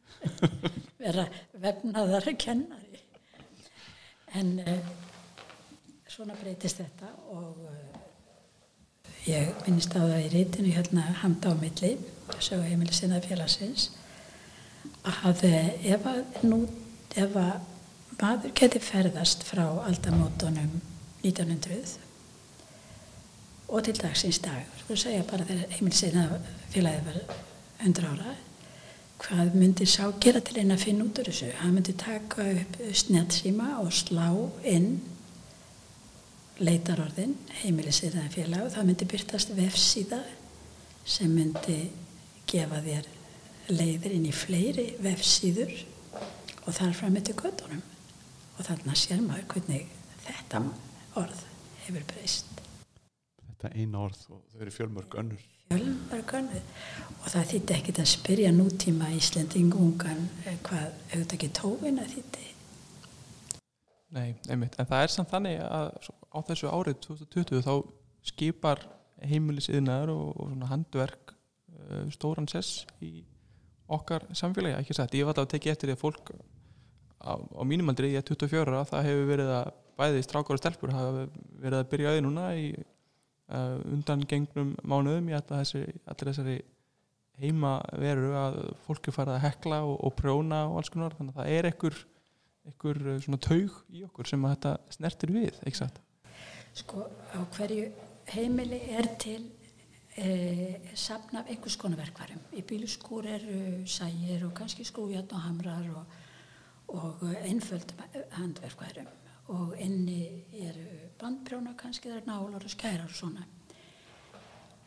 vera 1.05 1.25
vefnaðar 1.63 2.29
að 2.29 2.39
kennari. 2.45 3.01
En 4.37 4.53
uh, 4.63 4.91
svona 6.11 6.37
breytist 6.39 6.83
þetta 6.83 7.15
og 7.33 7.65
uh, 7.65 8.01
ég 9.27 9.51
minnist 9.65 9.97
á 9.97 10.05
það 10.05 10.27
í 10.27 10.29
reytinu 10.35 10.75
hérna 10.77 11.07
hamda 11.23 11.53
á 11.53 11.61
milli 11.61 11.97
sögu 12.39 12.63
heimili 12.69 12.95
sinna 12.95 13.19
félagsins 13.25 13.89
að 15.03 15.43
ef 15.49 16.07
að 16.07 16.21
nú 16.47 16.61
ef 17.19 17.35
að 17.37 17.57
maður 18.21 18.55
geti 18.57 18.81
ferðast 18.85 19.43
frá 19.49 19.65
aldamótonum 19.89 20.79
1900 21.25 22.10
og 23.71 23.85
til 23.87 23.99
dagsins 24.01 24.41
dag 24.43 24.67
sko 24.83 24.97
segja 24.99 25.23
bara 25.31 25.47
þegar 25.47 25.75
heimili 25.77 25.97
sinna 25.97 26.27
félagið 26.75 27.07
var 27.07 27.21
100 27.87 28.09
ára 28.11 28.35
hvað 29.21 29.55
myndi 29.61 29.87
sá 29.89 30.09
gera 30.23 30.41
til 30.45 30.59
einn 30.63 30.75
að 30.75 30.85
finna 30.87 31.05
út 31.05 31.19
úr 31.21 31.29
þessu? 31.29 31.51
Hann 31.61 31.75
myndi 31.77 31.95
taka 32.01 32.47
upp 32.55 32.79
snjálfsíma 33.03 33.69
og 33.83 33.93
slá 33.93 34.29
inn 34.65 34.95
leitarorðin 36.61 37.37
heimilisýðaði 37.63 38.33
félag 38.35 38.67
og 38.67 38.75
það 38.75 38.89
myndi 38.89 39.09
byrtast 39.13 39.55
vefsíða 39.57 40.21
sem 41.05 41.33
myndi 41.33 41.79
gefa 42.51 42.81
þér 42.85 43.09
leiðir 43.71 44.17
inn 44.17 44.29
í 44.29 44.35
fleiri 44.35 44.87
vefsíður 45.05 45.73
og 46.67 46.75
þar 46.77 46.97
fram 46.97 47.21
til 47.21 47.37
göttunum 47.39 47.85
og 48.57 48.67
þarna 48.67 48.97
sér 48.99 49.23
maður 49.25 49.49
hvernig 49.55 49.87
þetta 50.27 50.65
orð 51.21 51.45
hefur 51.87 52.09
breyst 52.13 52.60
Þetta 53.61 53.77
eina 53.77 54.05
orð. 54.07 54.21
Og 54.33 54.45
þau 54.49 54.63
eru 54.65 54.73
fjölmörg 54.73 55.17
önnur. 55.21 55.49
Fjölmörg 55.69 56.33
önnur. 56.39 56.71
Og 57.21 57.27
það 57.29 57.51
þýtti 57.53 57.77
ekkit 57.77 58.01
að 58.01 58.09
spyrja 58.15 58.55
nútíma 58.57 59.11
Íslending 59.13 59.75
ungan 59.77 60.25
hvað 60.65 60.87
auðvitað 61.13 61.37
ekki 61.37 61.53
tófin 61.61 62.01
að 62.01 62.17
þýtti 62.17 62.47
Nei, 64.11 64.33
einmitt, 64.51 64.75
en 64.75 64.89
það 64.91 65.05
er 65.05 65.13
samt 65.15 65.31
þannig 65.31 65.61
að 65.63 65.91
á 66.35 66.39
þessu 66.49 66.71
árið 66.71 66.97
2020 67.05 67.61
þá 67.63 67.75
skipar 68.27 68.81
heimilisiðnaður 69.31 70.11
og, 70.17 70.25
og 70.35 70.49
svona 70.51 70.71
handverk 70.73 71.31
uh, 71.31 72.09
stóran 72.11 72.49
sess 72.51 72.89
í 73.07 73.21
okkar 73.91 74.27
samfélagi, 74.35 74.81
ekki 74.81 74.97
satt, 74.97 75.15
ég 75.15 75.27
var 75.27 75.35
alltaf 75.35 75.47
að 75.47 75.53
tekja 75.55 75.77
eftir 75.77 75.91
því 75.91 75.97
að 75.97 76.03
fólk 76.03 76.33
á, 77.23 77.39
á 77.39 77.63
mínumaldri, 77.67 78.11
ég 78.17 78.25
er 78.25 78.27
24 78.27 78.83
það 78.91 79.07
hefur 79.07 79.31
verið 79.31 79.53
að 79.61 79.71
bæði 80.01 80.27
strákar 80.27 80.57
og 80.57 80.63
stelpur 80.63 80.95
hafa 80.97 81.25
verið 81.63 81.79
að 81.79 81.89
byrja 81.93 82.11
auðvitað 82.11 82.27
núna 82.27 82.49
í 82.59 82.67
uh, 83.51 83.79
undan 83.93 84.23
gengnum 84.29 84.75
mánuðum 84.83 85.31
ég 85.33 85.41
ætla 85.41 85.63
þessi, 85.63 85.83
allir 86.11 86.31
þessari 86.31 86.59
heima 87.41 87.79
veru 87.97 88.33
að 88.37 88.59
fólk 88.85 89.09
er 89.09 89.17
farið 89.17 89.37
að 89.37 89.45
hekla 89.47 89.81
og, 89.89 89.95
og 90.07 90.17
prjóna 90.19 90.65
og 90.69 90.81
alls 90.81 90.93
konar 90.93 91.17
þannig 91.17 91.37
að 91.37 91.41
það 91.41 91.55
er 91.57 91.69
einhver, 91.71 92.01
einhver 92.69 93.01
eh, 93.07 93.21
svona 93.25 93.41
taug 93.47 93.79
í 93.97 94.05
okkur 94.09 94.29
sem 94.29 94.45
að 94.45 94.57
þetta 94.57 94.75
snertir 94.97 95.33
við, 95.37 95.63
ekki 95.65 95.81
satt? 95.81 96.03
Sko 96.77 97.07
á 97.35 97.41
hverju 97.57 97.87
heimili 98.31 98.83
er 98.95 99.09
til 99.21 99.41
e, 100.15 100.29
safn 100.95 101.41
af 101.41 101.49
einhvers 101.51 101.79
konar 101.81 101.99
verkvarum. 102.05 102.43
Í 102.55 102.63
bíluskúr 102.67 103.27
eru 103.39 103.63
sægir 103.91 104.45
og 104.47 104.53
kannski 104.61 104.87
skrújatn 104.87 105.35
og 105.39 105.47
hamrar 105.49 105.89
og, 105.97 106.21
og 106.93 107.25
einföldum 107.41 108.05
handverkvarum 108.37 109.09
og 109.51 109.75
inni 109.83 110.23
eru 110.63 110.87
bandprjóna 111.21 111.75
kannski 111.79 112.11
það 112.11 112.21
er 112.21 112.29
nálar 112.31 112.65
og 112.65 112.73
skærar 112.73 113.09
og 113.09 113.17
svona. 113.19 113.47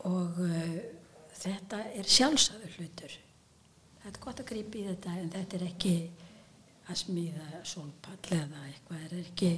Og 0.08 0.40
uh, 0.44 0.74
þetta 1.40 1.84
er 1.94 2.10
sjálfsagður 2.16 2.76
hlutur. 2.78 3.16
Það 4.02 4.10
er 4.10 4.20
gott 4.26 4.42
að 4.42 4.50
grípa 4.52 4.80
í 4.80 4.84
þetta 4.90 5.16
en 5.20 5.32
þetta 5.32 5.58
er 5.58 5.66
ekki 5.70 5.96
að 6.84 7.00
smíða 7.00 7.64
sólpall 7.64 8.36
eða 8.36 8.66
eitthvað, 8.68 9.06
það 9.08 9.18
er 9.18 9.24
ekki 9.24 9.54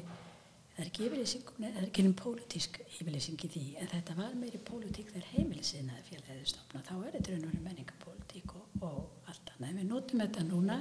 Það 0.76 0.82
er 0.84 0.88
ekki 0.90 1.04
yfirlýsing, 1.06 1.50
það 1.56 1.76
er 1.80 1.84
ekki 1.86 2.02
einhvern 2.02 2.14
pólitísk 2.20 2.74
yfirlýsing 2.84 3.44
í 3.46 3.48
því, 3.48 3.60
en 3.80 3.88
þetta 3.94 4.16
var 4.18 4.34
meiri 4.36 4.58
pólitík 4.60 5.08
þegar 5.08 5.30
heimilisinaði 5.30 6.02
félagið 6.04 6.50
stofna. 6.50 6.82
Þá 6.84 6.90
er 6.98 7.14
þetta 7.14 7.30
raun 7.32 7.46
og 7.46 7.46
verið 7.46 7.62
menningapólitík 7.64 8.52
og, 8.58 8.74
og 8.84 9.30
allt 9.32 9.52
annað. 9.54 9.70
En 9.70 9.78
við 9.80 9.86
notum 9.88 10.20
þetta 10.20 10.44
núna 10.50 10.76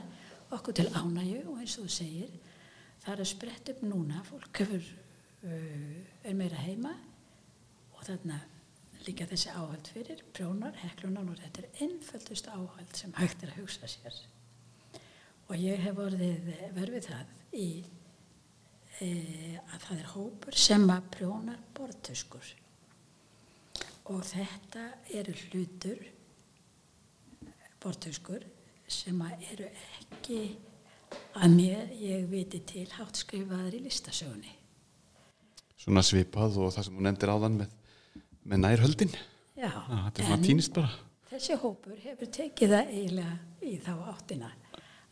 okkur 0.58 0.76
til 0.82 0.86
ánægu 0.92 1.38
og 1.46 1.62
eins 1.62 1.78
og 1.80 1.88
þú 1.88 1.94
segir, 1.96 2.36
það 3.06 3.22
er 3.22 3.30
sprett 3.30 3.72
upp 3.74 3.84
núna, 3.86 4.24
fólk 4.28 4.62
hefur, 4.64 4.92
uh, 5.46 5.98
er 6.26 6.38
meira 6.38 6.62
heima 6.66 6.94
og 7.96 8.04
þarna 8.06 8.40
líka 9.06 9.28
þessi 9.30 9.52
áhald 9.54 9.90
fyrir, 9.94 10.24
prjónar, 10.34 10.74
heklunar 10.82 11.28
og 11.30 11.38
þetta 11.42 11.62
er 11.62 11.84
einföldust 11.86 12.50
áhald 12.50 12.98
sem 12.98 13.14
hægt 13.20 13.44
er 13.46 13.54
að 13.54 13.62
hugsa 13.62 13.90
sér. 13.90 14.18
Og 15.46 15.62
ég 15.62 15.82
hef 15.84 16.00
orðið 16.02 16.50
verfið 16.74 17.10
það 17.12 17.34
í 17.54 17.70
e, 19.00 19.10
að 19.60 19.86
það 19.86 20.00
er 20.00 20.12
hópur 20.16 20.58
sem 20.58 20.88
að 20.90 21.10
prjónar 21.18 21.62
bortuskur 21.78 22.54
og 24.14 24.22
þetta 24.26 24.88
eru 25.18 25.34
hlutur 25.48 26.02
bortuskur 27.82 28.46
sem 28.90 29.22
að 29.26 29.46
eru 29.52 29.70
ekki 30.00 30.40
að 31.36 31.56
mér 31.56 31.96
ég 32.00 32.30
viti 32.32 32.62
til 32.68 32.88
hátt 32.98 33.20
skrifaður 33.24 33.80
í 33.80 33.82
listasögunni 33.86 34.54
Svona 35.86 36.02
svipað 36.02 36.56
og 36.64 36.72
það 36.74 36.88
sem 36.88 36.96
hún 36.98 37.06
nefndir 37.06 37.30
áðan 37.30 37.58
með, 37.60 37.74
með 38.50 38.62
nærhöldin. 38.64 39.12
Já, 39.54 39.70
týnist 40.42 40.74
bara. 40.74 40.90
þessi 41.30 41.58
hópur 41.62 42.00
hefur 42.02 42.32
tekið 42.34 42.72
það 42.74 42.94
eiginlega 42.96 43.36
í 43.70 43.76
þá 43.86 43.92
áttina 44.10 44.50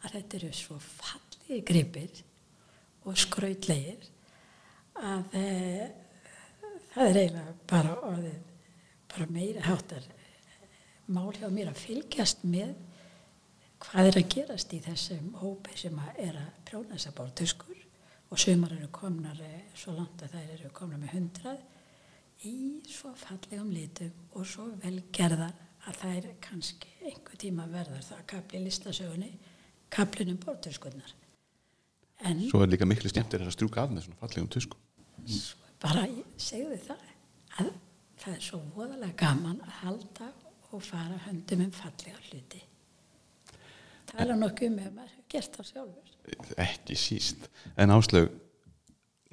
að 0.03 0.15
þetta 0.15 0.39
eru 0.39 0.49
svo 0.57 0.77
fallið 0.81 1.61
gripir 1.67 2.23
og 3.05 3.19
skrautlegir 3.21 4.09
að 4.97 5.37
e, 5.37 5.45
það 6.95 7.05
er 7.05 7.21
eiginlega 7.21 7.55
bara 7.69 7.93
orðið 8.09 8.41
bara 9.13 9.29
meira 9.37 9.65
háttar 9.67 10.09
mál 11.13 11.31
hjá 11.37 11.47
mér 11.53 11.69
að 11.69 11.81
fylgjast 11.83 12.43
með 12.49 12.73
hvað 13.83 14.09
er 14.09 14.19
að 14.19 14.29
gerast 14.31 14.73
í 14.73 14.79
þessum 14.83 15.33
hópi 15.41 15.75
sem 15.77 15.97
að 15.99 16.21
er 16.23 16.39
að 16.39 16.51
prjóna 16.67 16.95
þessa 16.95 17.13
bórtuskur 17.17 17.81
og 18.33 18.41
sumar 18.41 18.73
eru 18.77 18.89
komnar 18.93 19.39
e, 19.43 19.51
svo 19.77 19.95
langt 19.97 20.23
að 20.23 20.37
þær 20.37 20.53
eru 20.55 20.71
komnar 20.75 21.01
með 21.01 21.15
hundrað 21.17 22.47
í 22.49 22.55
svo 22.89 23.13
fallegum 23.19 23.71
litum 23.73 24.13
og 24.33 24.47
svo 24.47 24.69
velgerðar 24.83 25.53
að 25.89 26.05
er 26.09 26.29
kannski 26.43 26.93
einhver 27.03 27.39
tíma 27.39 27.67
verðar 27.71 28.05
það 28.05 28.21
að 28.21 28.29
kapli 28.31 28.63
listasögunni 28.63 29.31
kaplinum 29.93 30.39
bórtuskurnar 30.41 31.13
en 32.23 32.45
Svo 32.47 32.63
er 32.63 32.71
líka 32.71 32.87
miklu 32.87 33.11
skemmtir 33.11 33.43
að 33.43 33.53
strjúka 33.57 33.83
af 33.83 33.91
með 33.91 34.07
svona 34.07 34.21
fallegum 34.21 34.51
tuskum. 34.55 34.79
svo 35.27 35.59
bara 35.83 36.05
segðu 36.39 36.79
það 36.87 37.07
að 37.59 37.73
það 38.23 38.35
er 38.37 38.45
svo 38.47 38.59
voðalega 38.75 39.17
gaman 39.19 39.59
að 39.65 39.79
halda 39.81 40.29
og 40.71 40.85
fara 40.85 41.19
höndum 41.27 41.65
um 41.67 41.73
fallega 41.75 42.21
hluti 42.29 42.61
tala 44.13 44.37
nokkuð 44.39 44.69
um 44.69 44.79
ef 44.79 44.91
maður 44.95 45.13
hefur 45.13 45.29
gert 45.33 45.59
það 45.59 45.69
sjálfur 45.71 46.13
Ekki 46.63 46.95
síst. 46.95 47.49
En 47.75 47.91
áslög, 47.91 48.29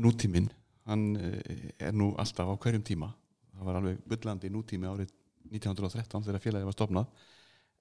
nútíminn, 0.02 0.48
hann 0.90 1.04
eh, 1.16 1.66
er 1.78 1.94
nú 1.94 2.10
alltaf 2.18 2.50
á 2.50 2.54
hverjum 2.58 2.82
tíma. 2.86 3.12
Það 3.54 3.68
var 3.68 3.78
alveg 3.78 4.00
byllandi 4.10 4.50
nútími 4.50 4.88
árið 4.90 5.12
1913 5.50 6.26
þegar 6.26 6.42
félagið 6.42 6.70
var 6.70 6.76
stopnað. 6.76 7.28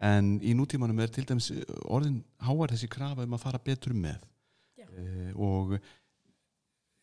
En 0.10 0.36
í 0.46 0.54
nútímanum 0.56 1.00
er 1.04 1.12
til 1.12 1.26
dæmis 1.28 1.50
orðin 1.90 2.22
háar 2.46 2.72
þessi 2.72 2.90
krafa 2.92 3.26
um 3.26 3.36
að 3.36 3.44
fara 3.44 3.64
betur 3.64 3.96
með. 3.98 4.22
Eh, 4.80 5.32
og 5.36 5.76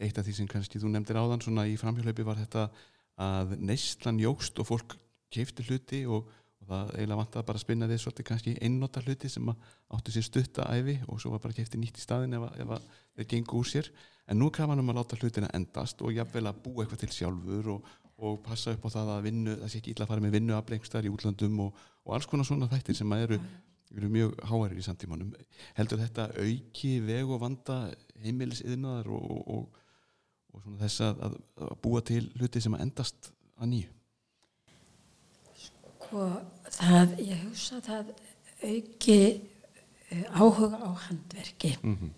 eitt 0.03 0.19
af 0.19 0.27
því 0.27 0.35
sem 0.37 0.49
kannski 0.51 0.81
þú 0.81 0.93
nefndir 0.93 1.19
áðan 1.19 1.43
svona 1.45 1.67
í 1.69 1.77
framhjálpi 1.81 2.25
var 2.27 2.41
þetta 2.41 2.69
að 3.23 3.57
neyslan 3.65 4.21
jógst 4.21 4.59
og 4.61 4.69
fólk 4.69 4.97
keifti 5.33 5.65
hluti 5.67 6.03
og, 6.09 6.29
og 6.63 6.71
það 6.71 6.93
eiginlega 6.97 7.43
bara 7.43 7.59
að 7.59 7.63
spinna 7.63 7.89
við 7.91 8.03
svolítið 8.03 8.29
kannski 8.31 8.57
einnota 8.65 9.03
hluti 9.05 9.31
sem 9.31 9.51
áttu 9.51 10.15
sér 10.15 10.27
stutta 10.27 10.67
æfi 10.73 10.99
og 11.07 11.21
svo 11.21 11.35
var 11.35 11.43
bara 11.45 11.57
keifti 11.57 11.81
nýtt 11.81 12.01
í 12.01 12.05
staðin 12.05 12.39
ef, 12.39 12.47
ef 12.57 12.73
að 12.79 12.89
þeir 13.17 13.29
gengu 13.35 13.61
úr 13.61 13.71
sér 13.71 13.91
en 14.27 14.41
nú 14.41 14.51
kann 14.51 14.71
man 14.71 14.83
um 14.83 14.91
að 14.91 14.99
láta 15.01 15.19
hlutina 15.21 15.51
endast 15.55 16.03
og 16.03 16.15
jafnvel 16.17 16.49
að 16.51 16.61
búa 16.65 16.85
eitthvað 16.85 17.05
til 17.05 17.13
sjálfur 17.15 17.71
og, 17.77 17.93
og 18.17 18.41
passa 18.45 18.75
upp 18.75 18.89
á 18.89 18.95
það 18.97 19.13
að 19.15 19.29
vinnu, 19.29 19.55
það 19.61 19.73
sé 19.73 19.81
ekki 19.81 19.95
illa 19.95 20.07
að 20.07 20.13
fara 20.13 20.25
með 20.25 20.37
vinnu 20.39 20.57
aflengstar 20.57 21.07
í 21.07 21.13
útlandum 21.13 21.63
og, 21.67 21.81
og 22.07 22.17
alls 22.17 22.29
konar 22.31 22.49
svona 22.49 22.69
þættir 22.71 22.99
sem 22.99 23.17
eru, 23.19 23.39
eru 23.95 24.13
mjög 24.13 24.37
háærir 24.51 24.81
í 24.81 24.87
samtímanum. 24.87 25.35
Heldur 25.77 26.01
þetta 26.03 26.31
auki 26.43 26.95
veg 27.07 27.35
og 27.35 27.43
vanda 27.45 27.81
heimilisiðnaðar 28.25 29.13
og, 29.15 29.37
og, 29.57 29.83
svona 30.65 30.81
þess 30.81 31.05
að, 31.05 31.27
að 31.69 31.77
búa 31.85 32.03
til 32.09 32.25
hluti 32.41 32.65
sem 32.65 32.75
að 32.75 32.87
endast 32.89 33.31
að 33.61 33.73
nýju? 33.75 33.93
Og 36.13 36.71
það, 36.71 37.15
ég 37.21 37.43
hugsa 37.45 37.81
að 37.81 37.89
það 37.91 38.13
auki 38.67 39.21
uh, 40.13 40.41
áhuga 40.41 40.81
á 40.83 40.91
handverki. 41.07 41.77
Mm 41.83 41.97
-hmm. 41.97 42.11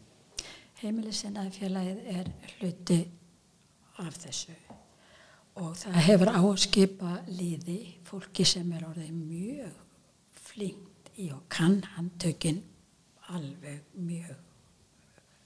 heimilisinaði 0.82 1.50
félagið 1.50 2.02
er 2.06 2.32
hluti 2.58 2.98
af 3.98 4.14
þessu. 4.14 4.54
Og 5.58 5.76
það 5.76 5.94
hefur 6.06 6.28
á 6.30 6.38
að 6.40 6.56
skipa 6.62 7.12
liði 7.26 7.78
fólki 8.04 8.44
sem 8.44 8.72
er 8.72 8.84
orðið 8.86 9.12
mjög 9.12 9.72
flinkt 10.34 11.10
í 11.18 11.30
og 11.34 11.48
kann 11.48 11.82
handtökin 11.96 12.62
alveg 13.34 13.80
mjög 13.92 14.36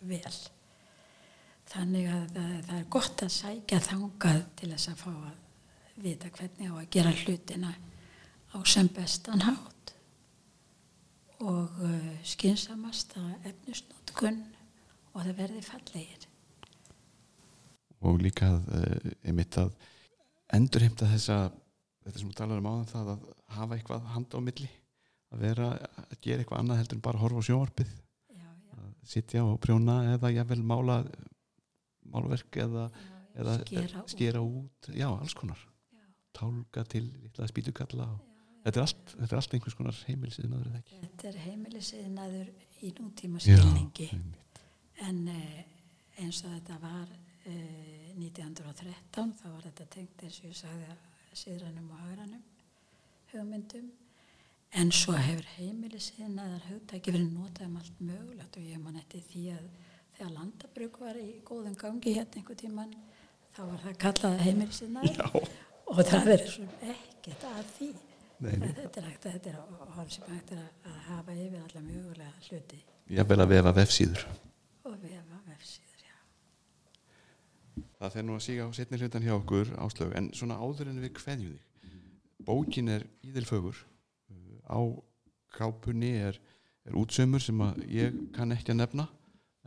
vel. 0.01 0.35
Þannig 1.73 2.11
að 2.13 2.27
það, 2.35 2.51
það 2.67 2.79
er 2.79 2.91
gott 2.91 3.23
að 3.23 3.33
sækja 3.33 3.81
þangað 3.81 4.43
til 4.57 4.71
þess 4.75 4.89
að 4.93 5.01
fá 5.01 5.11
að 5.13 6.03
vita 6.03 6.31
hvernig 6.37 6.69
á 6.69 6.75
að 6.75 6.91
gera 6.91 7.15
hlutina 7.23 7.73
á 8.53 8.59
sem 8.69 8.89
bestan 8.93 9.43
hátt 9.43 9.95
og 11.43 11.81
uh, 11.83 12.11
skynsamasta 12.23 13.23
efnusnótkun 13.49 14.39
og 15.13 15.25
það 15.25 15.33
verði 15.41 15.63
fallegir. 15.67 16.29
Og 18.03 18.21
líka 18.23 18.53
að, 18.53 18.69
uh, 18.77 19.11
einmitt 19.27 19.59
að 19.59 19.73
endurheimta 20.55 21.09
þessa, 21.11 21.39
þetta 22.05 22.21
sem 22.21 22.31
þú 22.31 22.39
talar 22.39 22.63
um 22.63 22.71
áðan 22.71 22.89
það 22.93 23.13
að 23.17 23.27
hafa 23.57 23.79
eitthvað 23.79 24.09
handa 24.15 24.39
á 24.39 24.47
milli, 24.47 24.71
að 25.33 25.45
vera 25.49 25.69
að 26.05 26.17
gera 26.21 26.45
eitthvað 26.45 26.63
annað 26.63 26.83
heldur 26.83 26.99
en 26.99 27.05
bara 27.09 27.19
að 27.19 27.25
horfa 27.27 27.43
á 27.43 27.49
sjónvarpið, 27.49 27.93
Já, 28.33 28.47
já, 28.47 28.79
að 28.79 28.91
sitja 29.15 29.45
og 29.49 29.61
prjóna 29.65 29.99
eða 30.15 30.35
jável 30.37 30.63
mála 30.63 31.03
málverk 32.13 32.59
eða, 32.63 32.89
já, 32.93 33.23
eða 33.41 33.61
skera, 33.63 34.03
skera 34.15 34.43
út, 34.45 34.93
já, 34.93 35.09
alls 35.11 35.35
konar. 35.39 35.63
Já, 35.91 36.05
Tálka 36.37 36.85
til 36.87 37.09
spýtukalla 37.49 38.13
og. 38.13 38.29
Þetta 38.65 38.79
er 38.79 38.85
allt, 38.85 39.15
þetta 39.15 39.31
er 39.31 39.41
allt 39.41 39.57
einhvers 39.57 39.77
konar 39.79 39.99
heimilsiðnaður 40.09 40.71
eða 40.71 40.81
ekki. 40.83 41.01
Þetta 41.03 41.29
er 41.31 41.39
heimilisiðnaður 41.47 42.53
í 42.83 42.93
nútíma 42.99 43.43
skilningi. 43.43 44.09
en 45.03 45.23
eh, 45.33 45.63
eins 46.23 46.43
og 46.47 46.53
þetta 46.55 46.79
var 46.83 47.09
eh, 47.49 48.13
1913 48.19 49.35
þá 49.41 49.47
var 49.49 49.65
þetta 49.67 49.89
tengt 49.97 50.23
eins 50.27 50.39
og 50.43 50.51
ég 50.51 50.59
sagði 50.59 50.91
að 50.93 51.09
síðranum 51.43 51.91
og 51.91 52.05
hagranum 52.05 52.45
hugmyndum. 53.33 53.91
En 54.73 54.93
svo 54.95 55.15
hefur 55.19 55.49
heimilisiðnaðar 55.59 56.69
hugtæki 56.71 57.13
verið 57.13 57.33
notað 57.35 57.67
um 57.69 57.81
allt 57.81 57.99
mögulegt 58.01 58.57
og 58.57 58.69
ég 58.71 58.81
man 58.81 58.97
eftir 59.01 59.25
því 59.29 59.43
að 59.57 59.67
þegar 60.17 60.33
landabrug 60.37 61.01
var 61.03 61.19
í 61.21 61.27
góðum 61.45 61.75
gangi 61.81 62.15
hérna 62.17 62.41
einhver 62.41 62.61
tíman 62.63 62.95
þá 63.53 63.61
var 63.67 63.83
það 63.85 63.99
kallað 64.07 64.41
heimilisiðnaður. 64.47 65.51
Og 65.93 66.01
það 66.09 66.33
er 66.37 66.47
svo 66.49 66.65
ekkert 66.89 67.45
að 67.51 67.69
því 67.77 67.91
þetta 68.43 69.01
er 69.01 69.07
hægt 69.11 69.27
að 69.27 69.37
þetta 69.37 69.53
er 69.53 70.11
sem 70.13 70.27
hægt 70.33 70.53
er 70.55 70.63
að, 70.63 70.73
að 70.91 70.99
hafa 71.09 71.37
yfir 71.37 71.61
alla 71.63 71.85
mögulega 71.87 72.49
hluti 72.49 72.81
jável 73.13 73.41
að 73.43 73.53
vefa 73.53 73.73
vefsíður. 73.77 74.25
og 74.85 74.99
vefa 75.03 75.41
vefsíður, 75.47 76.05
já. 76.07 76.17
Það 77.99 78.15
fer 78.17 78.27
nú 78.27 78.37
að 78.37 78.45
síga 78.47 78.67
á 78.67 78.71
setni 78.77 79.01
hlutan 79.01 79.27
hjá 79.27 79.35
okkur 79.37 79.73
áslög, 79.79 80.15
en 80.19 80.31
svona 80.35 80.59
áður 80.59 80.93
en 80.93 81.03
við 81.03 81.15
kveðjum 81.19 81.57
þig. 81.57 81.97
Bókin 82.43 82.91
er 82.91 83.07
íðilfögur 83.23 83.79
á 84.67 84.81
kápunni 85.53 86.15
er, 86.19 86.39
er 86.89 86.97
útsömmur 86.99 87.43
sem 87.43 87.61
að 87.63 87.83
ég 87.93 88.17
kann 88.35 88.55
ekki 88.55 88.73
að 88.73 88.81
nefna 88.81 89.07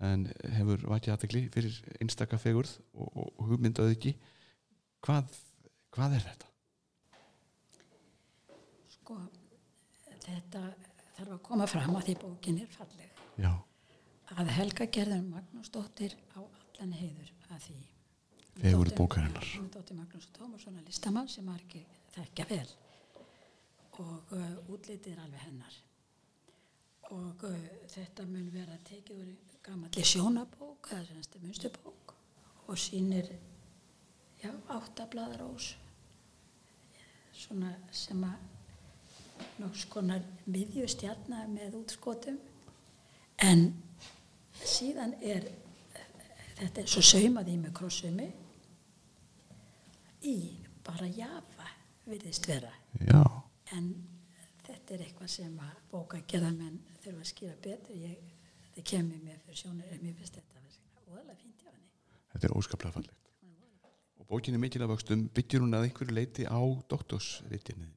en 0.03 0.26
hefur 0.57 0.82
vakið 0.91 1.13
aðtekli 1.13 1.43
fyrir 1.53 1.78
einstaka 2.01 2.39
fegurð 2.41 2.73
og, 2.97 3.07
og, 3.07 3.30
og 3.39 3.51
hugmyndaðu 3.51 3.93
ekki 3.95 4.15
hvað, 5.05 5.30
hvað 5.95 6.17
er 6.17 6.26
þetta? 6.26 6.49
Sko, 9.06 9.20
þetta 10.26 10.62
þarf 11.14 11.34
að 11.36 11.41
koma 11.45 11.66
fram 11.70 11.91
að 11.99 12.08
því 12.08 12.14
bókin 12.24 12.56
er 12.64 12.70
falleg. 12.74 13.20
Já, 13.38 13.51
Að 14.34 14.47
Helga 14.56 14.88
gerðum 14.89 15.28
Magnúsdóttir 15.30 16.16
á 16.34 16.41
allan 16.41 16.95
heiður 16.97 17.28
að 17.53 17.60
því. 17.68 17.76
Dóttir- 18.64 18.95
bókarinnar. 18.97 19.45
Er 19.60 19.68
Dóttir 19.76 19.99
Magnús 19.99 20.26
Tómasson 20.34 20.80
að 20.80 20.88
listamann 20.89 21.30
sem 21.30 21.45
margir 21.45 21.86
þekkja 22.16 22.47
vel 22.49 22.72
og 24.01 24.34
uh, 24.34 24.74
útlitið 24.74 25.12
er 25.14 25.22
alveg 25.28 25.45
hennar. 25.45 25.78
Og 27.14 27.45
uh, 27.45 27.70
þetta 27.93 28.26
mun 28.26 28.49
vera 28.58 28.80
tekið 28.89 29.22
úr 29.22 29.30
gamalli 29.70 30.01
sjónabók, 30.16 30.89
eða 30.89 31.06
semst 31.12 31.38
munstubók 31.45 32.16
og 32.66 32.82
sýnir 32.82 33.30
já, 34.41 34.49
áttablaðarós 34.74 35.76
svona 37.38 37.76
sem 37.93 38.26
að 38.26 38.51
nokks 39.59 39.86
konar 39.91 40.23
miðjustjarnar 40.51 41.47
með 41.51 41.79
útskotum. 41.81 42.38
En 43.43 43.67
síðan 44.63 45.15
er 45.21 45.47
þetta 46.55 46.83
er 46.83 46.91
svo 46.91 47.03
saumað 47.03 47.51
í 47.51 47.57
með 47.59 47.73
krossumi 47.79 48.27
í 50.25 50.38
bara 50.86 51.09
jafa 51.11 51.67
virðist 52.05 52.47
vera. 52.47 52.71
Já, 53.01 53.23
en 53.75 53.91
þetta 54.65 54.95
er 54.95 55.05
eitthvað 55.07 55.33
sem 55.36 55.59
að 55.59 55.75
bóka 55.91 56.21
gerðamenn 56.29 56.79
þurfa 57.03 57.25
að 57.25 57.31
skýra 57.31 57.57
betur. 57.63 57.97
Ég, 57.99 58.21
þetta 58.69 58.88
kemur 58.93 59.21
mér 59.25 59.41
fyrir 59.45 59.61
sjónir 59.63 59.91
en 59.91 60.03
mér 60.05 60.17
finnst 60.19 60.39
þetta 60.39 60.61
að 60.61 61.11
óðalega 61.11 61.38
fínt 61.41 61.55
þetta 62.36 62.49
er 62.49 62.57
óskaplega 62.59 62.95
fallegt. 62.97 63.21
Og 64.19 64.27
bókin 64.27 64.55
er 64.55 64.61
mikil 64.63 64.83
af 64.83 64.91
vöxtum 64.91 65.27
byggir 65.36 65.63
hún 65.63 65.75
að 65.77 65.89
einhverju 65.89 66.15
leiti 66.15 66.47
á 66.47 66.59
doktorsritinni 66.89 67.91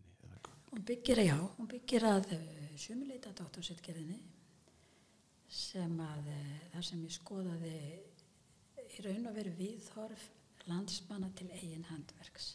Hún 0.70 0.84
byggir, 0.84 1.18
já, 1.24 1.36
hún 1.56 1.68
byggir 1.68 2.04
að 2.04 2.26
uh, 2.36 2.40
sumuleita 2.76 3.30
doktorsritgerðinni 3.32 4.18
sem 5.48 5.94
að 6.04 6.26
uh, 6.28 6.56
þar 6.74 6.84
sem 6.84 7.04
ég 7.06 7.14
skoðaði 7.14 7.76
í 8.84 9.04
raun 9.06 9.30
og 9.30 9.38
veru 9.38 9.52
viðhorf 9.56 10.26
landsmanna 10.68 11.30
til 11.38 11.48
eigin 11.56 11.86
handverks. 11.88 12.50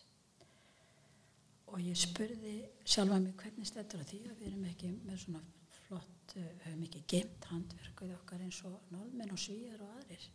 Og 1.73 1.81
ég 1.81 1.97
spurði 1.97 2.53
sjálfa 2.85 3.17
mig 3.23 3.33
hvernig 3.39 3.69
stættur 3.71 4.03
á 4.03 4.09
því 4.11 4.19
að 4.29 4.43
við 4.43 4.49
erum 4.51 4.67
ekki 4.69 4.91
með 5.07 5.23
svona 5.23 5.41
flott, 5.79 6.35
höfum 6.35 6.83
ekki 6.85 7.01
gemt 7.15 7.47
handverkuð 7.49 8.13
okkar 8.19 8.43
eins 8.45 8.59
og 8.69 8.91
nólmenn 8.93 9.33
og 9.33 9.41
svíjar 9.41 9.81
og 9.81 9.95
aðrir. 9.97 10.27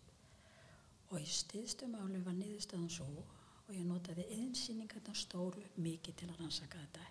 Og 1.12 1.22
í 1.22 1.28
stiðstum 1.30 1.94
álu 2.00 2.24
var 2.26 2.34
niðurstaðan 2.40 2.90
svo 2.90 3.06
og 3.68 3.70
ég 3.76 3.86
notaði 3.86 4.26
yðinsýningarna 4.34 5.14
stóru 5.14 5.62
mikið 5.78 6.18
til 6.18 6.32
að 6.32 6.42
rannsaka 6.42 6.82
þetta. 6.82 7.06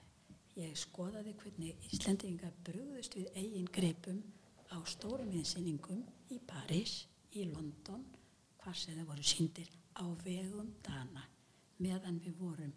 Ég 0.58 0.74
skoðaði 0.74 1.36
hvernig 1.38 1.90
Íslendingar 1.94 2.54
brugðust 2.66 3.14
við 3.14 3.28
eigin 3.38 3.68
greipum 3.70 4.24
á 4.74 4.82
stórum 4.90 5.30
yðinsýningum 5.30 6.00
í 6.34 6.40
París, 6.50 7.04
í 7.38 7.44
London, 7.52 8.02
hvar 8.64 8.74
sem 8.74 8.98
það 8.98 9.12
voru 9.12 9.26
síndir 9.32 9.70
á 10.02 10.06
vegum 10.24 10.72
Dana 10.82 11.28
meðan 11.78 12.18
við 12.26 12.40
vorum 12.42 12.74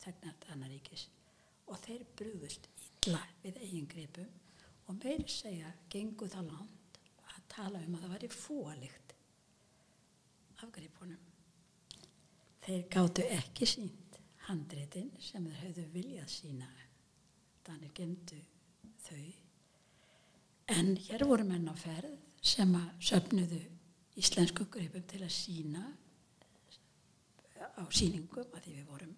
þegnar 0.00 0.38
Danaríkis 0.46 1.04
og 1.68 1.76
þeir 1.84 2.06
brugðust 2.16 2.68
illa 2.80 3.20
við 3.44 3.60
eigin 3.60 3.88
greipum 3.92 4.30
og 4.88 4.96
meiri 5.04 5.28
segja 5.28 5.74
gengu 5.92 6.28
það 6.32 6.48
langt 6.54 7.00
að 7.28 7.42
tala 7.52 7.84
um 7.84 7.98
að 7.98 8.06
það 8.06 8.14
væri 8.14 8.30
fúalikt 8.34 9.14
af 10.60 10.72
greipunum. 10.72 11.20
Þeir 12.64 12.88
gáttu 12.92 13.28
ekki 13.36 13.68
sínt 13.68 14.09
handritin 14.48 15.10
sem 15.20 15.44
þeir 15.46 15.60
höfðu 15.64 15.86
viljað 15.94 16.32
sína. 16.32 16.68
Þannig 17.66 17.94
gemdu 17.94 18.40
þau. 19.04 19.24
En 20.70 20.94
hér 21.08 21.26
voru 21.26 21.44
menn 21.46 21.68
á 21.70 21.74
ferð 21.74 22.14
sem 22.40 22.72
að 22.78 22.90
söfnuðu 23.10 23.60
íslensku 24.20 24.66
greipum 24.72 25.04
til 25.08 25.22
að 25.24 25.34
sína 25.34 25.82
á 27.60 27.84
síningum 27.92 28.54
að 28.56 28.64
því 28.64 28.76
við 28.78 28.86
vorum 28.88 29.16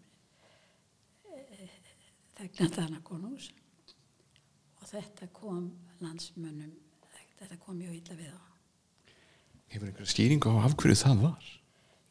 þegnar 2.37 2.73
þarna 2.75 3.01
konungs 3.07 3.51
og 4.81 4.89
þetta 4.91 5.29
kom 5.35 5.69
landsmönnum, 6.03 6.73
þetta 7.39 7.59
kom 7.63 7.79
mjög 7.79 7.99
illa 8.01 8.19
við 8.19 8.33
á. 8.35 8.41
hefur 9.73 9.89
einhverju 9.89 10.13
skýringu 10.13 10.53
á 10.53 10.67
af 10.67 10.77
hverju 10.77 10.99
það 10.99 11.23
var 11.27 11.51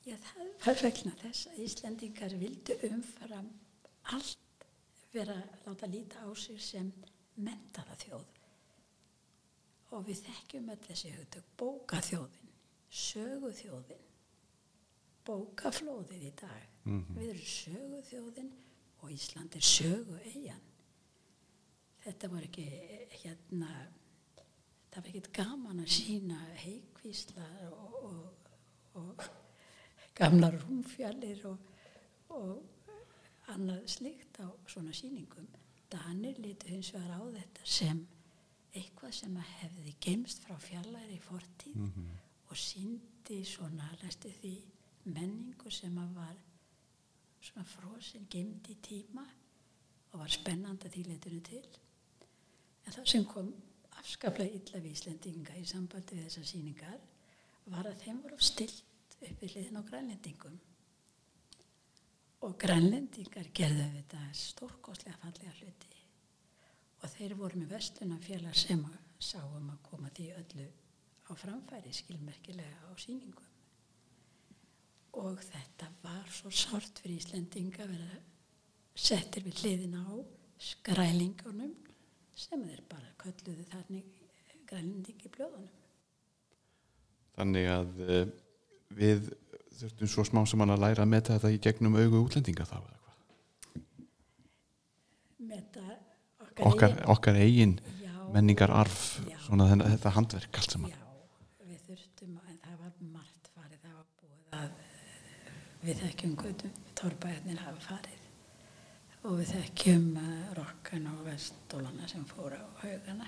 Já, 0.01 0.15
það 0.17 0.47
var 0.65 0.79
vegna 0.81 1.11
þess 1.19 1.47
að 1.51 1.57
Íslendingar 1.61 2.33
vildu 2.41 2.77
umfram 2.87 3.49
allt 4.15 4.63
vera 5.13 5.35
að 5.37 5.67
láta 5.67 5.89
líta 5.91 6.23
á 6.25 6.29
sig 6.33 6.57
sem 6.57 6.87
mentaða 7.37 7.97
þjóð. 8.01 8.39
Og 9.91 10.07
við 10.07 10.23
þekkjum 10.25 10.71
öll 10.73 10.79
þessi 10.87 11.11
hugtök, 11.13 11.51
bókaþjóðin, 11.59 12.49
söguþjóðin, 13.01 14.07
bókaflóðið 15.27 16.25
í 16.25 16.33
dag. 16.41 16.65
Við 16.87 17.27
erum 17.27 17.51
söguþjóðin 17.53 18.51
og 19.01 19.13
Ísland 19.13 19.59
er 19.59 19.67
sögueyjan. 19.69 20.65
Þetta 22.01 22.31
var 22.31 22.47
ekki 22.47 22.65
hérna, 23.21 23.69
það 24.89 24.97
var 24.97 25.11
ekkert 25.11 25.31
gaman 25.37 25.83
að 25.85 25.93
sína 25.93 26.41
heikvíslar 26.63 27.69
og, 27.69 28.01
og, 28.01 28.51
og 28.97 29.25
gamlar 30.17 30.57
rúmfjallir 30.63 31.45
og, 31.49 31.57
og 32.29 33.51
annað 33.53 33.85
slikt 33.95 34.39
á 34.43 34.47
svona 34.67 34.93
sýningum. 34.95 35.47
Danir 35.91 36.39
litu 36.39 36.69
hins 36.71 36.93
vegar 36.95 37.19
á 37.19 37.21
þetta 37.35 37.65
sem 37.67 38.01
eitthvað 38.71 39.15
sem 39.17 39.39
hefði 39.59 39.95
geimst 40.03 40.45
frá 40.45 40.55
fjallæri 40.61 41.17
í 41.17 41.23
fortíð 41.23 41.81
og 42.51 42.57
síndi 42.57 43.41
svona, 43.47 43.89
læstu 44.03 44.31
því, 44.39 44.53
menningu 45.11 45.71
sem 45.71 45.95
var 46.15 46.35
svona 47.41 47.65
frosin, 47.67 48.27
geimd 48.29 48.69
í 48.69 48.77
tíma 48.83 49.25
og 50.11 50.19
var 50.19 50.29
því 50.31 51.03
letinu 51.07 51.41
til. 51.41 51.65
En 52.85 52.93
það 52.93 53.05
sem 53.07 53.25
kom 53.25 53.51
afskaplega 53.99 54.55
illa 54.57 54.81
við 54.81 54.95
Íslendinga 54.95 55.57
í 55.59 55.65
sambandi 55.67 56.17
við 56.17 56.29
þessar 56.29 56.47
sýningar 56.49 56.99
var 57.71 57.87
að 57.87 57.99
þeim 58.05 58.21
voru 58.23 58.39
stilt 58.41 58.90
upp 59.27 59.43
við 59.43 59.55
hliðin 59.55 59.79
á 59.79 59.83
grænlendingum. 59.87 60.57
Og 62.41 62.57
grænlendingar 62.61 63.51
gerðu 63.53 63.87
þetta 63.95 64.21
stórkostlega 64.37 65.19
fallega 65.21 65.53
hluti. 65.59 66.01
Og 67.01 67.13
þeir 67.15 67.37
voru 67.37 67.61
með 67.61 67.75
vestunafélag 67.75 68.57
sem 68.57 68.81
sáum 69.21 69.69
að 69.73 69.83
koma 69.85 70.09
því 70.15 70.27
öllu 70.39 70.67
á 71.29 71.31
framfæri 71.37 71.93
skilmerkilega 71.93 72.89
á 72.89 72.91
sýningum. 72.97 73.47
Og 75.21 75.41
þetta 75.43 75.89
var 76.01 76.29
svo 76.31 76.49
sort 76.55 77.01
fyrir 77.03 77.19
Íslendinga 77.19 77.83
að 77.85 77.95
vera 77.97 78.21
settir 78.95 79.43
við 79.45 79.61
hliðin 79.61 79.97
á 79.99 80.07
skrælingunum 80.61 81.73
sem 82.37 82.63
þeir 82.63 82.83
bara 82.89 83.13
kölluðu 83.21 83.65
þannig 83.69 84.17
grænlendingi 84.71 85.29
blöðunum. 85.35 85.69
þannig 87.35 87.67
að 87.71 88.01
uh, 88.05 88.21
við 88.97 89.29
þurftum 89.81 90.11
svo 90.13 90.25
smá 90.27 90.41
saman 90.49 90.73
að 90.75 90.83
læra 90.85 91.05
að 91.05 91.11
meta 91.13 91.35
þetta 91.37 91.51
í 91.55 91.61
gegnum 91.63 91.95
augu 91.97 92.21
útlendinga 92.25 92.65
þá 92.69 92.77
Meta 95.41 95.83
okkar, 96.61 96.91
eigin- 96.91 97.09
okkar 97.15 97.35
eigin 97.41 97.73
Já. 98.03 98.13
menningararf 98.33 99.19
Já. 99.27 99.37
svona 99.45 99.67
þennan, 99.71 99.91
þetta 99.95 100.13
handverk 100.17 100.59
allt 100.61 100.75
saman 100.77 100.91
Já, 100.93 101.01
við 101.65 101.79
þurftum, 101.89 102.37
en 102.47 102.57
það 102.61 102.77
var 102.83 102.93
margt 103.15 103.51
farið, 103.55 103.79
það 103.81 103.95
var 103.97 104.07
búið 104.21 104.57
að 104.61 104.69
eh, 104.69 105.51
við 105.81 106.01
þekkjum 106.05 106.35
götu, 106.43 106.71
torrbæðinir 107.01 107.63
hafa 107.65 107.85
farið 107.89 108.17
og 109.21 109.37
við 109.37 109.51
þekkjum 109.53 110.07
uh, 110.17 110.29
rokkan 110.57 111.03
og 111.11 111.19
vestólana 111.27 112.07
sem 112.09 112.23
fóru 112.25 112.57
á 112.57 112.65
haugana. 112.81 113.27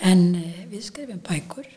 En 0.00 0.22
uh, 0.38 0.62
við 0.70 0.86
skrifum 0.86 1.20
bækur 1.20 1.68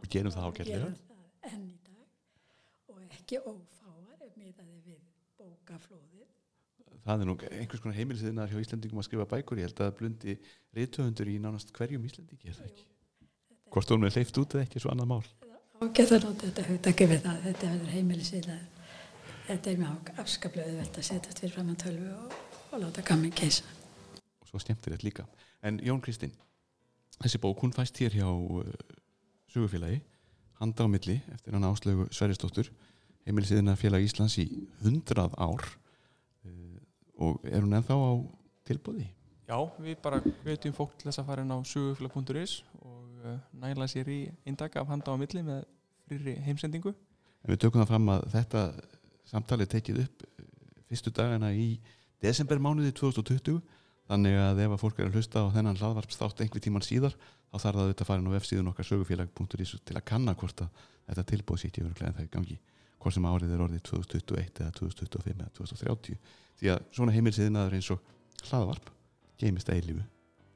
og 0.00 0.06
gerum 0.08 0.32
það 0.32 0.62
það 0.64 1.09
enn 1.48 1.66
í 1.70 1.78
dag 1.86 2.92
og 2.92 3.02
ekki 3.08 3.40
ófáar 3.40 4.24
ef 4.26 4.36
miðaði 4.36 4.80
við 4.86 5.02
bókaflóðið. 5.40 6.28
það 7.04 7.20
er 7.20 7.28
nú 7.30 7.36
einhvers 7.48 7.82
konar 7.82 7.96
heimilsiðnar 7.96 8.50
hjá 8.50 8.60
Íslandingum 8.60 9.00
að 9.00 9.08
skrifa 9.08 9.28
bækur 9.30 9.60
ég 9.62 9.70
held 9.70 9.84
að 9.84 9.94
blundi 10.00 10.38
rithöfundur 10.76 11.30
í 11.30 11.38
nánast 11.40 11.72
hverjum 11.76 12.04
Íslandingi 12.08 12.50
er 12.50 12.58
það 12.58 12.72
ekki 12.72 12.88
hvort 13.70 13.94
hún 13.94 14.04
er 14.08 14.16
hleyft 14.16 14.42
út 14.42 14.56
eða 14.56 14.66
ekki 14.66 14.82
svo 14.82 14.92
annað 14.92 15.12
mál 15.14 15.24
Ágætt 15.80 16.10
að 16.12 16.24
nota 16.26 16.44
þetta 16.44 16.62
hugtaki 16.66 17.04
við 17.08 17.22
það, 17.24 17.36
þetta 17.46 17.68
verður 17.70 17.92
heimilisíla. 17.94 18.54
Þetta 19.46 19.70
er 19.70 19.78
mjög 19.80 20.10
afskaplega 20.20 20.72
auðvelt 20.74 20.98
að 21.00 21.06
setja 21.06 21.36
fyrir 21.38 21.54
fram 21.54 21.70
að 21.72 21.78
tölvu 21.80 22.10
og, 22.12 22.34
og 22.68 22.82
láta 22.82 23.04
gamin 23.08 23.32
keisa. 23.32 23.64
og 24.42 24.50
svo 24.50 24.60
skemmtilegt 24.60 25.06
líka 25.06 25.24
en 25.64 25.80
Jón 25.80 26.02
Kristinn, 26.04 26.34
þessi 27.16 27.40
bók 27.40 27.64
hún 27.64 27.72
fæst 27.72 27.96
hér 27.96 28.12
hjá 28.12 28.28
uh, 28.28 28.60
sögufélagi 29.48 30.02
handa 30.60 30.86
á 30.86 30.88
milli 30.92 31.18
eftir 31.32 31.56
hann 31.56 31.66
áslögu 31.66 32.06
Sveristóttur 32.14 32.70
heimilisiðina 33.26 33.76
félag 33.78 34.04
Íslands 34.06 34.36
í 34.40 34.46
100 34.82 35.34
ár. 35.38 35.66
Uh, 36.44 36.76
og 37.20 37.48
er 37.48 37.62
hún 37.64 37.76
ennþá 37.76 37.96
á 37.96 38.12
tilbúði? 38.68 39.08
Já, 39.50 39.58
við 39.82 39.98
bara 40.02 40.20
veitum 40.44 40.74
fólk 40.76 40.94
til 40.98 41.08
þess 41.08 41.22
að 41.22 41.30
fara 41.30 41.44
inn 41.44 41.52
á 41.52 41.58
sugufélag.is 41.66 42.60
og 42.80 43.26
uh, 43.26 43.36
næla 43.60 43.88
sér 43.90 44.10
í 44.12 44.20
indaka 44.48 44.82
af 44.82 44.92
handa 44.92 45.12
á 45.12 45.20
milli 45.20 45.44
með 45.46 45.64
frýri 46.08 46.36
heimsendingu. 46.46 46.94
En 47.44 47.54
við 47.54 47.62
tökum 47.64 47.82
það 47.82 47.92
fram 47.92 48.12
að 48.14 48.26
þetta 48.36 48.64
samtali 49.30 49.68
tekið 49.70 50.04
upp 50.06 50.24
uh, 50.26 50.46
fyrstu 50.90 51.12
dagana 51.14 51.52
í 51.52 51.74
desembermánuði 52.24 52.94
2020 52.96 53.60
þannig 54.10 54.38
að 54.42 54.62
ef 54.64 54.74
að 54.74 54.82
fólk 54.82 55.00
er 55.00 55.08
að 55.08 55.18
hlusta 55.18 55.44
á 55.46 55.54
þennan 55.54 55.78
hlaðvarpstátt 55.78 56.42
einhver 56.42 56.62
tíman 56.64 56.84
síðar 56.84 57.14
þá 57.14 57.56
þarf 57.56 57.76
það 57.76 57.82
auðvitað 57.84 58.04
að 58.04 58.08
fara 58.10 58.22
inn 58.22 58.30
á 58.30 58.36
vefsíðun 58.36 58.70
okkar 58.72 58.88
sögufélag.is 58.88 59.74
til 59.86 59.96
að 59.96 60.06
kanna 60.10 60.34
hvort 60.34 60.64
að 60.64 60.84
þetta 61.06 61.26
tilbúð 61.30 61.62
sýtti 61.62 61.84
yfirlega 61.84 62.10
en 62.10 62.16
það 62.18 62.24
er 62.26 62.32
gangi. 62.34 62.56
Hvort 63.00 63.16
sem 63.16 63.28
árið 63.30 63.54
er 63.54 63.62
orðið 63.64 63.84
2021 63.86 64.62
eða 64.64 64.72
2025 64.76 65.36
eða 65.40 65.52
2030 65.56 66.18
því 66.60 66.72
að 66.74 66.82
svona 66.92 67.14
heimilisiðinaður 67.14 67.76
eins 67.78 67.90
og 67.94 68.02
hlaðvarp 68.50 68.90
geimist 69.40 69.70
eilífu 69.72 70.02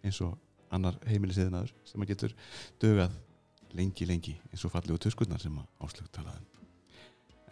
eins 0.04 0.20
og 0.24 0.34
annar 0.74 0.98
heimilisiðinaður 1.08 1.72
sem 1.88 2.04
að 2.04 2.10
getur 2.12 2.34
dögað 2.82 3.14
lengi 3.74 4.08
lengi 4.08 4.34
eins 4.50 4.64
og 4.66 4.74
fallegu 4.74 5.00
tuskurnar 5.00 5.42
sem 5.42 5.54
að 5.56 5.86
áslögu 5.86 6.10
talaðum 6.14 6.50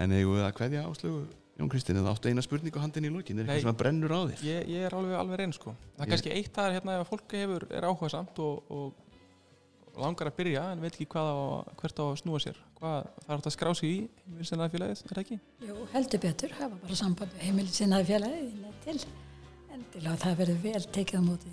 en 0.03 0.15
að 0.17 0.53
kveðja 0.59 0.85
áslögu 0.89 1.25
Jón 1.61 1.69
Kristinn 1.69 1.99
eða 2.01 2.15
áttu 2.17 2.31
eina 2.33 2.43
spurningu 2.45 2.81
handin 2.81 3.05
í 3.05 3.11
lókin 3.13 3.39
er 3.43 3.45
eitthvað 3.45 3.67
sem 3.67 3.71
að 3.75 3.81
brennur 3.83 4.13
á 4.17 4.21
þér? 4.33 4.43
Ég, 4.49 4.69
ég 4.73 4.87
er 4.89 4.95
alveg, 4.97 5.17
alveg 5.21 5.41
reyn 5.43 5.53
sko. 5.53 5.75
Það 5.77 6.01
er 6.01 6.07
Ég- 6.07 6.13
kannski 6.15 6.33
eitt 6.33 6.53
það 6.57 6.69
er 6.69 6.77
hérna 6.79 6.95
ef 7.03 7.11
fólk 7.13 7.35
hefur, 7.37 7.67
er 7.77 7.87
áhuga 7.87 8.09
samt 8.11 8.39
og, 8.41 8.71
og 8.73 10.01
langar 10.01 10.31
að 10.31 10.37
byrja 10.39 10.63
en 10.73 10.81
veit 10.81 10.95
ekki 10.97 11.07
hvað 11.13 11.29
á, 11.29 11.37
hvert 11.83 12.01
á 12.01 12.05
að 12.09 12.17
snúa 12.23 12.41
sér. 12.41 12.57
Hvað, 12.81 13.11
það 13.21 13.29
er 13.29 13.37
hægt 13.37 13.51
að 13.51 13.57
skrá 13.59 13.73
sig 13.77 13.91
í 13.93 13.99
heimilsennaði 14.25 14.73
félagið, 14.79 15.03
er 15.05 15.13
það 15.13 15.23
ekki? 15.27 15.39
Jú, 15.69 15.77
heldur 15.93 16.23
betur, 16.25 16.55
hafa 16.59 16.79
bara 16.87 16.97
samband 17.03 17.37
við 17.37 17.45
heimili 17.47 17.75
sinnaði 17.77 18.09
félagi 18.09 18.73
til. 18.87 18.97
Endilega 19.77 20.17
það 20.25 20.39
verður 20.41 20.63
vel 20.65 20.83
tekið 20.97 21.21
á 21.21 21.23
móti. 21.29 21.53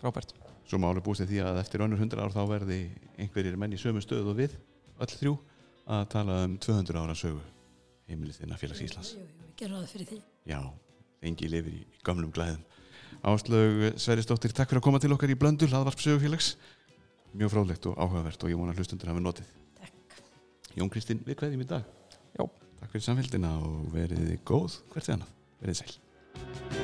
Frábært. 0.00 0.32
Svo 0.70 0.78
máli 0.80 1.02
búst 1.04 1.26
því 1.26 1.42
að 1.44 1.58
eftir 1.60 1.82
önnur 1.84 2.00
100 2.00 2.22
ár 2.22 2.32
þá 2.32 2.42
verði 2.48 2.78
einhverjir 3.20 3.58
menn 3.60 3.74
í 3.74 3.80
sömu 3.80 4.00
stöðu 4.00 4.30
og 4.32 4.38
við 4.38 4.54
öll 5.02 5.10
þrjú 5.18 5.34
að 5.90 6.06
tala 6.14 6.38
um 6.46 6.54
200 6.62 7.02
ára 7.02 7.16
sögu 7.18 7.42
heimilið 8.10 8.40
þinna 8.42 8.60
félags 8.60 8.84
Íslands. 8.84 9.12
Jú, 9.16 9.24
jú, 9.24 9.42
við 9.48 9.56
gerum 9.60 9.80
ráð 9.80 9.92
fyrir 9.94 10.10
því. 10.10 10.20
Já, 10.50 10.60
lengi 11.24 11.50
lifir 11.50 11.76
í, 11.76 11.82
í 11.84 12.04
gamlum 12.06 12.32
glæðum. 12.34 12.62
Áslaug 13.24 13.84
Sveristóttir, 14.00 14.52
takk 14.52 14.70
fyrir 14.70 14.82
að 14.82 14.86
koma 14.88 15.00
til 15.00 15.12
okkar 15.14 15.32
í 15.32 15.38
blöndu 15.40 15.68
hlaðvarp 15.70 16.02
sögufélags 16.02 16.54
mjög 17.34 17.54
fráleitt 17.54 17.88
og 17.90 17.98
áhugavert 17.98 18.46
og 18.46 18.52
ég 18.52 18.60
vona 18.60 18.74
að 18.74 18.82
hlustundur 18.82 19.10
hafi 19.10 19.24
notið. 19.24 19.50
Takk. 19.80 20.22
Jón 20.78 20.92
Kristinn, 20.92 21.24
við 21.26 21.40
kveðjum 21.40 21.66
í 21.66 21.68
dag. 21.74 21.90
Já. 22.36 22.46
Takk 22.80 22.94
fyrir 22.94 23.08
samfélgina 23.08 23.56
og 23.64 23.92
verið 23.94 24.34
góð 24.46 24.80
hvert 24.92 25.08
þið 25.08 25.18
annað, 25.18 25.36
verið 25.64 25.82
sæl 25.82 26.83